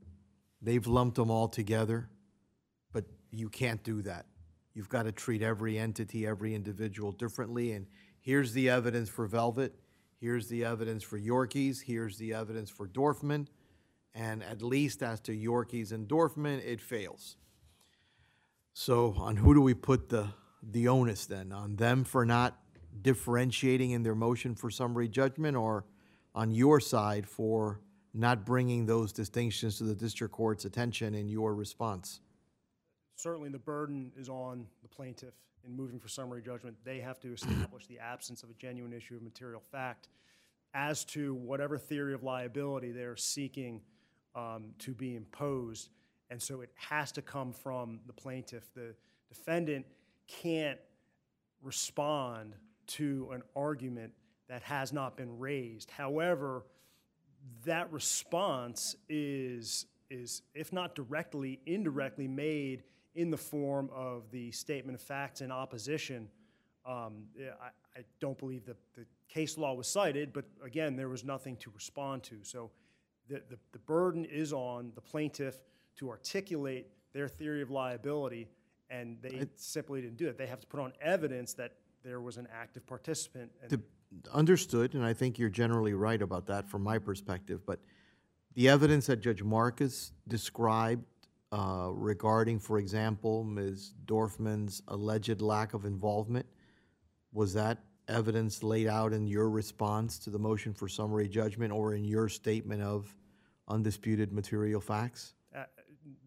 they've 0.61 0.87
lumped 0.87 1.15
them 1.15 1.29
all 1.29 1.47
together, 1.47 2.09
but 2.91 3.05
you 3.31 3.49
can't 3.49 3.83
do 3.83 4.01
that. 4.01 4.25
You've 4.77 4.89
got 4.89 5.03
to 5.03 5.11
treat 5.11 5.41
every 5.41 5.79
entity, 5.79 6.27
every 6.27 6.53
individual 6.53 7.11
differently, 7.11 7.71
and 7.71 7.87
here's 8.21 8.53
the 8.53 8.69
evidence 8.69 9.09
for 9.09 9.25
Velvet, 9.25 9.73
here's 10.19 10.49
the 10.49 10.63
evidence 10.65 11.01
for 11.01 11.19
Yorkies, 11.19 11.81
here's 11.81 12.19
the 12.19 12.35
evidence 12.35 12.69
for 12.69 12.87
Dorfman, 12.87 13.47
and 14.13 14.43
at 14.43 14.61
least 14.61 15.01
as 15.01 15.19
to 15.21 15.31
Yorkies 15.31 15.91
and 15.93 16.07
Dorfman, 16.07 16.63
it 16.63 16.79
fails. 16.79 17.37
So 18.73 19.15
on 19.17 19.37
who 19.37 19.55
do 19.55 19.61
we 19.61 19.73
put 19.73 20.09
the, 20.09 20.27
the 20.61 20.89
onus 20.89 21.25
then? 21.25 21.51
On 21.51 21.75
them 21.77 22.03
for 22.03 22.23
not 22.23 22.59
differentiating 23.01 23.89
in 23.89 24.03
their 24.03 24.13
motion 24.13 24.53
for 24.53 24.69
summary 24.69 25.07
judgment, 25.07 25.57
or 25.57 25.85
on 26.35 26.51
your 26.51 26.79
side 26.79 27.27
for 27.27 27.81
not 28.13 28.45
bringing 28.45 28.85
those 28.85 29.11
distinctions 29.11 29.79
to 29.79 29.85
the 29.85 29.95
district 29.95 30.35
court's 30.35 30.65
attention 30.65 31.15
in 31.15 31.27
your 31.27 31.55
response? 31.55 32.19
Certainly, 33.17 33.49
the 33.49 33.59
burden 33.59 34.11
is 34.15 34.29
on 34.29 34.67
the 34.83 34.87
plaintiff 34.87 35.33
in 35.65 35.75
moving 35.75 35.99
for 35.99 36.07
summary 36.07 36.41
judgment. 36.41 36.77
They 36.83 36.99
have 36.99 37.19
to 37.21 37.33
establish 37.33 37.87
the 37.87 37.97
absence 37.99 38.43
of 38.43 38.49
a 38.51 38.53
genuine 38.53 38.93
issue 38.93 39.15
of 39.15 39.23
material 39.23 39.61
fact 39.71 40.07
as 40.75 41.03
to 41.05 41.33
whatever 41.33 41.79
theory 41.79 42.13
of 42.13 42.21
liability 42.21 42.91
they're 42.91 43.15
seeking 43.15 43.81
um, 44.35 44.65
to 44.79 44.93
be 44.93 45.15
imposed. 45.15 45.89
And 46.29 46.39
so 46.39 46.61
it 46.61 46.69
has 46.75 47.11
to 47.13 47.23
come 47.23 47.51
from 47.53 48.01
the 48.05 48.13
plaintiff. 48.13 48.69
The 48.75 48.93
defendant 49.29 49.87
can't 50.27 50.79
respond 51.63 52.53
to 52.85 53.29
an 53.33 53.41
argument 53.55 54.13
that 54.47 54.61
has 54.61 54.93
not 54.93 55.17
been 55.17 55.39
raised. 55.39 55.89
However, 55.89 56.65
that 57.65 57.91
response 57.91 58.95
is, 59.09 59.87
is, 60.11 60.43
if 60.53 60.71
not 60.71 60.93
directly, 60.93 61.59
indirectly 61.65 62.27
made 62.27 62.83
in 63.17 63.31
the 63.31 63.37
form 63.37 63.89
of 63.93 64.29
the 64.31 64.51
statement 64.51 64.95
of 64.95 65.01
facts 65.01 65.41
in 65.41 65.51
opposition. 65.51 66.29
Um, 66.85 67.23
I, 67.59 67.99
I 67.99 68.03
don't 68.21 68.37
believe 68.37 68.63
that 68.65 68.77
the 68.95 69.05
case 69.27 69.57
law 69.57 69.73
was 69.73 69.87
cited, 69.87 70.31
but 70.31 70.45
again, 70.63 70.95
there 70.95 71.09
was 71.09 71.23
nothing 71.23 71.57
to 71.57 71.71
respond 71.71 72.21
to. 72.23 72.35
So 72.43 72.69
the, 73.27 73.41
the, 73.49 73.57
the 73.71 73.79
burden 73.79 74.23
is 74.23 74.53
on 74.53 74.91
the 74.93 75.01
plaintiff 75.01 75.57
to 75.97 76.09
articulate 76.09 76.85
their 77.11 77.27
theory 77.27 77.63
of 77.63 77.71
liability, 77.71 78.47
and 78.91 79.17
they 79.21 79.47
simply 79.55 79.99
didn't 80.01 80.17
do 80.17 80.27
it. 80.27 80.37
They 80.37 80.45
have 80.45 80.59
to 80.59 80.67
put 80.67 80.79
on 80.79 80.93
evidence 81.01 81.53
that 81.53 81.73
there 82.03 82.21
was 82.21 82.37
an 82.37 82.47
active 82.53 82.85
participant. 82.85 83.51
And 83.61 83.71
The- 83.71 83.81
Understood, 84.31 84.93
and 84.93 85.03
I 85.03 85.13
think 85.13 85.37
you're 85.37 85.49
generally 85.49 85.93
right 85.93 86.21
about 86.21 86.45
that 86.45 86.69
from 86.69 86.81
my 86.81 86.97
perspective, 86.97 87.65
but 87.65 87.81
the 88.53 88.69
evidence 88.69 89.07
that 89.07 89.17
Judge 89.17 89.43
Marcus 89.43 90.13
described 90.29 91.03
uh, 91.51 91.89
regarding, 91.91 92.59
for 92.59 92.77
example, 92.77 93.43
Ms. 93.43 93.93
Dorfman's 94.05 94.81
alleged 94.89 95.41
lack 95.41 95.73
of 95.73 95.85
involvement, 95.85 96.45
was 97.31 97.53
that 97.53 97.79
evidence 98.07 98.63
laid 98.63 98.87
out 98.87 99.13
in 99.13 99.27
your 99.27 99.49
response 99.49 100.17
to 100.19 100.29
the 100.29 100.39
motion 100.39 100.73
for 100.73 100.87
summary 100.87 101.27
judgment 101.27 101.71
or 101.71 101.93
in 101.93 102.03
your 102.03 102.29
statement 102.29 102.81
of 102.81 103.13
undisputed 103.67 104.31
material 104.31 104.81
facts? 104.81 105.33
Uh, 105.55 105.63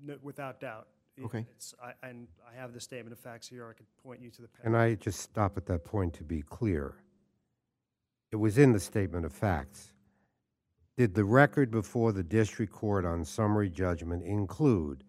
no- 0.02 0.18
Without 0.22 0.60
doubt. 0.60 0.88
Okay. 1.22 1.44
It's, 1.54 1.74
I, 1.82 1.92
and 2.06 2.26
I 2.50 2.58
have 2.58 2.72
the 2.72 2.80
statement 2.80 3.12
of 3.12 3.18
facts 3.18 3.46
here, 3.46 3.68
I 3.68 3.74
could 3.74 3.86
point 4.02 4.22
you 4.22 4.30
to 4.30 4.42
the. 4.42 4.48
pen. 4.48 4.72
Can 4.72 4.74
I 4.74 4.94
just 4.94 5.20
stop 5.20 5.58
at 5.58 5.66
that 5.66 5.84
point 5.84 6.14
to 6.14 6.24
be 6.24 6.40
clear? 6.40 6.94
It 8.32 8.36
was 8.36 8.56
in 8.56 8.72
the 8.72 8.80
statement 8.80 9.26
of 9.26 9.32
facts. 9.32 9.92
Did 10.96 11.14
the 11.14 11.24
record 11.24 11.70
before 11.70 12.12
the 12.12 12.22
district 12.22 12.72
court 12.72 13.04
on 13.04 13.24
summary 13.24 13.68
judgment 13.68 14.22
include 14.22 15.04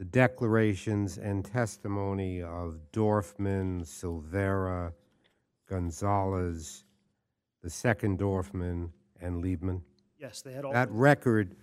the 0.00 0.06
declarations 0.06 1.18
and 1.18 1.44
testimony 1.44 2.40
of 2.40 2.78
Dorfman, 2.90 3.82
Silvera, 3.82 4.94
Gonzalez, 5.68 6.84
the 7.62 7.68
second 7.68 8.18
Dorfman, 8.18 8.88
and 9.20 9.44
Liebman? 9.44 9.82
Yes, 10.18 10.40
they 10.40 10.54
had 10.54 10.64
all, 10.64 10.72
That 10.72 10.90
record 10.90 11.54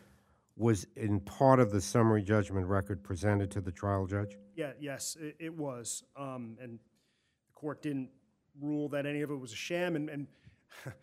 was 0.55 0.85
in 0.95 1.19
part 1.21 1.59
of 1.59 1.71
the 1.71 1.81
summary 1.81 2.21
judgment 2.21 2.67
record 2.67 3.03
presented 3.03 3.49
to 3.51 3.59
the 3.59 3.71
trial 3.71 4.05
judge? 4.05 4.38
yeah, 4.55 4.73
yes, 4.79 5.17
it, 5.19 5.35
it 5.39 5.53
was. 5.57 6.03
Um, 6.15 6.57
and 6.61 6.73
the 6.73 7.53
court 7.55 7.81
didn't 7.81 8.09
rule 8.61 8.88
that 8.89 9.07
any 9.07 9.21
of 9.21 9.31
it 9.31 9.35
was 9.35 9.51
a 9.51 9.55
sham, 9.55 9.95
and, 9.95 10.11
and 10.11 10.27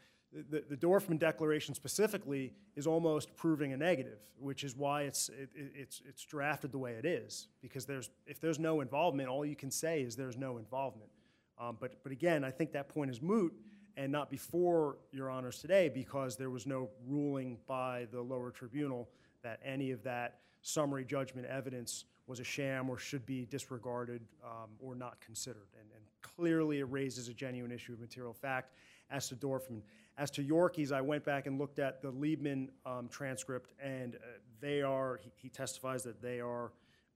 the, 0.51 0.65
the 0.69 0.77
Dorfman 0.77 1.19
declaration 1.19 1.75
specifically 1.75 2.53
is 2.77 2.87
almost 2.87 3.35
proving 3.37 3.73
a 3.73 3.77
negative, 3.77 4.19
which 4.39 4.65
is 4.65 4.77
why 4.77 5.03
it's, 5.03 5.29
it, 5.29 5.49
it- 5.55 5.73
it's, 5.75 6.03
it's 6.09 6.25
drafted 6.25 6.73
the 6.73 6.79
way 6.79 6.93
it 6.93 7.05
is. 7.05 7.49
Because 7.63 7.87
there's, 7.87 8.11
if 8.27 8.41
there's 8.41 8.59
no 8.59 8.81
involvement, 8.81 9.29
all 9.29 9.45
you 9.45 9.57
can 9.57 9.71
say 9.71 10.03
is 10.03 10.17
there's 10.17 10.37
no 10.37 10.59
involvement. 10.59 11.11
Um, 11.59 11.77
but, 11.81 12.03
but 12.03 12.11
again, 12.11 12.43
I 12.45 12.51
think 12.51 12.73
that 12.73 12.89
point 12.89 13.11
is 13.11 13.23
moot 13.23 13.55
and 13.97 14.11
not 14.11 14.29
before 14.29 14.97
your 15.13 15.31
honors 15.31 15.61
today 15.61 15.89
because 15.89 16.37
there 16.37 16.51
was 16.51 16.67
no 16.67 16.91
ruling 17.07 17.59
by 17.69 18.09
the 18.11 18.21
lower 18.21 18.51
tribunal 18.51 19.09
that 19.45 19.61
any 19.65 19.93
of 19.93 20.03
that 20.03 20.41
summary 20.63 21.05
judgment 21.05 21.47
evidence 21.47 22.07
was 22.27 22.41
a 22.41 22.45
sham 22.45 22.89
or 22.91 22.99
should 22.99 23.25
be 23.27 23.45
disregarded 23.47 24.23
um, 24.45 24.71
or 24.81 24.95
not 24.97 25.21
considered. 25.21 25.69
And, 25.79 25.89
and 25.95 26.03
clearly, 26.23 26.81
it 26.81 26.85
raises 26.91 27.29
a 27.29 27.35
genuine 27.35 27.71
issue 27.71 27.93
of 27.93 28.01
material 28.01 28.33
fact 28.33 28.73
as 29.11 29.29
to 29.29 29.37
Dorfman. 29.37 29.83
As 30.17 30.31
to 30.33 30.45
Yorkies, 30.45 30.93
I 30.93 31.01
went 31.01 31.25
back 31.25 31.47
and 31.47 31.59
looked 31.59 31.79
at 31.79 32.01
the 32.01 32.13
Liebman 32.13 32.69
um, 32.87 33.09
transcript, 33.09 33.73
and 33.83 34.15
uh, 34.15 34.19
they 34.61 34.81
are, 34.83 35.19
he, 35.23 35.33
he 35.35 35.49
testifies 35.49 36.05
that 36.05 36.23
they 36.23 36.41
are 36.41 36.73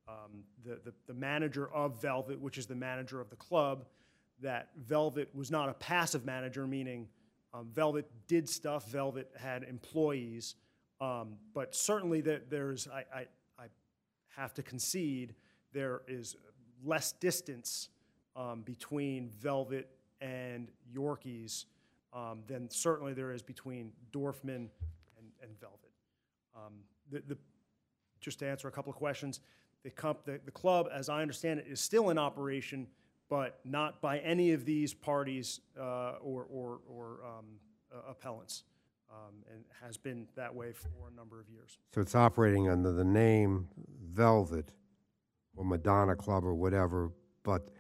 um, 0.09 0.43
the, 0.65 0.81
the, 0.85 0.93
the 1.07 1.15
manager 1.15 1.73
of 1.73 2.01
Velvet, 2.01 2.41
which 2.41 2.59
is 2.59 2.67
the 2.67 2.75
manager 2.75 3.21
of 3.21 3.31
the 3.31 3.37
club, 3.37 3.85
that 4.41 4.71
Velvet 4.77 5.29
was 5.35 5.51
not 5.51 5.69
a 5.69 5.75
passive 5.75 6.25
manager, 6.25 6.67
meaning 6.67 7.09
um, 7.55 7.69
Velvet 7.73 8.11
did 8.27 8.49
stuff, 8.49 8.89
Velvet 8.91 9.31
had 9.39 9.63
employees, 9.65 10.57
um, 11.01 11.37
but 11.55 11.75
certainly 11.75 12.21
that 12.23 12.51
there's, 12.51 12.89
I, 12.89 13.05
I, 13.15 13.27
I 13.59 13.67
have 14.37 14.55
to 14.55 14.63
concede, 14.63 15.35
there 15.73 16.03
is 16.09 16.37
less 16.85 17.13
distance 17.13 17.91
um, 18.37 18.63
between 18.63 19.31
Velvet 19.31 19.89
and 20.21 20.69
Yorkies 20.95 21.67
um, 22.13 22.43
than 22.47 22.71
certainly 22.71 23.13
there 23.13 23.33
is 23.33 23.43
between 23.43 23.93
Dorfman 24.13 24.69
and, 25.17 25.31
and 25.43 25.61
Velvet. 25.61 25.93
Um, 26.57 26.75
the, 27.11 27.23
the, 27.27 27.39
just 28.21 28.39
to 28.41 28.49
answer 28.49 28.69
a 28.69 28.71
couple 28.71 28.91
of 28.91 28.97
questions, 28.97 29.41
the, 29.85 29.91
comp, 29.91 30.25
the, 30.25 30.41
the 30.45 30.51
club, 30.51 30.89
as 30.93 31.09
I 31.09 31.23
understand 31.23 31.61
it, 31.61 31.67
is 31.69 31.81
still 31.81 32.11
in 32.11 32.19
operation, 32.19 32.87
but 33.29 33.61
not 33.65 34.01
by 34.01 34.19
any 34.19 34.53
of 34.53 34.65
these 34.65 34.95
parties 34.95 35.61
uh, 35.79 36.15
or, 36.21 36.47
or, 36.51 36.81
or 36.89 37.21
um, 37.25 37.45
uh, 37.95 38.11
appellants, 38.11 38.65
um, 39.11 39.35
and 39.53 39.65
has 39.83 39.97
been 39.97 40.27
that 40.37 40.55
way 40.55 40.73
for 40.73 41.09
a 41.11 41.17
number 41.17 41.41
of 41.41 41.49
years. 41.49 41.79
So 41.95 42.01
it's 42.01 42.15
operating 42.15 42.69
under 42.69 42.93
the 42.93 43.05
name 43.05 43.69
Velvet 44.03 44.75
or 45.57 45.65
Madonna 45.65 46.17
Club 46.17 46.45
or 46.45 46.55
whatever, 46.55 47.13
but 47.43 47.71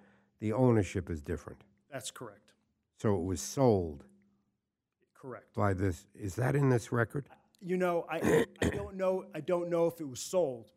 the 0.41 0.53
ownership 0.53 1.11
is 1.11 1.21
different. 1.21 1.63
That's 1.91 2.11
correct. 2.11 2.53
So 2.97 3.17
it 3.17 3.23
was 3.23 3.41
sold 3.41 4.05
Correct. 5.21 5.53
by 5.55 5.75
this, 5.75 6.07
is 6.15 6.35
that 6.37 6.55
in 6.55 6.69
this 6.69 6.93
record? 6.93 7.29
You 7.61 7.77
know, 7.77 8.07
I, 8.09 8.47
I 8.63 8.69
don't 8.69 8.97
know, 8.97 9.25
I 9.35 9.41
don't 9.41 9.69
know 9.69 9.87
if 9.87 10.01
it 10.01 10.09
was 10.09 10.21
sold. 10.21 10.71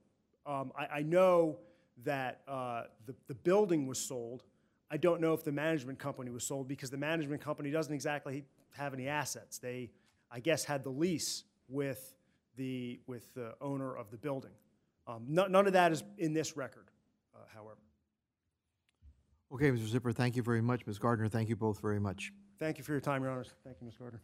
Um, 0.46 0.72
I, 0.78 0.98
I 0.98 1.02
know 1.04 1.60
that, 2.04 2.42
uh, 2.48 2.84
the, 3.06 3.14
the 3.28 3.36
building 3.36 3.86
was 3.86 4.00
sold. 4.00 4.44
I 4.90 4.98
don't 4.98 5.22
know 5.22 5.34
if 5.34 5.44
the 5.44 5.52
management 5.52 6.00
company 6.00 6.32
was 6.32 6.44
sold 6.44 6.68
because 6.68 6.90
the 6.90 6.98
management 6.98 7.42
company 7.42 7.70
doesn't 7.70 7.94
exactly 7.94 8.46
have 8.72 8.94
any 8.94 9.08
assets. 9.08 9.60
They, 9.60 9.92
I 10.32 10.40
guess, 10.40 10.64
had 10.64 10.84
the 10.84 10.90
lease 10.90 11.44
with 11.70 12.16
the, 12.58 13.00
with 13.06 13.34
the 13.36 13.54
owner 13.62 13.96
of 13.96 14.10
the 14.10 14.18
building. 14.18 14.52
Um, 15.08 15.26
none, 15.28 15.52
none 15.52 15.68
of 15.68 15.74
that 15.74 15.92
is 15.92 16.04
in 16.18 16.34
this 16.34 16.58
record, 16.58 16.90
uh, 17.36 17.40
however. 17.54 17.78
Okay, 19.54 19.70
Mr. 19.70 19.88
Zipper, 19.88 20.12
thank 20.12 20.36
you 20.36 20.42
very 20.42 20.62
much. 20.62 20.86
Ms. 20.88 20.98
Gardner, 20.98 21.28
thank 21.28 21.50
you 21.50 21.56
both 21.56 21.80
very 21.80 22.00
much. 22.00 22.32
Thank 22.60 22.78
you 22.78 22.84
for 22.84 22.92
your 22.92 23.02
time, 23.02 23.24
Your 23.24 23.32
Honors. 23.32 23.52
Thank 23.64 23.78
you, 23.82 23.86
Ms. 23.86 23.96
Gardner. 23.98 24.22